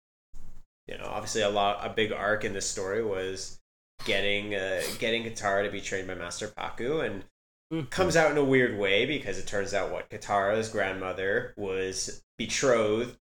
you 0.87 0.97
know, 0.99 1.07
obviously 1.07 1.43
a 1.43 1.51
lot 1.51 1.85
a 1.85 1.91
big 1.91 2.13
arc 2.13 2.45
in 2.45 2.53
this 2.53 2.69
story 2.69 3.05
was 3.05 3.58
getting 4.05 4.55
uh, 4.55 4.83
getting 4.99 5.25
Katara 5.25 5.65
to 5.65 5.71
be 5.71 5.81
trained 5.81 6.09
by 6.09 6.15
Master 6.15 6.49
Pakku, 6.49 7.05
and 7.05 7.25
Mhm. 7.73 7.91
comes 7.91 8.17
out 8.17 8.31
in 8.31 8.39
a 8.39 8.45
weird 8.45 8.79
way 8.79 9.05
because 9.05 9.39
it 9.39 9.47
turns 9.47 9.75
out 9.75 9.91
what 9.91 10.09
Katara's 10.09 10.71
grandmother 10.71 11.53
was 11.57 12.23
betrothed 12.39 13.19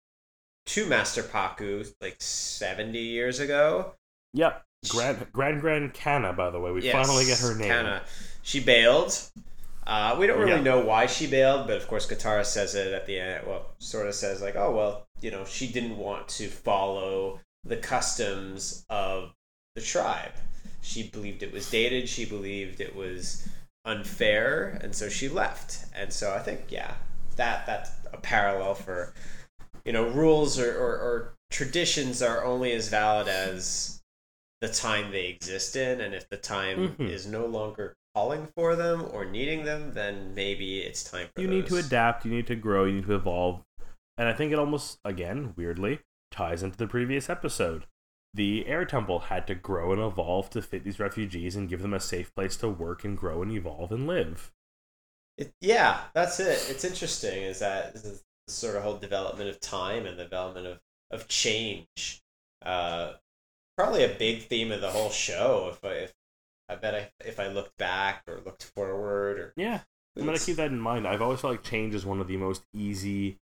to 0.67 0.85
Master 0.85 1.21
Pakku 1.23 1.93
like 2.01 2.15
seventy 2.21 2.99
years 3.01 3.39
ago. 3.39 3.95
Yep, 4.33 4.63
Grand 4.89 5.31
Grand 5.33 5.59
Grand 5.61 5.93
Kana. 5.93 6.31
By 6.33 6.49
the 6.49 6.59
way, 6.59 6.71
we 6.71 6.81
Yes, 6.83 6.93
finally 6.93 7.25
get 7.25 7.39
her 7.39 7.55
name. 7.55 7.67
Kana. 7.67 8.03
She 8.41 8.59
bailed. 8.61 9.19
Uh, 9.85 10.15
we 10.19 10.27
don't 10.27 10.37
really 10.39 10.51
Yeah. 10.51 10.61
know 10.61 10.79
why 10.81 11.05
she 11.05 11.27
bailed, 11.27 11.67
but 11.67 11.77
of 11.77 11.87
course 11.87 12.05
Katara 12.07 12.45
says 12.45 12.75
it 12.75 12.91
at 12.93 13.05
the 13.05 13.19
end. 13.19 13.47
Well, 13.47 13.73
sort 13.79 14.07
of 14.07 14.15
says 14.15 14.41
like, 14.41 14.55
"Oh 14.55 14.71
well, 14.71 15.07
you 15.21 15.31
know, 15.31 15.45
she 15.45 15.67
didn't 15.67 15.97
want 15.97 16.27
to 16.29 16.49
follow 16.49 17.39
the 17.63 17.77
customs 17.77 18.85
of 18.89 19.33
the 19.75 19.81
tribe. 19.81 20.33
She 20.81 21.09
believed 21.09 21.43
it 21.43 21.51
was 21.51 21.69
dated. 21.69 22.07
She 22.09 22.25
believed 22.25 22.79
it 22.79 22.95
was 22.95 23.47
unfair, 23.85 24.79
and 24.81 24.93
so 24.95 25.09
she 25.09 25.27
left. 25.29 25.85
And 25.95 26.11
so 26.11 26.33
I 26.33 26.39
think, 26.39 26.65
yeah, 26.69 26.95
that 27.35 27.65
that's 27.65 27.91
a 28.13 28.17
parallel 28.17 28.75
for 28.75 29.13
you 29.85 29.93
know 29.93 30.07
rules 30.09 30.59
or, 30.59 30.71
or, 30.77 30.91
or 30.97 31.33
traditions 31.49 32.21
are 32.21 32.43
only 32.43 32.71
as 32.73 32.89
valid 32.89 33.27
as 33.27 34.01
the 34.59 34.67
time 34.67 35.11
they 35.11 35.27
exist 35.27 35.75
in 35.75 36.01
and 36.01 36.13
if 36.13 36.27
the 36.29 36.35
time 36.37 36.95
Mhm. 36.97 37.09
is 37.09 37.27
no 37.27 37.45
longer 37.45 37.95
calling 38.15 38.47
for 38.55 38.75
them 38.75 39.07
or 39.11 39.23
needing 39.23 39.63
them 39.65 39.93
then 39.93 40.33
maybe 40.33 40.79
it's 40.79 41.03
time 41.03 41.27
for 41.33 41.41
You 41.41 41.47
need 41.47 41.67
to 41.67 41.77
adapt. 41.77 42.25
You 42.25 42.31
need 42.31 42.47
to 42.47 42.55
grow. 42.55 42.85
You 42.85 42.95
need 42.95 43.05
to 43.05 43.15
evolve. 43.15 43.61
And 44.17 44.27
I 44.27 44.33
think 44.33 44.51
it 44.51 44.57
almost, 44.57 44.97
again, 45.05 45.53
weirdly, 45.55 45.99
ties 46.31 46.63
into 46.63 46.75
the 46.75 46.87
previous 46.87 47.29
episode. 47.29 47.85
The 48.37 48.67
air 48.67 48.85
temple 48.85 49.17
had 49.17 49.47
to 49.47 49.55
grow 49.55 49.91
and 49.91 49.99
evolve 49.99 50.51
to 50.51 50.61
fit 50.61 50.83
these 50.83 50.99
refugees 50.99 51.55
and 51.55 51.67
give 51.67 51.81
them 51.81 51.95
a 51.95 51.99
safe 51.99 52.33
place 52.35 52.55
to 52.57 52.69
work 52.69 53.03
and 53.03 53.17
grow 53.17 53.41
and 53.41 53.51
evolve 53.51 53.91
and 53.91 54.05
live. 54.05 54.51
It, 55.39 55.53
yeah, 55.59 56.01
that's 56.13 56.39
it. 56.39 56.67
It's 56.69 56.85
interesting 56.85 57.41
is 57.41 57.59
that 57.59 57.95
is 57.95 58.23
sort 58.47 58.75
of 58.75 58.83
whole 58.83 58.97
development 58.97 59.49
of 59.49 59.59
time 59.59 60.05
and 60.05 60.19
the 60.19 60.23
development 60.23 60.67
of, 60.67 60.79
of 61.09 61.27
change. 61.27 62.21
Uh, 62.63 63.13
probably 63.75 64.03
a 64.03 64.15
big 64.19 64.43
theme 64.43 64.71
of 64.71 64.81
the 64.81 64.91
whole 64.91 65.09
show. 65.09 65.71
If 65.71 65.83
I 65.83 65.93
if 65.93 66.13
I 66.69 66.75
bet 66.75 66.93
I, 66.93 67.11
if 67.25 67.39
I 67.39 67.47
looked 67.47 67.75
back 67.77 68.21
or 68.27 68.39
looked 68.45 68.71
forward 68.75 69.39
or 69.39 69.53
Yeah, 69.57 69.79
I'm 70.15 70.25
gonna 70.27 70.37
keep 70.37 70.57
that 70.57 70.71
in 70.71 70.79
mind. 70.79 71.07
I've 71.07 71.23
always 71.23 71.41
felt 71.41 71.53
like 71.53 71.63
change 71.63 71.95
is 71.95 72.05
one 72.05 72.19
of 72.19 72.27
the 72.27 72.37
most 72.37 72.65
easy 72.71 73.39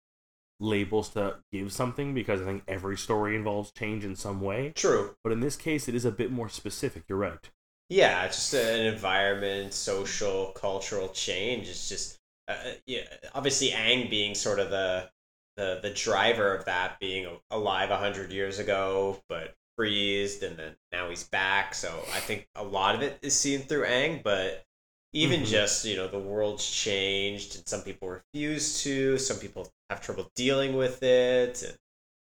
labels 0.63 1.09
to 1.09 1.35
give 1.51 1.71
something 1.71 2.13
because 2.13 2.41
I 2.41 2.45
think 2.45 2.63
every 2.67 2.97
story 2.97 3.35
involves 3.35 3.71
change 3.71 4.05
in 4.05 4.15
some 4.15 4.41
way. 4.41 4.71
true. 4.75 5.15
But 5.23 5.33
in 5.33 5.39
this 5.41 5.55
case, 5.55 5.87
it 5.87 5.95
is 5.95 6.05
a 6.05 6.11
bit 6.11 6.31
more 6.31 6.49
specific. 6.49 7.03
You're 7.07 7.17
right. 7.17 7.49
Yeah, 7.89 8.23
it's 8.23 8.37
just 8.37 8.53
an 8.53 8.85
environment, 8.85 9.73
social, 9.73 10.53
cultural 10.55 11.09
change. 11.09 11.67
It's 11.67 11.89
just 11.89 12.19
uh, 12.47 12.55
yeah, 12.85 13.03
obviously 13.33 13.69
Aang 13.69 14.09
being 14.09 14.35
sort 14.35 14.59
of 14.59 14.69
the 14.69 15.09
the 15.57 15.79
the 15.81 15.91
driver 15.91 16.55
of 16.55 16.65
that, 16.65 16.99
being 16.99 17.27
alive 17.51 17.91
a 17.91 17.97
hundred 17.97 18.31
years 18.31 18.59
ago, 18.59 19.21
but 19.29 19.55
freezed, 19.77 20.43
and 20.43 20.57
then 20.57 20.75
now 20.91 21.09
he's 21.09 21.23
back. 21.23 21.73
So 21.73 21.89
I 22.13 22.19
think 22.19 22.47
a 22.55 22.63
lot 22.63 22.95
of 22.95 23.01
it 23.01 23.19
is 23.21 23.37
seen 23.37 23.61
through 23.61 23.85
Aang, 23.85 24.23
but 24.23 24.65
even 25.13 25.41
Mhm. 25.41 25.45
just 25.45 25.85
you 25.85 25.95
know 25.95 26.07
the 26.07 26.19
world's 26.19 26.69
changed, 26.69 27.55
and 27.55 27.67
some 27.67 27.81
people 27.83 28.09
refuse 28.09 28.81
to, 28.83 29.17
some 29.17 29.37
people 29.39 29.71
have 29.89 30.01
trouble 30.01 30.31
dealing 30.35 30.75
with 30.75 31.03
it. 31.03 31.61
And 31.63 31.77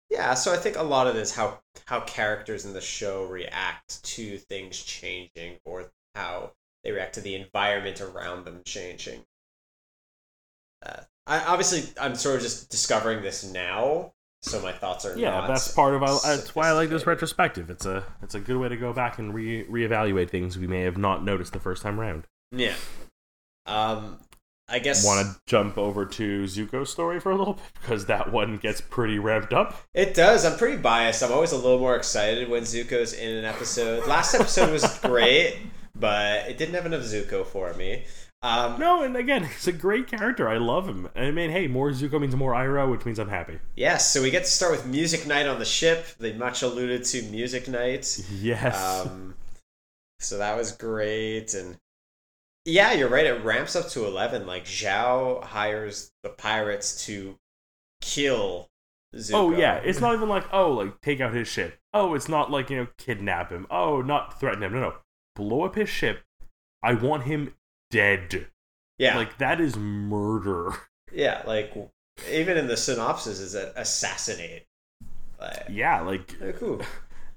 yeah, 0.10 0.34
so 0.36 0.54
I 0.54 0.58
think 0.58 0.78
a 0.78 0.84
lot 0.84 1.08
of 1.08 1.16
this 1.16 1.36
how 1.36 1.62
how 1.88 2.02
characters 2.02 2.66
in 2.66 2.74
the 2.74 2.82
show 2.82 3.26
react 3.26 4.04
to 4.04 4.38
things 4.38 4.82
changing 4.84 5.60
or 5.66 5.92
how 6.16 6.54
they 6.84 6.92
react 6.92 7.16
to 7.16 7.22
the 7.22 7.36
environment 7.36 8.02
around 8.02 8.46
them 8.46 8.62
changing. 8.66 9.26
Uh, 10.86 11.02
I 11.28 11.44
obviously 11.46 11.84
I'm 12.00 12.16
sort 12.16 12.36
of 12.38 12.42
just 12.42 12.70
discovering 12.70 13.22
this 13.24 13.44
now, 13.44 14.14
so 14.42 14.62
my 14.62 14.72
thoughts 14.72 15.06
are 15.06 15.18
Yeah, 15.18 15.48
that's 15.48 15.68
part 15.68 15.94
of. 15.96 16.04
I, 16.04 16.20
that's 16.36 16.54
why 16.56 16.68
I 16.70 16.72
like 16.74 16.90
this 16.90 17.08
retrospective. 17.08 17.70
It's 17.70 17.86
a 17.86 18.04
it's 18.22 18.36
a 18.36 18.40
good 18.40 18.58
way 18.58 18.70
to 18.70 18.78
go 18.78 18.94
back 18.94 19.18
and 19.18 19.34
re 19.34 19.66
reevaluate 19.66 20.30
things 20.30 20.58
we 20.58 20.68
may 20.68 20.82
have 20.82 20.98
not 20.98 21.24
noticed 21.24 21.54
the 21.54 21.60
first 21.60 21.82
time 21.82 22.00
around. 22.00 22.28
Yeah. 22.52 22.76
Um, 23.66 24.20
I 24.68 24.80
guess 24.80 25.06
Want 25.06 25.28
to 25.28 25.40
jump 25.46 25.78
over 25.78 26.06
to 26.06 26.44
Zuko's 26.44 26.90
story 26.90 27.20
for 27.20 27.32
a 27.32 27.36
little 27.36 27.54
bit 27.54 27.64
because 27.82 28.06
that 28.08 28.32
one 28.32 28.58
gets 28.58 28.82
pretty 28.82 29.20
ramped 29.20 29.54
up. 29.54 29.80
It 29.94 30.14
does. 30.16 30.44
I'm 30.46 30.58
pretty 30.58 30.78
biased. 30.78 31.24
I'm 31.24 31.32
always 31.32 31.52
a 31.52 31.58
little 31.58 31.80
more 31.80 31.96
excited 31.96 32.50
when 32.50 32.64
Zuko's 32.64 33.14
in 33.14 33.30
an 33.36 33.46
episode. 33.46 34.08
Last 34.08 34.34
episode 34.34 34.72
was 34.72 35.00
great, 35.04 35.58
but 35.96 36.50
it 36.50 36.58
didn't 36.58 36.76
have 36.76 36.86
enough 36.86 37.02
Zuko 37.02 37.46
for 37.46 37.74
me. 37.76 38.06
Um, 38.42 38.80
No, 38.80 39.02
and 39.04 39.16
again, 39.16 39.44
he's 39.44 39.68
a 39.68 39.72
great 39.72 40.08
character. 40.08 40.48
I 40.50 40.58
love 40.58 40.88
him. 40.88 41.10
I 41.16 41.32
mean, 41.32 41.52
hey, 41.52 41.68
more 41.68 41.92
Zuko 41.92 42.20
means 42.20 42.36
more 42.36 42.54
Iroh, 42.54 42.92
which 42.92 43.06
means 43.06 43.20
I'm 43.20 43.30
happy. 43.30 43.60
Yes, 43.76 44.12
so 44.12 44.22
we 44.22 44.32
get 44.32 44.46
to 44.46 44.52
start 44.52 44.72
with 44.72 44.86
Music 44.88 45.28
Night 45.28 45.46
on 45.48 45.60
the 45.60 45.66
ship, 45.66 46.06
the 46.20 46.34
much 46.34 46.62
alluded 46.64 47.04
to 47.06 47.22
Music 47.24 47.68
Night. 47.68 48.20
Yes. 48.32 49.06
Um, 49.06 49.36
so 50.20 50.38
that 50.40 50.58
was 50.58 50.72
great, 50.72 51.54
and 51.54 51.78
yeah, 52.66 52.94
you're 52.94 53.10
right. 53.10 53.26
It 53.26 53.44
ramps 53.44 53.76
up 53.76 53.88
to 53.90 54.06
eleven. 54.06 54.46
Like 54.46 54.66
Zhao 54.66 55.44
hires 55.44 56.12
the 56.24 56.30
pirates 56.30 57.06
to 57.06 57.38
kill 58.02 58.70
Zuko. 59.16 59.34
oh 59.34 59.52
yeah, 59.52 59.76
it's 59.78 60.02
not 60.02 60.14
even 60.16 60.28
like 60.30 60.46
oh, 60.52 60.72
like 60.72 61.00
take 61.02 61.22
out 61.22 61.34
his 61.34 61.48
ship. 61.48 61.80
Oh, 61.94 62.14
it's 62.14 62.28
not 62.28 62.52
like 62.52 62.70
you 62.70 62.78
know 62.78 62.88
kidnap 62.98 63.52
him. 63.52 63.68
Oh, 63.70 64.02
not 64.02 64.40
threaten 64.40 64.64
him. 64.64 64.74
No, 64.74 64.80
no, 64.82 64.94
blow 65.36 65.64
up 65.64 65.76
his 65.76 65.90
ship. 65.90 66.24
I 66.84 66.94
want 66.94 67.24
him 67.24 67.54
dead. 67.92 68.48
yeah, 68.98 69.16
Like 69.16 69.38
that 69.38 69.60
is 69.62 69.76
murder. 69.78 70.74
yeah. 71.12 71.42
Like 71.48 71.74
even 72.30 72.58
in 72.58 72.68
the 72.68 72.78
synopsis 72.78 73.40
is 73.40 73.56
a 73.56 73.74
assassinate. 73.76 74.66
Like, 75.40 75.66
Yeah, 75.70 76.02
like 76.02 76.36
ooh. 76.62 76.82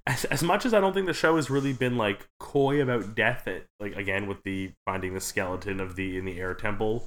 As, 0.09 0.25
as 0.25 0.43
much 0.43 0.65
as 0.65 0.73
I 0.73 0.81
don't 0.81 0.95
think 0.95 1.07
the 1.07 1.13
show 1.13 1.37
has 1.37 1.51
really 1.51 1.75
been 1.75 1.99
like 1.99 2.29
coy 2.41 2.81
about 2.83 3.15
death, 3.15 3.47
it, 3.47 3.67
like 3.79 3.95
again 3.95 4.27
with 4.27 4.43
the 4.43 4.73
finding 4.87 5.13
the 5.13 5.21
skeleton 5.21 5.81
of 5.81 5.97
the 5.97 6.17
in 6.17 6.25
the 6.25 6.41
air 6.41 6.55
temple, 6.55 7.07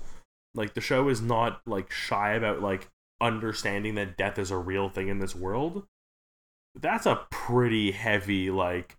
like 0.53 0.75
the 0.75 0.81
show 0.81 1.09
is 1.09 1.19
not 1.19 1.61
like 1.65 1.91
shy 1.91 2.33
about 2.33 2.61
like 2.61 2.89
understanding 3.19 3.95
that 3.95 4.17
death 4.17 4.37
is 4.37 4.51
a 4.51 4.57
real 4.57 4.87
thing 4.87 5.07
in 5.07 5.17
this 5.17 5.35
world. 5.35 5.87
That's 6.79 7.07
a 7.07 7.25
pretty 7.31 7.91
heavy 7.91 8.51
like. 8.51 8.97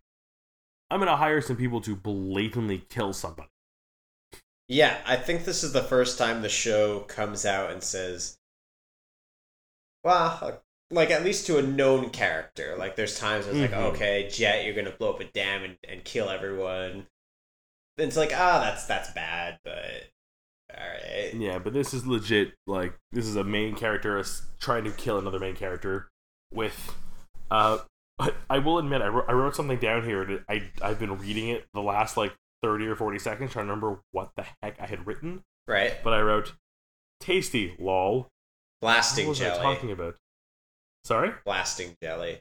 I'm 0.90 0.98
gonna 0.98 1.16
hire 1.16 1.40
some 1.40 1.56
people 1.56 1.80
to 1.82 1.94
blatantly 1.94 2.84
kill 2.90 3.12
somebody. 3.12 3.48
Yeah, 4.68 4.98
I 5.06 5.16
think 5.16 5.44
this 5.44 5.62
is 5.62 5.72
the 5.72 5.82
first 5.82 6.18
time 6.18 6.42
the 6.42 6.48
show 6.48 7.00
comes 7.00 7.46
out 7.46 7.70
and 7.70 7.82
says, 7.82 8.36
well, 10.04 10.60
like 10.92 11.10
at 11.10 11.24
least 11.24 11.46
to 11.46 11.58
a 11.58 11.62
known 11.62 12.10
character. 12.10 12.76
Like 12.78 12.94
there's 12.96 13.18
times 13.18 13.46
where 13.46 13.54
it's 13.56 13.72
Mhm. 13.72 13.76
like, 13.76 13.94
okay, 13.94 14.28
Jet, 14.30 14.64
you're 14.64 14.74
gonna 14.74 14.94
blow 14.96 15.12
up 15.12 15.20
a 15.20 15.24
dam 15.24 15.64
and, 15.64 15.76
and 15.88 16.04
kill 16.04 16.28
everyone. 16.28 17.06
Then 17.96 18.08
it's 18.08 18.16
like, 18.16 18.32
ah, 18.34 18.60
that's 18.62 18.86
that's 18.86 19.10
bad, 19.12 19.58
but 19.64 20.10
all 20.72 20.86
right. 20.86 21.32
Yeah, 21.34 21.58
but 21.58 21.72
this 21.72 21.92
is 21.92 22.06
legit. 22.06 22.52
Like 22.66 22.94
this 23.10 23.26
is 23.26 23.36
a 23.36 23.44
main 23.44 23.74
character 23.74 24.22
trying 24.60 24.84
to 24.84 24.90
kill 24.92 25.18
another 25.18 25.38
main 25.40 25.56
character 25.56 26.08
with 26.52 26.94
uh 27.50 27.78
I, 28.18 28.32
I 28.50 28.58
will 28.58 28.78
admit, 28.78 29.00
I 29.02 29.08
wrote, 29.08 29.24
I 29.26 29.32
wrote 29.32 29.56
something 29.56 29.78
down 29.78 30.04
here. 30.04 30.22
and 30.22 30.44
I 30.48 30.70
I've 30.82 30.98
been 30.98 31.18
reading 31.18 31.48
it 31.48 31.64
the 31.74 31.80
last 31.80 32.16
like 32.16 32.34
thirty 32.62 32.86
or 32.86 32.94
forty 32.96 33.18
seconds, 33.18 33.52
trying 33.52 33.66
to 33.66 33.72
remember 33.72 34.00
what 34.12 34.30
the 34.36 34.44
heck 34.62 34.78
I 34.80 34.86
had 34.86 35.06
written. 35.06 35.42
Right? 35.66 35.94
But 36.04 36.12
I 36.12 36.20
wrote, 36.20 36.52
"Tasty, 37.20 37.74
lol." 37.78 38.28
Blasting 38.80 39.26
what 39.26 39.30
was 39.30 39.38
jelly. 39.38 39.60
I 39.60 39.62
talking 39.62 39.90
about? 39.92 40.16
Sorry. 41.04 41.32
Blasting 41.44 41.96
jelly. 42.02 42.40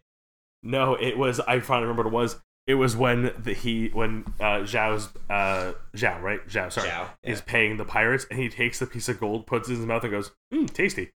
No, 0.64 0.96
it 0.96 1.18
was. 1.18 1.40
I 1.40 1.60
finally 1.60 1.88
remember 1.88 2.04
what 2.04 2.10
it 2.10 2.14
was. 2.24 2.42
It 2.68 2.76
was 2.76 2.96
when 2.96 3.34
the 3.40 3.54
he 3.54 3.88
when 3.88 4.24
uh, 4.40 4.60
Zhao's 4.62 5.10
uh 5.30 5.74
Zhao 5.96 6.22
right 6.22 6.48
Zhao 6.48 6.72
sorry 6.72 6.90
Zhao, 6.90 7.10
is 7.24 7.42
paying 7.42 7.78
the 7.78 7.86
pirates 7.86 8.28
and 8.30 8.40
he 8.40 8.50
takes 8.50 8.78
the 8.80 8.86
piece 8.86 9.10
of 9.10 9.20
gold, 9.20 9.48
puts 9.48 9.68
it 9.68 9.74
in 9.74 9.78
his 9.80 9.86
mouth, 9.88 10.04
and 10.04 10.12
goes, 10.12 10.32
"Mmm, 10.54 10.72
tasty." 10.72 11.10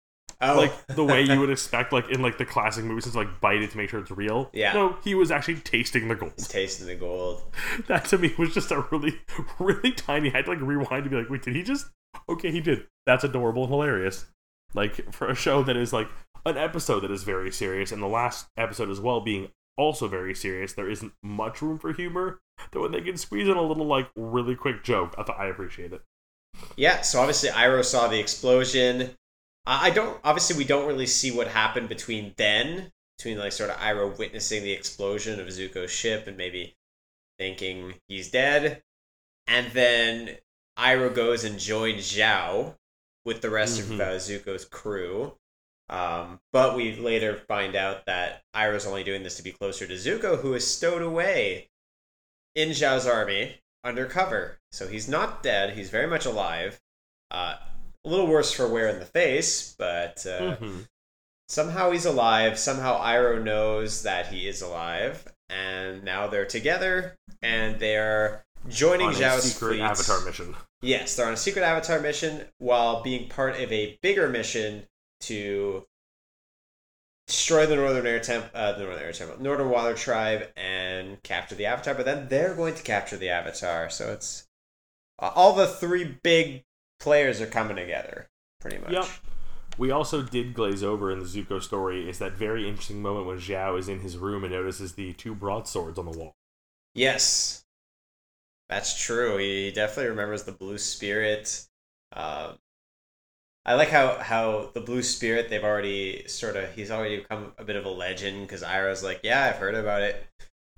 Oh, 0.40 0.56
Like 0.56 0.86
the 0.86 1.04
way 1.04 1.22
you 1.22 1.38
would 1.40 1.50
expect, 1.50 1.92
like 1.92 2.08
in 2.10 2.22
like 2.22 2.38
the 2.38 2.44
classic 2.44 2.84
movies, 2.84 3.10
to 3.10 3.16
like 3.16 3.40
bite 3.40 3.60
it 3.60 3.72
to 3.72 3.76
make 3.76 3.90
sure 3.90 4.00
it's 4.00 4.10
real. 4.12 4.50
Yeah. 4.52 4.72
No, 4.72 4.96
he 5.04 5.14
was 5.16 5.30
actually 5.32 5.56
tasting 5.56 6.06
the 6.08 6.14
gold. 6.14 6.32
he's 6.36 6.48
tasting 6.48 6.86
the 6.86 6.94
gold. 6.94 7.42
That 7.88 8.04
to 8.06 8.18
me 8.18 8.32
was 8.38 8.54
just 8.54 8.70
a 8.70 8.86
really, 8.92 9.20
really 9.58 9.92
tiny. 9.92 10.30
I 10.30 10.36
had 10.38 10.44
to 10.46 10.52
like 10.52 10.60
rewind 10.60 11.04
to 11.04 11.10
be 11.10 11.16
like, 11.16 11.28
wait, 11.28 11.42
did 11.42 11.56
he 11.56 11.62
just? 11.64 11.86
Okay, 12.28 12.52
he 12.52 12.60
did. 12.60 12.86
That's 13.06 13.24
adorable 13.24 13.64
and 13.64 13.72
hilarious. 13.72 14.26
Like 14.74 15.12
for 15.12 15.28
a 15.28 15.34
show 15.34 15.62
that 15.64 15.76
is 15.76 15.92
like 15.92 16.08
an 16.44 16.56
episode 16.56 17.00
that 17.00 17.10
is 17.10 17.22
very 17.24 17.50
serious, 17.50 17.92
and 17.92 18.02
the 18.02 18.06
last 18.06 18.48
episode 18.56 18.90
as 18.90 19.00
well 19.00 19.20
being 19.20 19.50
also 19.76 20.08
very 20.08 20.34
serious, 20.34 20.72
there 20.72 20.90
isn't 20.90 21.12
much 21.22 21.62
room 21.62 21.78
for 21.78 21.92
humor. 21.92 22.40
That 22.72 22.80
when 22.80 22.92
they 22.92 23.00
can 23.00 23.16
squeeze 23.16 23.48
in 23.48 23.56
a 23.56 23.62
little 23.62 23.86
like 23.86 24.10
really 24.16 24.54
quick 24.54 24.84
joke, 24.84 25.14
I 25.18 25.22
thought 25.22 25.40
I 25.40 25.46
appreciate 25.46 25.92
it. 25.92 26.02
Yeah, 26.76 27.00
so 27.00 27.20
obviously 27.20 27.48
Iroh 27.48 27.84
saw 27.84 28.08
the 28.08 28.20
explosion. 28.20 29.16
I 29.66 29.90
don't 29.90 30.20
obviously 30.24 30.56
we 30.58 30.64
don't 30.64 30.86
really 30.86 31.06
see 31.06 31.30
what 31.30 31.48
happened 31.48 31.88
between 31.88 32.34
then, 32.36 32.92
between 33.16 33.38
like 33.38 33.52
sort 33.52 33.70
of 33.70 33.76
Iroh 33.76 34.18
witnessing 34.18 34.62
the 34.62 34.72
explosion 34.72 35.40
of 35.40 35.46
Zuko's 35.48 35.90
ship 35.90 36.26
and 36.26 36.36
maybe 36.36 36.74
thinking 37.38 37.94
he's 38.08 38.30
dead. 38.30 38.82
And 39.46 39.72
then 39.72 40.36
Iroh 40.78 41.14
goes 41.14 41.44
and 41.44 41.58
joins 41.58 42.02
Zhao 42.12 42.76
with 43.24 43.40
the 43.40 43.50
rest 43.50 43.80
Mhm. 43.80 43.94
of 43.94 44.00
uh, 44.00 44.04
Zuko's 44.16 44.64
crew. 44.64 45.36
Um, 45.92 46.40
but 46.52 46.74
we 46.74 46.96
later 46.96 47.36
find 47.46 47.76
out 47.76 48.06
that 48.06 48.42
Iroh's 48.56 48.86
only 48.86 49.04
doing 49.04 49.22
this 49.22 49.36
to 49.36 49.42
be 49.42 49.52
closer 49.52 49.86
to 49.86 49.92
Zuko, 49.94 50.40
who 50.40 50.54
is 50.54 50.66
stowed 50.66 51.02
away 51.02 51.68
in 52.54 52.70
Zhao's 52.70 53.06
army 53.06 53.58
undercover. 53.84 54.58
So 54.72 54.88
he's 54.88 55.06
not 55.08 55.42
dead. 55.42 55.76
He's 55.76 55.90
very 55.90 56.06
much 56.06 56.24
alive. 56.24 56.80
Uh, 57.30 57.56
a 58.04 58.08
little 58.08 58.26
worse 58.26 58.52
for 58.52 58.66
wear 58.66 58.88
in 58.88 59.00
the 59.00 59.04
face, 59.04 59.74
but 59.78 60.24
uh, 60.26 60.56
Mhm. 60.56 60.86
somehow 61.48 61.90
he's 61.90 62.06
alive. 62.06 62.58
Somehow 62.58 62.98
Iroh 63.02 63.42
knows 63.42 64.02
that 64.02 64.28
he 64.28 64.48
is 64.48 64.62
alive, 64.62 65.28
and 65.50 66.02
now 66.04 66.26
they're 66.26 66.46
together 66.46 67.16
and 67.42 67.78
they're 67.80 68.44
joining 68.68 69.08
On 69.08 69.22
a 69.22 69.40
secret 69.40 69.68
fleet. 69.76 69.80
Avatar 69.82 70.20
mission. 70.22 70.56
Yes, 70.80 71.16
they're 71.16 71.26
on 71.26 71.34
a 71.34 71.36
secret 71.36 71.62
Avatar 71.64 72.00
mission 72.00 72.46
while 72.58 73.02
being 73.02 73.28
part 73.28 73.60
of 73.60 73.70
a 73.70 73.98
bigger 74.02 74.28
mission 74.28 74.86
to 75.22 75.86
destroy 77.26 77.66
the 77.66 77.76
Northern 77.76 78.06
Air 78.06 78.20
Temp, 78.20 78.46
uh, 78.54 78.72
the 78.72 78.84
Northern 78.84 79.02
Air 79.02 79.12
Temple, 79.12 79.42
Northern 79.42 79.70
Water 79.70 79.94
Tribe, 79.94 80.48
and 80.56 81.22
capture 81.22 81.54
the 81.54 81.66
Avatar. 81.66 81.94
But 81.94 82.04
then 82.04 82.28
they're 82.28 82.54
going 82.54 82.74
to 82.74 82.82
capture 82.82 83.16
the 83.16 83.30
Avatar, 83.30 83.90
so 83.90 84.12
it's 84.12 84.46
uh, 85.18 85.30
all 85.34 85.54
the 85.54 85.66
three 85.66 86.18
big 86.22 86.64
players 87.00 87.40
are 87.40 87.46
coming 87.46 87.76
together, 87.76 88.28
pretty 88.60 88.78
much. 88.78 88.92
Yep. 88.92 89.06
We 89.78 89.90
also 89.90 90.22
did 90.22 90.52
glaze 90.52 90.82
over 90.82 91.10
in 91.10 91.18
the 91.18 91.24
Zuko 91.24 91.62
story 91.62 92.08
is 92.08 92.18
that 92.18 92.32
very 92.32 92.68
interesting 92.68 93.00
moment 93.00 93.26
when 93.26 93.38
Zhao 93.38 93.78
is 93.78 93.88
in 93.88 94.00
his 94.00 94.18
room 94.18 94.44
and 94.44 94.52
notices 94.52 94.92
the 94.92 95.14
two 95.14 95.34
broadswords 95.34 95.98
on 95.98 96.04
the 96.04 96.16
wall. 96.16 96.34
Yes, 96.94 97.64
that's 98.68 99.02
true. 99.02 99.38
He 99.38 99.70
definitely 99.70 100.10
remembers 100.10 100.42
the 100.42 100.52
Blue 100.52 100.76
Spirit. 100.76 101.66
Um, 102.12 102.58
I 103.64 103.74
like 103.74 103.90
how 103.90 104.18
how 104.18 104.70
the 104.74 104.80
Blue 104.80 105.02
Spirit 105.02 105.48
they've 105.48 105.62
already 105.62 106.26
sort 106.26 106.56
of 106.56 106.72
he's 106.74 106.90
already 106.90 107.18
become 107.18 107.52
a 107.58 107.64
bit 107.64 107.76
of 107.76 107.84
a 107.84 107.90
legend 107.90 108.42
because 108.42 108.62
Iroh's 108.62 109.04
like, 109.04 109.20
yeah, 109.22 109.44
I've 109.44 109.56
heard 109.56 109.74
about 109.74 110.02
it. 110.02 110.26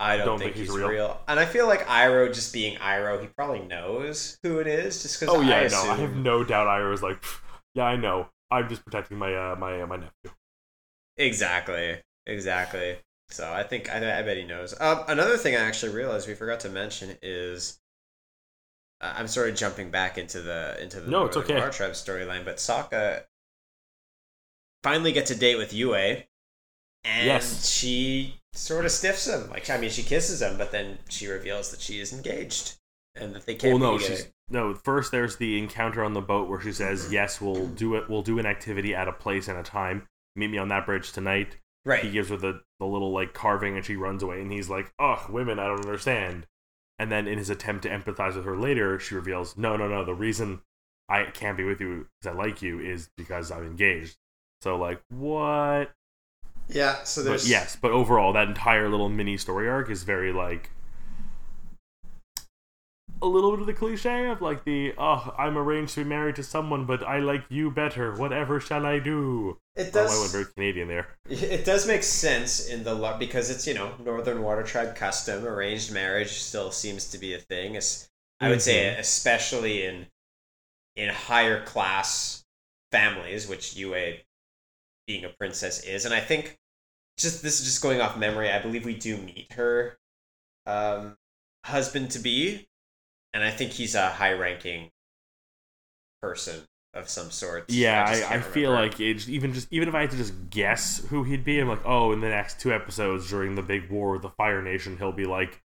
I 0.01 0.17
don't, 0.17 0.41
think, 0.41 0.57
he's, 0.57 0.71
real. 0.71 1.21
and 1.29 1.39
I 1.39 1.47
feel 1.47 1.69
like 1.69 1.87
Iroh 1.87 2.35
just 2.35 2.53
being 2.53 2.77
Iroh, 2.79 3.21
he 3.23 3.29
probably 3.29 3.61
knows 3.61 4.39
who 4.43 4.59
it 4.59 4.67
is 4.67 5.01
just 5.03 5.21
because. 5.21 5.35
Oh 5.35 5.41
yeah, 5.41 5.57
I 5.57 5.61
no, 5.61 5.67
assume, 5.67 5.91
I 5.91 5.97
have 5.97 6.17
no 6.17 6.45
doubt. 6.45 6.67
Iroh 6.67 6.91
was 6.91 7.03
like, 7.03 7.23
yeah, 7.75 7.85
I 7.85 7.97
know. 7.97 8.29
I'm 8.51 8.69
just 8.69 8.85
protecting 8.85 9.19
my 9.19 9.35
uh, 9.35 9.57
my 9.57 9.83
uh, 9.83 9.87
my 9.87 9.97
nephew. 9.97 10.31
Exactly. 11.17 12.01
Exactly. 12.27 12.97
So 13.31 13.51
I 13.51 13.63
think 13.63 13.91
I, 13.91 14.19
I 14.19 14.23
bet 14.23 14.37
he 14.37 14.45
knows. 14.45 14.79
Um, 14.81 15.05
another 15.09 15.37
thing 15.37 15.55
I 15.55 15.61
actually 15.61 15.95
realized 15.95 16.29
we 16.29 16.35
forgot 16.35 16.61
to 16.61 16.69
mention 16.69 17.17
is 17.23 17.79
I'm 19.17 19.29
sort 19.29 19.49
of 19.49 19.57
jumping 19.57 19.91
back 19.91 20.19
into 20.19 20.41
the 20.41 20.81
into 20.83 21.01
the 21.01 21.11
No, 21.11 21.27
it's 21.27 21.37
okay. 21.37 21.55
Tribe 21.71 21.93
storyline, 21.93 22.45
but 22.45 22.57
Sokka 22.57 23.25
finally 24.83 25.13
gets 25.13 25.31
a 25.31 25.37
date 25.37 25.57
with 25.57 25.73
Yue, 25.73 25.95
and 25.95 26.27
Yes. 27.05 27.69
she 27.69 28.41
sort 28.53 28.85
of 28.85 28.91
stiffs 28.93 29.27
him. 29.27 29.51
Like 29.51 29.69
I 29.71 29.79
mean, 29.79 29.91
she 29.91 30.03
kisses 30.03 30.41
him, 30.43 30.57
but 30.59 30.73
then 30.73 30.99
she 31.09 31.27
reveals 31.27 31.71
that 31.71 31.81
she 31.81 32.01
is 32.01 32.13
engaged 32.13 32.77
and 33.15 33.35
that 33.35 33.47
they 33.47 33.55
can't 33.55 33.79
Well, 33.79 33.93
no, 33.93 33.99
be 33.99 34.05
she's 34.05 34.29
no. 34.49 34.75
First, 34.75 35.11
there's 35.11 35.37
the 35.37 35.59
encounter 35.59 36.05
on 36.05 36.13
the 36.15 36.21
boat 36.21 36.49
where 36.49 36.61
she 36.61 36.73
says, 36.73 37.13
"Yes, 37.13 37.41
we'll 37.41 37.67
do 37.69 37.95
it. 37.95 38.09
We'll 38.09 38.23
do 38.23 38.39
an 38.39 38.47
activity 38.47 38.95
at 38.95 39.09
a 39.09 39.13
place 39.13 39.49
and 39.49 39.59
a 39.59 39.63
time. 39.63 40.07
Meet 40.37 40.49
me 40.51 40.59
on 40.59 40.69
that 40.69 40.87
bridge 40.87 41.13
tonight." 41.13 41.57
Right. 41.85 42.03
He 42.05 42.11
gives 42.11 42.31
her 42.31 42.37
the 42.37 42.63
the 42.81 42.87
little 42.87 43.13
like 43.13 43.35
carving, 43.35 43.77
and 43.77 43.85
she 43.85 43.97
runs 43.97 44.23
away. 44.23 44.41
And 44.41 44.51
he's 44.53 44.69
like, 44.71 44.93
"Ugh, 44.99 45.31
women, 45.31 45.59
I 45.59 45.67
don't 45.67 45.81
understand." 45.85 46.47
And 46.99 47.11
then 47.11 47.27
in 47.27 47.39
his 47.39 47.51
attempt 47.51 47.83
to 47.83 47.89
empathize 47.89 48.37
with 48.37 48.45
her 48.45 48.57
later, 48.57 48.99
she 48.99 49.15
reveals, 49.15 49.57
"No, 49.57 49.77
no, 49.77 49.89
no. 49.89 50.05
The 50.05 50.15
reason 50.15 50.63
I 51.09 51.25
can't 51.25 51.57
be 51.57 51.65
with 51.65 51.81
you 51.81 52.07
because 52.21 52.35
I 52.35 52.39
like 52.39 52.63
you 52.63 52.79
is 52.79 53.11
because 53.17 53.51
I'm 53.51 53.65
engaged." 53.65 54.17
So 54.63 54.77
like, 54.77 55.03
what? 55.11 55.93
Yeah. 56.69 57.03
So 57.05 57.23
But 57.23 57.31
there's 57.31 57.51
yes, 57.51 57.77
but 57.77 57.91
overall, 57.91 58.33
that 58.33 58.49
entire 58.49 58.89
little 58.89 59.09
mini 59.09 59.37
story 59.37 59.69
arc 59.69 59.91
is 59.91 60.05
very 60.05 60.33
like 60.33 60.71
a 63.25 63.27
little 63.27 63.51
bit 63.53 63.61
of 63.61 63.67
the 63.67 63.73
cliche 63.75 64.29
of 64.29 64.41
like 64.43 64.65
the 64.65 64.93
oh, 64.99 65.35
I'm 65.39 65.57
arranged 65.59 65.95
to 65.95 66.05
be 66.05 66.09
married 66.11 66.37
to 66.37 66.43
someone, 66.43 66.85
but 66.87 67.03
I 67.03 67.19
like 67.21 67.45
you 67.49 67.71
better. 67.71 68.15
Whatever 68.15 68.61
shall 68.61 68.85
I 68.87 68.99
do? 68.99 69.59
It 69.77 69.93
does 69.93 70.13
Oh, 70.13 70.17
I 70.17 70.21
went 70.21 70.33
very 70.33 70.45
Canadian 70.55 70.89
there. 70.89 71.09
It 71.29 71.65
does 71.65 71.87
make 71.87 72.03
sense 72.03 72.67
in 72.69 72.85
the 72.85 72.95
law 72.95 73.19
because 73.19 73.51
it's 73.51 73.67
you 73.67 73.75
know 73.75 73.95
Northern 74.05 74.43
Water 74.43 74.63
Tribe 74.63 74.95
custom. 74.97 75.45
Arranged 75.47 75.93
marriage 75.93 76.33
still 76.33 76.71
seems 76.71 77.11
to 77.11 77.19
be 77.19 77.35
a 77.35 77.39
thing. 77.39 77.77
Es- 77.77 78.09
I 78.41 78.49
would 78.51 78.63
say, 78.63 78.95
Mhm. 78.95 78.99
especially 78.99 79.85
in 79.87 80.07
in 80.97 81.09
higher 81.11 81.65
class 81.65 82.45
families, 82.93 83.49
which 83.49 83.75
Yue, 83.75 84.19
being 85.07 85.25
a 85.25 85.29
princess, 85.31 85.83
is. 85.85 86.05
And 86.05 86.15
I 86.15 86.21
think 86.21 86.59
just 87.19 87.43
this 87.43 87.61
is 87.61 87.67
just 87.67 87.83
going 87.83 88.01
off 88.01 88.17
memory. 88.17 88.51
I 88.51 88.61
believe 88.61 88.85
we 88.85 88.95
do 88.97 89.17
meet 89.17 89.53
her 89.53 89.99
um, 90.67 91.17
husband 91.65 92.11
to 92.13 92.19
be, 92.19 92.69
and 93.35 93.43
I 93.43 93.51
think 93.51 93.73
he's 93.73 93.95
a 93.95 94.09
high 94.09 94.33
ranking 94.33 94.91
person 96.23 96.63
of 96.95 97.09
some 97.09 97.31
sort. 97.31 97.69
Yeah, 97.69 98.07
just 98.15 98.31
I, 98.31 98.37
I, 98.37 98.41
feel 98.41 98.71
like 98.71 99.01
it, 99.01 99.29
even 99.29 99.53
just 99.53 99.69
even 99.71 99.89
if 99.89 99.95
I 99.95 100.03
had 100.03 100.13
to 100.13 100.17
just 100.17 100.49
guess 100.49 101.05
who 101.09 101.25
he'd 101.25 101.45
be, 101.45 101.59
I'm 101.59 101.69
like, 101.69 101.85
oh, 101.85 102.13
in 102.13 102.21
the 102.21 102.29
next 102.29 102.61
two 102.61 102.73
episodes 102.73 103.29
during 103.29 103.57
the 103.57 103.63
big 103.63 103.91
war 103.91 104.13
with 104.13 104.23
the 104.23 104.31
Fire 104.31 104.63
Nation, 104.63 104.97
he'll 104.97 105.13
be 105.13 105.27
like 105.27 105.61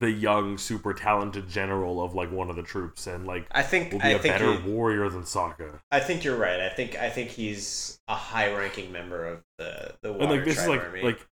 the 0.00 0.10
young, 0.10 0.58
super 0.58 0.92
talented 0.92 1.48
general 1.48 2.02
of 2.02 2.14
like 2.14 2.32
one 2.32 2.50
of 2.50 2.56
the 2.56 2.62
troops, 2.62 3.06
and 3.06 3.26
like 3.26 3.46
I 3.52 3.62
think 3.62 3.92
will 3.92 4.00
be 4.00 4.06
I 4.06 4.10
a 4.10 4.22
better 4.22 4.54
he- 4.54 4.68
warrior 4.68 5.08
than 5.08 5.22
Sokka. 5.22 5.78
I 5.92 6.00
think 6.00 6.24
you're 6.24 6.36
right. 6.36 6.60
I 6.60 6.68
think 6.70 6.96
I 6.96 7.08
think 7.08 7.30
he's 7.30 8.00
a 8.08 8.16
high-ranking 8.16 8.90
member 8.90 9.24
of 9.24 9.42
the 9.58 9.94
the 10.02 10.12
Water 10.12 10.24
and 10.24 10.32
like 10.32 10.44
this 10.44 10.58
is 10.58 10.66
like 10.66 10.82
Army. 10.82 11.02
like 11.02 11.26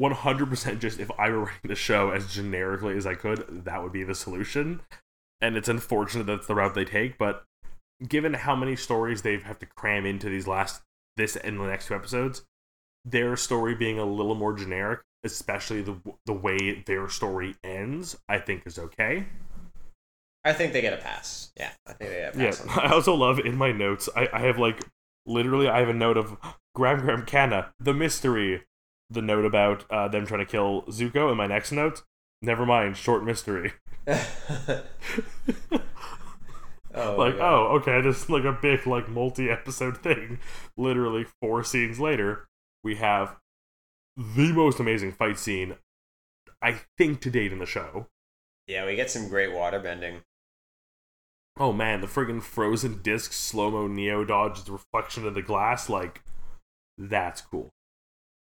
100% 0.00 0.78
just 0.78 1.00
if 1.00 1.10
I 1.18 1.30
were 1.30 1.40
writing 1.44 1.68
the 1.68 1.74
show 1.74 2.10
as 2.10 2.32
generically 2.32 2.96
as 2.96 3.06
I 3.06 3.14
could, 3.14 3.64
that 3.64 3.82
would 3.82 3.92
be 3.92 4.04
the 4.04 4.14
solution. 4.14 4.80
And 5.40 5.56
it's 5.56 5.68
unfortunate 5.68 6.24
that's 6.24 6.46
the 6.46 6.54
route 6.54 6.74
they 6.74 6.84
take, 6.84 7.16
but 7.18 7.44
given 8.06 8.34
how 8.34 8.56
many 8.56 8.76
stories 8.76 9.22
they 9.22 9.38
have 9.38 9.58
to 9.60 9.66
cram 9.66 10.04
into 10.06 10.28
these 10.28 10.46
last 10.46 10.82
this 11.16 11.36
and 11.36 11.58
the 11.60 11.66
next 11.66 11.86
two 11.86 11.94
episodes, 11.94 12.44
their 13.04 13.36
story 13.36 13.74
being 13.74 13.98
a 13.98 14.04
little 14.04 14.34
more 14.34 14.52
generic, 14.52 15.00
especially 15.24 15.82
the 15.82 15.96
the 16.26 16.32
way 16.32 16.82
their 16.86 17.08
story 17.08 17.54
ends, 17.64 18.16
I 18.28 18.38
think 18.38 18.66
is 18.66 18.78
okay. 18.78 19.26
I 20.44 20.52
think 20.52 20.72
they 20.72 20.80
get 20.80 20.92
a 20.92 20.98
pass. 20.98 21.52
Yeah, 21.56 21.70
I 21.86 21.92
think 21.92 22.10
they 22.10 22.16
get 22.18 22.34
a 22.34 22.38
Yeah, 22.38 22.50
pass. 22.50 22.60
on 22.66 22.68
I 22.84 22.92
also 22.92 23.14
love 23.14 23.38
in 23.38 23.56
my 23.56 23.72
notes. 23.72 24.08
I, 24.16 24.28
I 24.32 24.40
have 24.40 24.58
like 24.58 24.84
literally 25.26 25.68
I 25.68 25.80
have 25.80 25.88
a 25.88 25.94
note 25.94 26.16
of 26.16 26.36
Gram 26.74 27.00
Gram 27.00 27.24
Kana, 27.24 27.72
the 27.78 27.94
mystery. 27.94 28.64
The 29.10 29.22
note 29.22 29.46
about 29.46 29.90
uh, 29.90 30.08
them 30.08 30.26
trying 30.26 30.40
to 30.40 30.46
kill 30.46 30.82
Zuko. 30.82 31.28
And 31.28 31.38
my 31.38 31.46
next 31.46 31.72
note, 31.72 32.02
never 32.42 32.66
mind, 32.66 32.96
short 32.96 33.24
mystery. 33.24 33.72
oh, 34.06 34.84
like, 37.16 37.36
God. 37.36 37.40
oh, 37.40 37.78
okay, 37.78 38.00
this 38.00 38.22
is 38.22 38.30
like 38.30 38.44
a 38.44 38.52
big 38.52 38.86
like 38.86 39.08
multi-episode 39.08 39.98
thing. 40.02 40.38
Literally 40.76 41.26
four 41.40 41.64
scenes 41.64 42.00
later, 42.00 42.46
we 42.82 42.96
have 42.96 43.36
the 44.16 44.52
most 44.52 44.80
amazing 44.80 45.12
fight 45.12 45.38
scene, 45.38 45.76
I 46.62 46.80
think, 46.96 47.20
to 47.22 47.30
date 47.30 47.52
in 47.52 47.58
the 47.58 47.66
show. 47.66 48.06
Yeah, 48.66 48.84
we 48.84 48.96
get 48.96 49.10
some 49.10 49.28
great 49.28 49.54
water 49.54 49.78
bending. 49.78 50.22
Oh 51.58 51.72
man, 51.72 52.00
the 52.00 52.06
friggin' 52.06 52.42
frozen 52.42 53.02
disc 53.02 53.32
slow 53.32 53.70
mo 53.70 53.86
Neo 53.88 54.24
dodge 54.24 54.62
the 54.62 54.72
reflection 54.72 55.26
of 55.26 55.34
the 55.34 55.42
glass, 55.42 55.88
like 55.88 56.22
that's 56.96 57.40
cool. 57.40 57.70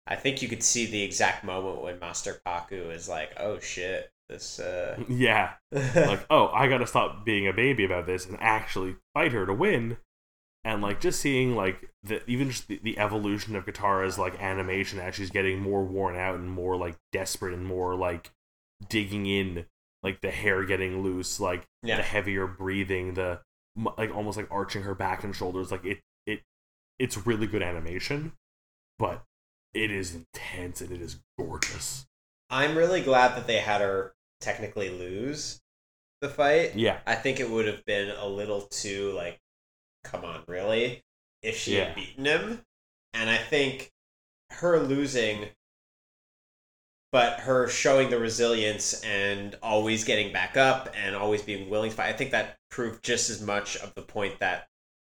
I 0.05 0.15
think 0.15 0.41
you 0.41 0.49
could 0.49 0.63
see 0.63 0.85
the 0.85 1.01
exact 1.03 1.43
moment 1.43 1.81
when 1.81 1.99
Master 1.99 2.41
Pakku 2.45 2.93
is 2.93 3.07
like, 3.07 3.33
"Oh 3.39 3.59
shit, 3.59 4.11
this." 4.29 4.59
uh 4.59 4.97
Yeah, 5.09 5.53
like 5.71 6.25
oh, 6.29 6.47
I 6.49 6.67
gotta 6.67 6.87
stop 6.87 7.23
being 7.25 7.47
a 7.47 7.53
baby 7.53 7.85
about 7.85 8.05
this 8.05 8.25
and 8.25 8.37
actually 8.41 8.95
fight 9.13 9.31
her 9.31 9.45
to 9.45 9.53
win. 9.53 9.97
And 10.65 10.81
like 10.81 11.01
just 11.01 11.19
seeing 11.19 11.55
like 11.55 11.89
the 12.03 12.21
even 12.29 12.49
just 12.49 12.67
the, 12.69 12.79
the 12.81 12.97
evolution 12.97 13.55
of 13.55 13.65
Katara's 13.65 14.17
like 14.17 14.41
animation 14.41 14.97
as 14.99 15.15
she's 15.15 15.29
getting 15.29 15.59
more 15.59 15.83
worn 15.83 16.15
out 16.15 16.35
and 16.35 16.49
more 16.49 16.77
like 16.77 16.95
desperate 17.11 17.53
and 17.53 17.65
more 17.65 17.95
like 17.95 18.31
digging 18.87 19.25
in, 19.25 19.65
like 20.03 20.21
the 20.21 20.31
hair 20.31 20.63
getting 20.63 21.01
loose, 21.03 21.39
like 21.39 21.67
Yeah. 21.81 21.97
the 21.97 22.03
heavier 22.03 22.47
breathing, 22.47 23.13
the 23.15 23.41
like 23.97 24.15
almost 24.15 24.37
like 24.37 24.47
arching 24.51 24.83
her 24.83 24.95
back 24.95 25.23
and 25.25 25.35
shoulders. 25.35 25.69
Like 25.69 25.83
it 25.85 25.99
it 26.25 26.43
it's 26.97 27.25
really 27.27 27.47
good 27.47 27.61
animation, 27.61 28.31
but 28.97 29.21
it 29.73 29.91
is 29.91 30.15
intense 30.15 30.81
and 30.81 30.91
it 30.91 31.01
is 31.01 31.19
gorgeous. 31.37 32.05
I'm 32.49 32.77
really 32.77 33.01
glad 33.01 33.35
that 33.35 33.47
they 33.47 33.57
had 33.59 33.81
her 33.81 34.13
technically 34.39 34.89
lose 34.89 35.61
the 36.21 36.29
fight. 36.29 36.75
Yeah, 36.75 36.99
I 37.05 37.15
think 37.15 37.39
it 37.39 37.49
would 37.49 37.67
have 37.67 37.85
been 37.85 38.09
a 38.11 38.27
little 38.27 38.61
too 38.61 39.11
like, 39.13 39.39
come 40.03 40.25
on, 40.25 40.43
really? 40.47 41.03
If 41.41 41.57
she 41.57 41.77
Yeah. 41.77 41.85
had 41.85 41.95
beaten 41.95 42.25
him, 42.25 42.65
and 43.13 43.29
I 43.29 43.37
think 43.37 43.91
her 44.51 44.79
losing, 44.79 45.49
but 47.11 47.41
her 47.41 47.67
showing 47.67 48.09
the 48.09 48.19
resilience 48.19 49.01
and 49.03 49.55
always 49.61 50.03
getting 50.03 50.33
back 50.33 50.57
up 50.57 50.89
and 50.95 51.15
always 51.15 51.41
being 51.43 51.69
willing 51.69 51.91
to 51.91 51.95
fight. 51.95 52.09
I 52.09 52.17
think 52.17 52.31
that 52.31 52.57
proved 52.69 53.03
just 53.03 53.29
as 53.29 53.41
much 53.41 53.77
of 53.77 53.93
the 53.93 54.01
point 54.01 54.39
that 54.39 54.67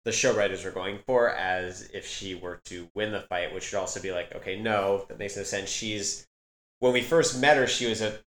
the 0.04 0.12
show 0.12 0.34
writers 0.34 0.64
were 0.64 0.70
going 0.70 0.98
for 1.06 1.30
as 1.30 1.90
if 1.92 2.06
she 2.06 2.34
were 2.34 2.60
to 2.64 2.88
win 2.94 3.12
the 3.12 3.20
fight, 3.20 3.52
which 3.52 3.72
would 3.72 3.78
also 3.78 4.00
be 4.00 4.12
like, 4.12 4.34
okay, 4.34 4.58
no, 4.60 5.04
that 5.08 5.18
makes 5.18 5.36
no 5.36 5.42
sense. 5.42 5.68
She's 5.68 6.26
when 6.80 6.92
we 6.92 7.02
first 7.02 7.40
met 7.40 7.56
her, 7.56 7.66
she 7.66 7.86
was 7.86 8.00
a 8.00 8.18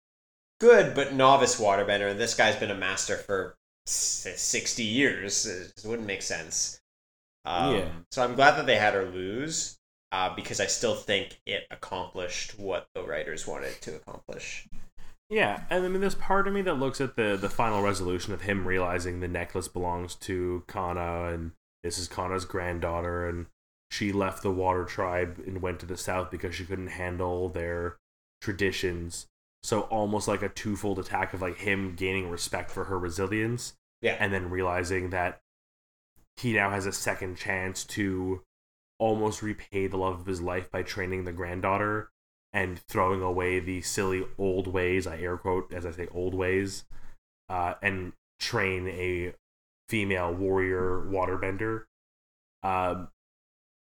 good 0.60 0.94
but 0.94 1.14
novice 1.14 1.60
waterbender, 1.60 2.10
and 2.10 2.20
this 2.20 2.34
guy's 2.34 2.56
been 2.56 2.70
a 2.70 2.76
master 2.76 3.16
for 3.16 3.56
60 3.86 4.82
years. 4.82 5.46
It 5.46 5.72
wouldn't 5.84 6.06
make 6.06 6.22
sense. 6.22 6.80
Um, 7.44 7.76
Yeah. 7.76 7.88
So 8.10 8.22
I'm 8.22 8.34
glad 8.34 8.56
that 8.56 8.66
they 8.66 8.76
had 8.76 8.94
her 8.94 9.06
lose 9.06 9.78
uh, 10.12 10.34
because 10.34 10.60
I 10.60 10.66
still 10.66 10.94
think 10.94 11.40
it 11.46 11.64
accomplished 11.70 12.58
what 12.58 12.88
the 12.94 13.02
writers 13.02 13.46
wanted 13.46 13.80
to 13.82 13.96
accomplish. 13.96 14.68
Yeah, 15.28 15.62
and 15.70 15.84
I 15.84 15.88
mean, 15.88 16.00
there's 16.00 16.16
part 16.16 16.48
of 16.48 16.54
me 16.54 16.62
that 16.62 16.74
looks 16.74 17.00
at 17.00 17.14
the 17.14 17.38
the 17.40 17.48
final 17.48 17.82
resolution 17.82 18.34
of 18.34 18.42
him 18.42 18.66
realizing 18.66 19.20
the 19.20 19.28
necklace 19.28 19.68
belongs 19.68 20.16
to 20.16 20.64
Kana, 20.66 21.28
and 21.32 21.52
this 21.82 21.98
is 21.98 22.08
Kana's 22.08 22.44
granddaughter, 22.44 23.28
and 23.28 23.46
she 23.90 24.12
left 24.12 24.42
the 24.42 24.50
Water 24.50 24.84
Tribe 24.84 25.42
and 25.46 25.62
went 25.62 25.80
to 25.80 25.86
the 25.86 25.96
South 25.96 26.30
because 26.30 26.54
she 26.54 26.64
couldn't 26.64 26.88
handle 26.88 27.48
their 27.48 27.96
traditions. 28.40 29.26
So 29.62 29.82
almost 29.82 30.28
like 30.28 30.42
a 30.42 30.48
twofold 30.48 30.98
attack 30.98 31.34
of 31.34 31.42
like 31.42 31.58
him 31.58 31.94
gaining 31.96 32.30
respect 32.30 32.70
for 32.70 32.84
her 32.84 32.98
resilience, 32.98 33.74
Yeah. 34.00 34.16
and 34.18 34.32
then 34.32 34.50
realizing 34.50 35.10
that 35.10 35.40
he 36.36 36.54
now 36.54 36.70
has 36.70 36.86
a 36.86 36.92
second 36.92 37.36
chance 37.36 37.84
to 37.84 38.42
almost 38.98 39.42
repay 39.42 39.86
the 39.86 39.96
love 39.98 40.20
of 40.20 40.26
his 40.26 40.40
life 40.40 40.70
by 40.70 40.82
training 40.82 41.24
the 41.24 41.32
granddaughter 41.32 42.10
and 42.52 42.78
throwing 42.88 43.22
away 43.22 43.60
the 43.60 43.80
silly 43.80 44.26
old 44.38 44.66
ways 44.66 45.06
i 45.06 45.18
air 45.18 45.36
quote 45.36 45.72
as 45.72 45.86
i 45.86 45.90
say 45.90 46.06
old 46.12 46.34
ways 46.34 46.84
uh, 47.48 47.74
and 47.82 48.12
train 48.38 48.86
a 48.88 49.32
female 49.90 50.32
warrior 50.32 51.04
waterbender. 51.10 51.84
Um, 52.62 53.08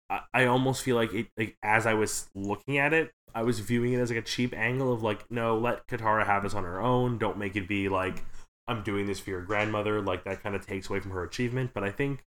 I, 0.10 0.22
I 0.34 0.46
almost 0.46 0.84
feel 0.84 0.96
like 0.96 1.14
it 1.14 1.28
like 1.38 1.58
as 1.64 1.86
i 1.86 1.94
was 1.94 2.30
looking 2.36 2.78
at 2.78 2.94
it 2.94 3.12
i 3.34 3.44
was 3.44 3.60
viewing 3.60 3.94
it 3.94 4.00
as 4.00 4.10
like 4.10 4.20
a 4.20 4.22
cheap 4.22 4.54
angle 4.54 4.94
of 4.94 5.04
like 5.04 5.30
no 5.32 5.58
let 5.58 5.88
katara 5.88 6.26
have 6.26 6.44
this 6.44 6.54
on 6.54 6.64
her 6.64 6.80
own. 6.80 7.18
Don't 7.18 7.38
make 7.38 7.56
it 7.56 7.68
be 7.68 7.90
like 7.90 8.24
i'm 8.68 8.84
doing 8.84 9.08
this 9.08 9.20
for 9.20 9.32
your 9.32 9.42
grandmother. 9.42 10.02
Like 10.02 10.24
that 10.26 10.44
kind 10.44 10.56
of 10.56 10.66
takes 10.66 10.90
away 10.90 11.00
from 11.00 11.12
her 11.12 11.24
achievement. 11.24 11.72
But 11.74 11.84
i 11.84 11.92
think 11.92 12.24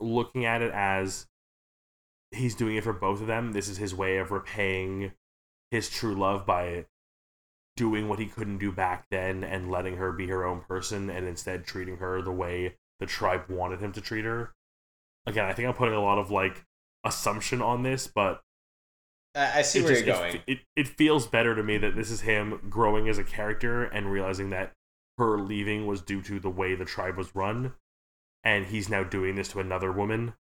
looking 0.00 0.44
at 0.44 0.62
it 0.62 0.72
as 0.72 1.26
he's 2.30 2.54
doing 2.54 2.76
it 2.76 2.84
for 2.84 2.92
both 2.92 3.20
of 3.20 3.26
them 3.26 3.52
this 3.52 3.68
is 3.68 3.78
his 3.78 3.94
way 3.94 4.18
of 4.18 4.30
repaying 4.30 5.12
his 5.70 5.90
true 5.90 6.14
love 6.14 6.46
by 6.46 6.86
doing 7.78 8.08
what 8.08 8.18
he 8.18 8.26
couldn't 8.26 8.58
do 8.58 8.72
back 8.72 9.06
then 9.10 9.44
and 9.44 9.70
letting 9.70 9.96
her 9.96 10.12
be 10.12 10.26
her 10.26 10.44
own 10.44 10.60
person 10.62 11.08
and 11.08 11.26
instead 11.26 11.64
treating 11.64 11.96
her 11.98 12.20
the 12.20 12.32
way 12.32 12.76
the 13.00 13.06
tribe 13.06 13.48
wanted 13.48 13.80
him 13.80 13.92
to 13.92 14.00
treat 14.00 14.24
her. 14.24 14.52
Again, 15.26 15.44
I 15.46 15.52
think 15.52 15.68
I'm 15.68 15.74
putting 15.74 15.94
a 15.94 16.02
lot 16.02 16.18
of 16.18 16.30
like 16.30 16.64
assumption 17.04 17.62
on 17.62 17.84
this, 17.84 18.08
but 18.08 18.42
I, 19.34 19.60
I 19.60 19.62
see 19.62 19.78
it 19.78 19.84
where 19.84 19.94
just- 19.94 20.04
you're 20.06 20.16
going. 20.16 20.36
f- 20.36 20.42
It, 20.48 20.58
it, 20.74 20.88
feels 20.88 21.26
better 21.28 21.54
to 21.54 21.62
me 21.62 21.78
that 21.78 21.94
this 21.94 22.10
is 22.10 22.22
him 22.22 22.60
growing 22.68 23.08
as 23.08 23.18
a 23.18 23.24
character 23.24 23.84
and 23.84 24.10
realizing 24.10 24.50
that 24.50 24.72
her 25.18 25.38
leaving 25.38 25.86
was 25.86 26.00
due 26.02 26.22
to 26.22 26.40
the 26.40 26.50
way 26.50 26.74
the 26.74 26.84
tribe 26.84 27.16
was 27.16 27.34
run, 27.34 27.74
and 28.42 28.66
he's 28.66 28.88
now 28.88 29.04
doing 29.04 29.36
this 29.36 29.48
to 29.48 29.60
another 29.60 29.92
woman. 29.92 30.34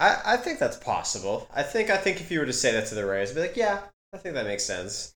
I, 0.00 0.20
I 0.24 0.36
think 0.36 0.58
that's 0.58 0.76
possible. 0.76 1.48
I 1.54 1.62
think 1.62 1.90
I 1.90 1.96
think 1.96 2.20
if 2.20 2.30
you 2.30 2.38
were 2.40 2.46
to 2.46 2.52
say 2.52 2.72
that 2.72 2.86
to 2.86 2.94
the 2.94 3.04
Rays, 3.06 3.30
I'd 3.30 3.34
be 3.34 3.40
like, 3.40 3.56
yeah, 3.56 3.80
I 4.14 4.18
think 4.18 4.34
that 4.34 4.46
makes 4.46 4.64
sense. 4.64 5.14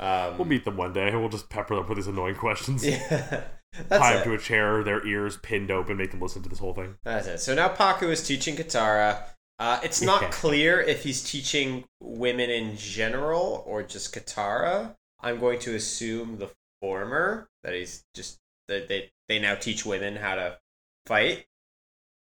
Um, 0.00 0.38
We'll 0.38 0.48
meet 0.48 0.64
them 0.64 0.76
one 0.76 0.92
day, 0.92 1.08
and 1.08 1.20
we'll 1.20 1.28
just 1.28 1.48
pepper 1.50 1.76
them 1.76 1.86
with 1.86 1.96
these 1.96 2.06
annoying 2.06 2.34
questions. 2.36 2.84
yeah, 2.84 2.98
that's 3.88 4.02
Tie 4.02 4.14
them 4.14 4.24
to 4.24 4.34
a 4.34 4.38
chair, 4.38 4.82
their 4.82 5.06
ears 5.06 5.36
pinned 5.36 5.70
open, 5.70 5.96
make 5.98 6.10
them 6.10 6.20
listen 6.20 6.42
to 6.42 6.48
this 6.48 6.58
whole 6.58 6.72
thing. 6.74 6.96
That's 7.04 7.26
it. 7.26 7.38
So 7.40 7.54
now 7.54 7.68
Pakku 7.68 8.04
is 8.10 8.26
teaching 8.26 8.56
Katara. 8.56 9.22
Uh, 9.58 9.78
it's 9.84 10.00
not 10.00 10.22
Yeah. 10.22 10.30
clear 10.30 10.80
if 10.80 11.02
he's 11.02 11.22
teaching 11.22 11.84
women 12.00 12.48
in 12.50 12.76
general 12.78 13.62
or 13.66 13.82
just 13.82 14.14
Katara. 14.14 14.96
I'm 15.20 15.38
going 15.38 15.58
to 15.60 15.74
assume 15.74 16.38
the 16.38 16.50
former, 16.80 17.48
that 17.62 17.74
he's 17.74 18.02
just 18.14 18.38
that 18.68 18.88
they 18.88 19.10
they 19.28 19.38
now 19.38 19.54
teach 19.54 19.84
women 19.84 20.16
how 20.16 20.34
to 20.36 20.58
fight. 21.06 21.44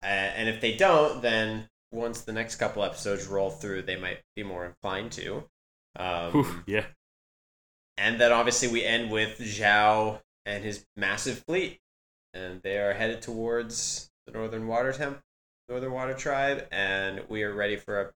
Uh, 0.01 0.05
and 0.05 0.47
if 0.47 0.61
they 0.61 0.75
don't, 0.77 1.21
then 1.21 1.67
once 1.91 2.21
the 2.21 2.31
next 2.31 2.55
couple 2.55 2.83
episodes 2.85 3.27
roll 3.27 3.49
through, 3.49 3.81
they 3.81 3.97
might 3.97 4.19
be 4.35 4.43
more 4.43 4.65
inclined 4.65 5.11
to. 5.13 5.43
Um, 5.97 6.35
Oof, 6.37 6.63
yeah. 6.67 6.85
And 7.97 8.19
then 8.19 8.31
obviously 8.31 8.67
we 8.67 8.83
end 8.83 9.11
with 9.11 9.39
Zhao 9.39 10.21
and 10.45 10.63
his 10.63 10.85
massive 10.95 11.43
fleet, 11.47 11.79
and 12.33 12.61
they 12.61 12.77
are 12.77 12.93
headed 12.93 13.21
towards 13.21 14.09
the 14.25 14.33
Northern 14.33 14.67
Water 14.67 14.91
Temp, 14.93 15.19
Northern 15.69 15.91
Water 15.91 16.13
Tribe, 16.13 16.67
and 16.71 17.23
we 17.29 17.43
are 17.43 17.53
ready 17.53 17.75
for 17.77 18.01
a 18.01 18.11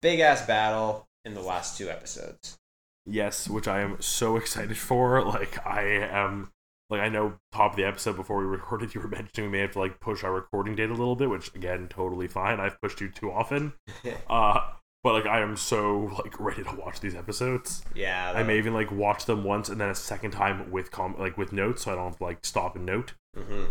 big 0.00 0.20
ass 0.20 0.46
battle 0.46 1.08
in 1.24 1.34
the 1.34 1.40
last 1.40 1.78
two 1.78 1.88
episodes. 1.88 2.58
Yes, 3.04 3.48
which 3.48 3.66
I 3.66 3.80
am 3.80 4.00
so 4.00 4.36
excited 4.36 4.76
for. 4.78 5.22
Like 5.32 5.64
I 5.66 5.82
am 5.82 6.50
like 6.90 7.00
I 7.00 7.08
know 7.08 7.34
top 7.52 7.72
of 7.72 7.76
the 7.76 7.86
episode 7.86 8.16
before 8.16 8.38
we 8.38 8.44
recorded 8.44 8.94
you 8.94 9.00
were 9.00 9.08
mentioning 9.08 9.50
we 9.50 9.56
may 9.56 9.62
have 9.62 9.72
to 9.72 9.78
like 9.78 9.98
push 9.98 10.22
our 10.22 10.32
recording 10.32 10.76
date 10.76 10.90
a 10.90 10.94
little 10.94 11.16
bit, 11.16 11.30
which 11.30 11.54
again 11.54 11.88
totally 11.88 12.28
fine. 12.28 12.60
I've 12.60 12.80
pushed 12.80 13.00
you 13.00 13.08
too 13.08 13.30
often. 13.32 13.72
Uh 14.28 14.60
but 15.02 15.12
like 15.14 15.26
I 15.26 15.40
am 15.40 15.56
so 15.56 16.10
like 16.22 16.38
ready 16.38 16.62
to 16.64 16.76
watch 16.76 17.00
these 17.00 17.14
episodes. 17.14 17.82
yeah, 17.94 18.32
I 18.34 18.42
may 18.42 18.58
even 18.58 18.74
like 18.74 18.90
watch 18.90 19.24
them 19.26 19.44
once 19.44 19.68
and 19.68 19.80
then 19.80 19.88
a 19.88 19.94
second 19.94 20.30
time 20.32 20.70
with 20.70 20.90
com 20.90 21.16
like 21.18 21.36
with 21.36 21.52
notes 21.52 21.82
so 21.84 21.92
I 21.92 21.94
don't 21.94 22.04
have 22.04 22.18
to 22.18 22.24
like 22.24 22.44
stop 22.44 22.76
and 22.76 22.86
note. 22.86 23.14
hmm 23.36 23.64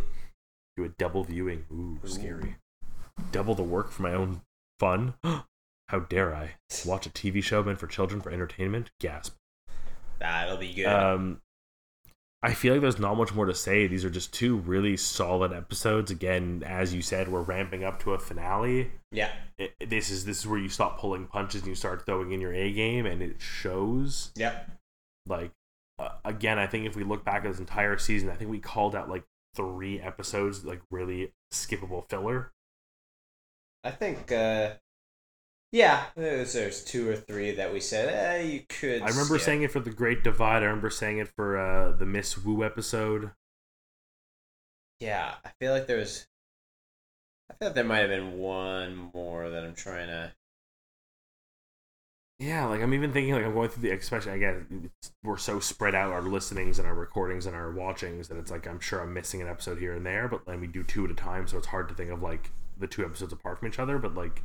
Do 0.78 0.84
a 0.86 0.90
double 0.90 1.24
viewing. 1.24 1.66
Ooh, 1.72 2.00
scary. 2.08 2.56
Double 3.32 3.56
the 3.56 3.64
work 3.64 3.92
for 3.92 4.04
my 4.04 4.14
own 4.14 4.42
fun. 4.80 5.14
How 5.24 6.00
dare 6.00 6.34
I 6.34 6.52
watch 6.86 7.06
a 7.06 7.10
TV 7.10 7.44
show 7.44 7.62
meant 7.64 7.80
for 7.80 7.88
children 7.88 8.22
for 8.22 8.32
entertainment? 8.32 8.92
Gasp. 9.02 9.36
That'll 10.20 10.56
be 10.58 10.74
good. 10.74 10.86
Um, 10.86 11.42
I 12.44 12.54
feel 12.56 12.74
like 12.74 12.82
there's 12.82 12.98
not 12.98 13.18
much 13.18 13.36
more 13.36 13.46
to 13.46 13.54
say. 13.54 13.86
These 13.86 14.04
are 14.04 14.10
just 14.10 14.34
two 14.34 14.58
really 14.58 14.98
solid 14.98 15.54
episodes. 15.54 16.10
Again, 16.10 16.64
as 16.66 16.92
you 16.94 17.04
said, 17.04 17.28
we're 17.28 17.42
ramping 17.42 17.84
up 17.84 18.02
to 18.04 18.14
a 18.14 18.20
finale. 18.20 18.92
yeah, 19.12 19.32
It, 19.60 19.76
this 19.90 20.10
is 20.10 20.26
this 20.26 20.40
is 20.40 20.48
where 20.48 20.58
you 20.60 20.70
stop 20.70 21.00
pulling 21.00 21.28
punches 21.28 21.62
and 21.62 21.70
you 21.70 21.76
start 21.76 22.04
throwing 22.06 22.32
in 22.32 22.42
your 22.42 22.54
A 22.54 22.72
game, 22.72 23.06
and 23.06 23.22
it 23.22 23.36
shows. 23.40 24.32
yep. 24.36 24.72
Like 25.28 25.52
uh, 26.00 26.10
again, 26.26 26.58
I 26.58 26.66
think 26.66 26.88
if 26.88 26.96
we 26.96 27.04
look 27.04 27.24
back 27.24 27.46
at 27.46 27.52
this 27.52 27.60
entire 27.60 28.00
season, 28.00 28.30
I 28.30 28.34
think 28.34 28.50
we 28.50 28.58
called 28.60 28.96
out 28.96 29.08
like 29.08 29.24
three 29.56 30.00
episodes 30.00 30.66
like 30.66 30.82
really 30.90 31.34
skippable 31.54 32.10
filler. 32.10 32.52
I 33.84 33.92
think. 33.92 34.32
uh 34.32 34.72
yeah, 35.72 36.06
there's, 36.16 36.54
there's 36.54 36.84
two 36.84 37.10
or 37.10 37.16
three 37.16 37.52
that 37.52 37.72
we 37.74 37.80
said 37.80 38.10
eh, 38.10 38.44
you 38.44 38.62
could. 38.68 39.02
I 39.02 39.08
remember 39.08 39.38
skip. 39.38 39.46
saying 39.46 39.62
it 39.64 39.72
for 39.72 39.80
the 39.80 39.92
Great 39.92 40.24
Divide. 40.24 40.64
I 40.64 40.66
remember 40.66 40.90
saying 40.90 41.20
it 41.20 41.30
for 41.30 41.58
uh, 41.58 41.92
the 41.94 42.06
Miss 42.06 42.38
Wu 42.38 42.64
episode. 42.64 43.32
Yeah, 45.00 45.36
I 45.44 45.50
feel 45.60 45.74
like 45.74 45.88
there 45.88 45.98
was. 45.98 46.28
I 47.50 47.54
feel 47.56 47.68
like 47.70 47.76
there 47.76 47.84
might 47.84 48.00
have 48.00 48.10
been 48.10 48.38
one 48.38 49.12
more 49.14 49.50
that 49.50 49.64
I'm 49.64 49.76
trying 49.76 50.08
to. 50.08 50.34
yeah, 52.40 52.66
like 52.66 52.82
I'm 52.82 52.94
even 52.94 53.14
thinking 53.14 53.34
like 53.34 53.46
I'm 53.46 53.54
going 53.54 53.70
through 53.70 53.84
the 53.84 53.92
especially 53.96 54.32
again 54.34 54.90
we're 55.24 55.38
so 55.38 55.60
spread 55.60 55.94
out 55.94 56.12
our 56.12 56.24
listenings 56.24 56.80
and 56.80 56.88
our 56.88 56.96
recordings 56.96 57.46
and 57.46 57.56
our 57.56 57.72
watchings 57.72 58.28
that 58.30 58.38
it's 58.38 58.50
like 58.50 58.68
I'm 58.68 58.80
sure 58.80 59.00
I'm 59.02 59.14
missing 59.14 59.42
an 59.42 59.48
episode 59.48 59.78
here 59.80 59.94
and 59.94 60.06
there, 60.06 60.28
but 60.28 60.46
then 60.46 60.60
we 60.60 60.68
do 60.68 60.84
two 60.84 61.06
at 61.06 61.12
a 61.12 61.16
time, 61.16 61.48
so 61.48 61.58
it's 61.58 61.68
hard 61.68 61.88
to 61.90 61.94
think 61.96 62.10
of 62.10 62.22
like 62.22 62.50
the 62.80 62.88
two 62.88 63.06
episodes 63.06 63.32
apart 63.32 63.60
from 63.60 63.68
each 63.68 63.80
other. 63.80 64.00
But 64.00 64.16
like 64.16 64.42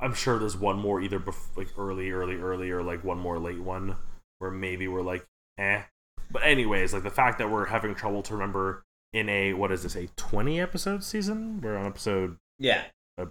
I'm 0.00 0.14
sure 0.14 0.38
there's 0.38 0.56
one 0.56 0.78
more 0.78 1.00
either 1.00 1.20
bef- 1.20 1.56
like 1.56 1.68
early, 1.78 2.10
early, 2.10 2.36
early, 2.36 2.70
or 2.70 2.82
like 2.82 3.04
one 3.04 3.18
more 3.18 3.38
late 3.38 3.60
one 3.60 3.96
where 4.38 4.50
maybe 4.50 4.88
we're 4.88 5.02
like 5.02 5.26
eh. 5.58 5.82
But 6.30 6.42
anyways, 6.44 6.92
like 6.92 7.02
the 7.02 7.10
fact 7.10 7.38
that 7.38 7.50
we're 7.50 7.66
having 7.66 7.94
trouble 7.94 8.22
to 8.22 8.34
remember 8.34 8.84
in 9.12 9.28
a 9.28 9.52
what 9.54 9.72
is 9.72 9.82
this 9.82 9.96
a 9.96 10.06
20 10.16 10.60
episode 10.60 11.02
season? 11.04 11.60
We're 11.60 11.76
on 11.76 11.86
episode 11.86 12.36
Yeah. 12.58 12.84
I 13.18 13.24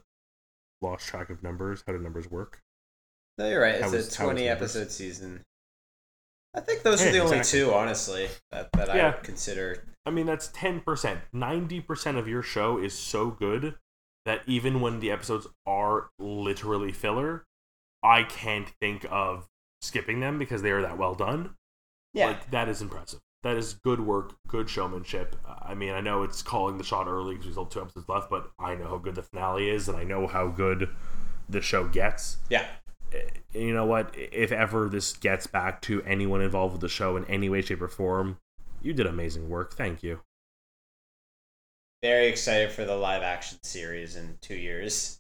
lost 0.82 1.08
track 1.08 1.30
of 1.30 1.42
numbers. 1.42 1.84
How 1.88 1.94
do 1.94 2.00
numbers 2.00 2.30
work? 2.30 2.62
No, 3.38 3.48
you're 3.50 3.62
right. 3.62 3.76
It's 3.76 3.84
How 3.84 3.92
a 3.92 3.96
is- 3.96 4.16
how 4.18 4.26
is 4.26 4.34
20 4.34 4.46
numbers? 4.48 4.76
episode 4.76 4.92
season. 4.92 5.44
I 6.54 6.60
think 6.62 6.82
those 6.82 7.02
are 7.02 7.06
Yeah, 7.06 7.12
the 7.12 7.20
only 7.20 7.44
two, 7.44 7.72
honestly, 7.74 8.28
that, 8.52 8.72
that 8.74 8.90
I 8.90 8.98
Yeah. 8.98 9.16
would 9.16 9.24
consider. 9.24 9.86
I 10.06 10.10
mean, 10.10 10.26
that's 10.26 10.48
10%. 10.50 11.22
90% 11.34 12.18
of 12.18 12.28
your 12.28 12.42
show 12.42 12.78
is 12.80 12.98
so 12.98 13.30
good 13.30 13.76
that 14.26 14.42
even 14.46 14.82
when 14.82 15.00
the 15.00 15.12
episodes 15.12 15.48
are 15.66 16.10
literally 16.20 16.92
filler, 16.92 17.46
I 18.04 18.24
can't 18.24 18.70
think 18.82 19.06
of 19.10 19.48
skipping 19.82 20.20
them 20.20 20.38
because 20.38 20.62
they 20.62 20.72
are 20.72 20.82
that 20.82 20.98
well 20.98 21.16
done. 21.16 21.56
Yeah. 22.14 22.28
Like, 22.28 22.52
that 22.52 22.68
is 22.70 22.82
impressive. 22.82 23.20
That 23.44 23.56
is 23.56 23.74
good 23.74 24.02
work, 24.02 24.34
good 24.48 24.70
showmanship. 24.70 25.36
I 25.62 25.74
mean, 25.74 25.92
I 25.94 26.02
know 26.02 26.24
it's 26.24 26.42
calling 26.42 26.78
the 26.78 26.84
shot 26.84 27.08
early 27.08 27.36
because 27.36 27.48
we 27.48 27.52
still 27.54 27.64
have 27.64 27.72
two 27.72 27.82
episodes 27.82 28.10
left, 28.10 28.30
but 28.30 28.52
I 28.60 28.76
know 28.76 28.88
how 28.88 28.98
good 28.98 29.16
the 29.16 29.24
finale 29.24 29.70
is 29.70 29.88
and 29.88 29.98
I 29.98 30.04
know 30.04 30.28
how 30.28 30.48
good 30.48 30.90
the 31.48 31.62
show 31.62 31.88
gets. 31.88 32.38
yeah. 32.50 32.66
Eh, 33.12 33.18
you 33.54 33.74
know 33.74 33.86
what? 33.86 34.14
If 34.16 34.52
ever 34.52 34.88
this 34.88 35.14
gets 35.14 35.48
back 35.48 35.82
to 35.84 36.04
anyone 36.04 36.42
involved 36.42 36.74
with 36.74 36.82
the 36.82 36.90
show 36.90 37.18
in 37.18 37.26
any 37.26 37.50
way, 37.50 37.62
shape, 37.62 37.82
or 37.82 37.88
form, 37.88 38.38
you 38.84 38.94
did 38.94 39.08
amazing 39.08 39.50
work. 39.50 39.74
Thank 39.74 40.04
you. 40.04 40.20
Very 42.02 42.28
excited 42.28 42.72
for 42.72 42.86
the 42.86 42.96
live 42.96 43.24
action 43.24 43.58
series 43.64 44.16
in 44.16 44.38
two 44.42 44.56
years. 44.56 45.20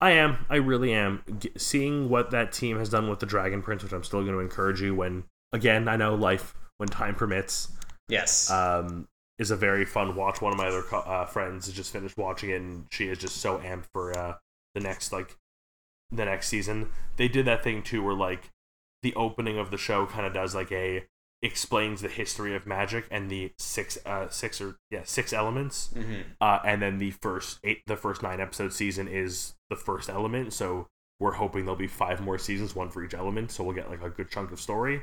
I 0.00 0.12
am. 0.12 0.46
I 0.48 0.56
really 0.56 0.92
am. 0.92 1.22
G- 1.38 1.50
seeing 1.56 2.08
what 2.08 2.30
that 2.30 2.52
team 2.52 2.78
has 2.78 2.88
done 2.88 3.08
with 3.08 3.20
the 3.20 3.26
Dragon 3.26 3.62
Prince, 3.62 3.82
which 3.82 3.92
I'm 3.92 4.04
still 4.04 4.22
going 4.22 4.32
to 4.34 4.40
encourage 4.40 4.80
you 4.80 4.94
when, 4.94 5.24
again, 5.52 5.88
I 5.88 5.96
know 5.96 6.14
life, 6.14 6.54
when 6.78 6.88
time 6.88 7.14
permits, 7.14 7.72
Yes. 8.08 8.50
um, 8.50 9.08
is 9.38 9.50
a 9.50 9.56
very 9.56 9.84
fun 9.84 10.14
watch. 10.16 10.40
One 10.40 10.52
of 10.52 10.58
my 10.58 10.68
other 10.68 10.82
co- 10.82 10.98
uh, 11.00 11.26
friends 11.26 11.66
has 11.66 11.74
just 11.74 11.92
finished 11.92 12.16
watching 12.16 12.50
it, 12.50 12.60
and 12.60 12.86
she 12.90 13.08
is 13.08 13.18
just 13.18 13.36
so 13.36 13.58
amped 13.58 13.86
for 13.92 14.16
uh, 14.16 14.34
the 14.74 14.80
next, 14.80 15.12
like, 15.12 15.36
the 16.10 16.24
next 16.24 16.48
season. 16.48 16.88
They 17.16 17.28
did 17.28 17.46
that 17.46 17.62
thing, 17.62 17.82
too, 17.82 18.02
where, 18.02 18.14
like, 18.14 18.50
the 19.02 19.14
opening 19.14 19.58
of 19.58 19.70
the 19.70 19.78
show 19.78 20.06
kind 20.06 20.26
of 20.26 20.32
does, 20.32 20.54
like, 20.54 20.72
a 20.72 21.06
explains 21.42 22.00
the 22.00 22.08
history 22.08 22.56
of 22.56 22.66
magic 22.66 23.06
and 23.10 23.30
the 23.30 23.52
six 23.58 23.98
uh 24.06 24.26
six 24.28 24.58
or 24.60 24.76
yeah 24.90 25.02
six 25.04 25.34
elements 25.34 25.90
hmm 25.94 26.22
uh, 26.40 26.58
and 26.64 26.82
then 26.82 26.98
the 26.98 27.10
first 27.10 27.58
eight, 27.64 27.82
the 27.86 27.96
first 27.96 28.22
nine 28.22 28.40
episode 28.40 28.72
season 28.72 29.08
is 29.08 29.54
the 29.70 29.76
first 29.76 30.08
element. 30.08 30.52
So 30.52 30.88
we're 31.18 31.32
hoping 31.32 31.64
there'll 31.64 31.76
be 31.76 31.86
five 31.86 32.20
more 32.20 32.38
seasons, 32.38 32.74
one 32.74 32.90
for 32.90 33.02
each 33.02 33.14
element. 33.14 33.50
So 33.50 33.64
we'll 33.64 33.74
get 33.74 33.90
like 33.90 34.02
a 34.02 34.10
good 34.10 34.30
chunk 34.30 34.52
of 34.52 34.60
story. 34.60 35.02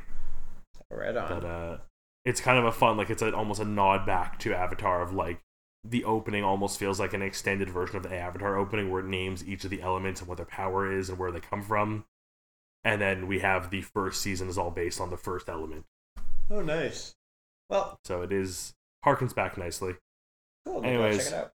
Right 0.90 1.16
on. 1.16 1.28
But 1.28 1.46
uh, 1.46 1.78
it's 2.26 2.40
kind 2.40 2.58
of 2.58 2.66
a 2.66 2.72
fun, 2.72 2.98
like 2.98 3.10
it's 3.10 3.22
a, 3.22 3.36
almost 3.36 3.60
a 3.60 3.66
nod 3.66 4.06
back 4.06 4.40
to 4.40 4.54
Avatar 4.54 5.02
of 5.02 5.14
like 5.14 5.42
the 5.84 6.04
opening 6.06 6.44
almost 6.44 6.80
feels 6.80 7.00
like 7.00 7.14
an 7.14 7.22
extended 7.22 7.70
version 7.70 7.98
of 7.98 8.04
the 8.04 8.16
Avatar 8.16 8.58
opening 8.58 8.90
where 8.90 9.02
it 9.02 9.08
names 9.08 9.46
each 9.46 9.64
of 9.64 9.70
the 9.70 9.82
elements 9.82 10.22
and 10.22 10.30
what 10.30 10.38
their 10.38 10.46
power 10.46 10.92
is 10.92 11.10
and 11.10 11.18
where 11.18 11.32
they 11.32 11.40
come 11.40 11.62
from. 11.62 12.06
And 12.86 13.02
then 13.02 13.28
we 13.28 13.40
have 13.40 13.70
the 13.70 13.82
first 13.82 14.22
season 14.22 14.50
is 14.50 14.58
all 14.58 14.72
based 14.72 15.02
on 15.02 15.10
the 15.10 15.18
first 15.18 15.50
element. 15.50 15.86
Oh, 16.52 16.62
nice. 16.62 17.14
Well, 17.70 17.98
So 18.06 18.22
it 18.22 18.32
is 18.32 18.74
harkens 19.06 19.34
back 19.36 19.58
nicely. 19.58 19.96
cool. 20.66 20.84
Anyways. 20.84 21.18
I'll 21.18 21.24
check 21.24 21.34
it 21.34 21.46
out. 21.46 21.52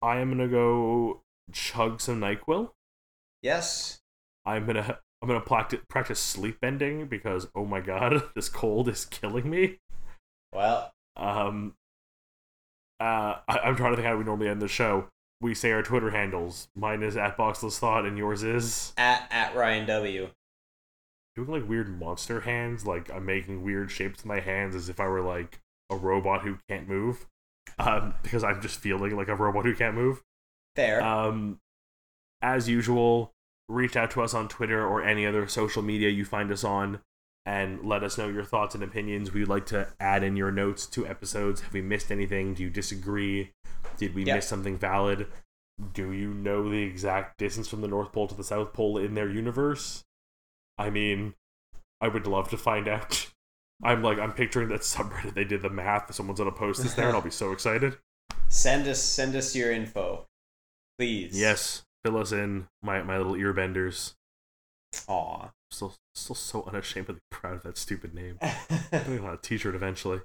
I 0.00 0.18
am 0.20 0.30
gonna 0.30 0.46
go 0.48 1.22
chug 1.52 2.00
some 2.00 2.20
Nyquil. 2.20 2.70
Yes. 3.42 4.00
I'm 4.46 4.64
gonna 4.66 4.98
I'm 5.20 5.26
gonna 5.28 5.40
practice 5.40 5.80
practice 5.88 6.20
sleep 6.20 6.60
bending 6.60 7.06
because 7.06 7.48
oh 7.56 7.64
my 7.64 7.80
god, 7.80 8.22
this 8.36 8.48
cold 8.48 8.88
is 8.88 9.04
killing 9.04 9.50
me. 9.50 9.78
Well, 10.54 10.92
Um, 11.16 11.74
uh, 13.00 13.36
I, 13.48 13.58
I'm 13.64 13.76
trying 13.76 13.92
to 13.92 13.96
think 13.96 14.06
how 14.06 14.16
we 14.16 14.24
normally 14.24 14.48
end 14.48 14.62
the 14.62 14.68
show. 14.68 15.08
We 15.40 15.54
say 15.54 15.72
our 15.72 15.82
Twitter 15.82 16.10
handles. 16.10 16.68
Mine 16.76 17.02
is 17.02 17.16
at 17.16 17.36
Boxless 17.36 17.78
Thought, 17.78 18.06
and 18.06 18.16
yours 18.16 18.42
is 18.44 18.92
at 18.96 19.26
at 19.32 19.54
Ryan 19.56 19.86
W. 19.86 20.30
doing 21.44 21.60
like 21.60 21.68
weird 21.68 21.98
monster 21.98 22.40
hands. 22.40 22.86
Like 22.86 23.10
I'm 23.12 23.24
making 23.26 23.62
weird 23.62 23.90
shapes 23.90 24.18
with 24.18 24.26
my 24.26 24.40
hands 24.40 24.74
as 24.74 24.88
if 24.88 25.00
I 25.00 25.06
were 25.06 25.20
like 25.22 25.60
a 25.90 25.96
robot 25.96 26.42
who 26.42 26.58
can't 26.68 26.88
move. 26.88 27.26
Um, 27.78 28.14
because 28.22 28.44
I'm 28.44 28.60
just 28.60 28.80
feeling 28.80 29.16
like 29.16 29.28
a 29.28 29.34
robot 29.36 29.64
who 29.64 29.74
can't 29.74 29.94
move. 29.94 30.22
There. 30.76 31.02
Um, 31.02 31.58
as 32.42 32.68
usual, 32.68 33.32
reach 33.68 33.96
out 33.96 34.10
to 34.12 34.22
us 34.22 34.34
on 34.34 34.48
Twitter 34.48 34.86
or 34.86 35.02
any 35.02 35.26
other 35.26 35.46
social 35.48 35.82
media 35.82 36.08
you 36.08 36.24
find 36.24 36.50
us 36.50 36.64
on 36.64 37.00
and 37.46 37.82
let 37.82 38.02
us 38.02 38.18
know 38.18 38.28
your 38.28 38.44
thoughts 38.44 38.74
and 38.74 38.84
opinions. 38.84 39.32
We'd 39.32 39.48
like 39.48 39.66
to 39.66 39.88
add 39.98 40.22
in 40.22 40.36
your 40.36 40.50
notes 40.50 40.86
to 40.86 41.06
episodes. 41.06 41.62
Have 41.62 41.72
we 41.72 41.80
missed 41.82 42.10
anything? 42.12 42.54
Do 42.54 42.62
you 42.62 42.70
disagree? 42.70 43.52
Did 43.96 44.14
we 44.14 44.24
Yeah. 44.24 44.36
miss 44.36 44.46
something 44.46 44.76
valid? 44.76 45.28
Do 45.94 46.12
you 46.12 46.34
know 46.34 46.68
the 46.68 46.82
exact 46.82 47.38
distance 47.38 47.68
from 47.68 47.80
the 47.80 47.88
North 47.88 48.12
Pole 48.12 48.26
to 48.28 48.34
the 48.34 48.44
South 48.44 48.72
Pole 48.72 48.98
in 48.98 49.14
their 49.14 49.28
universe? 49.28 50.04
I 50.78 50.90
mean, 50.90 51.34
I 52.00 52.08
would 52.08 52.26
love 52.26 52.48
to 52.50 52.56
find 52.56 52.86
out. 52.88 53.30
I'm 53.82 54.02
like, 54.02 54.18
I'm 54.18 54.32
picturing 54.32 54.68
that 54.70 54.80
subreddit. 54.80 55.34
They 55.34 55.44
did 55.44 55.62
the 55.62 55.70
math. 55.70 56.12
Someone's 56.14 56.38
gonna 56.40 56.50
post 56.52 56.82
this 56.82 56.94
there, 56.94 57.06
and 57.08 57.16
I'll 57.16 57.22
be 57.22 57.30
so 57.30 57.52
excited. 57.52 57.96
send 58.48 58.86
us 58.88 59.02
send 59.02 59.34
us 59.36 59.54
your 59.54 59.70
info, 59.72 60.26
please. 60.98 61.38
Yes, 61.38 61.82
fill 62.04 62.16
us 62.18 62.32
in, 62.32 62.66
my 62.82 63.02
my 63.02 63.16
little 63.18 63.34
earbenders. 63.34 64.14
Aw. 65.06 65.50
Still, 65.70 65.94
still 66.14 66.34
so 66.34 66.64
unashamedly 66.66 67.20
proud 67.30 67.56
of 67.56 67.62
that 67.64 67.76
stupid 67.76 68.14
name. 68.14 68.38
I'm 68.40 68.56
gonna 68.90 69.22
want 69.22 69.34
a 69.34 69.42
T-shirt 69.42 69.74
eventually. 69.74 70.20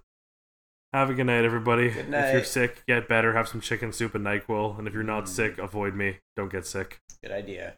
Have 0.93 1.09
a 1.09 1.13
good 1.13 1.25
night, 1.25 1.43
everybody. 1.43 1.89
Good 1.89 2.09
night. 2.09 2.27
If 2.29 2.33
you're 2.33 2.43
sick, 2.45 2.83
get 2.87 3.09
better. 3.09 3.33
Have 3.33 3.47
some 3.49 3.59
chicken 3.59 3.91
soup 3.91 4.15
and 4.15 4.25
Nyquil. 4.25 4.77
And 4.79 4.87
if 4.87 4.93
you're 4.93 5.03
not 5.03 5.25
Mm. 5.25 5.27
sick, 5.27 5.57
avoid 5.57 5.95
me. 5.95 6.19
Don't 6.37 6.51
get 6.51 6.65
sick. 6.65 6.99
Good 7.21 7.31
idea. 7.31 7.75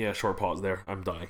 Yeah, 0.00 0.14
short 0.14 0.38
pause 0.38 0.62
there. 0.62 0.82
I'm 0.88 1.02
dying. 1.02 1.28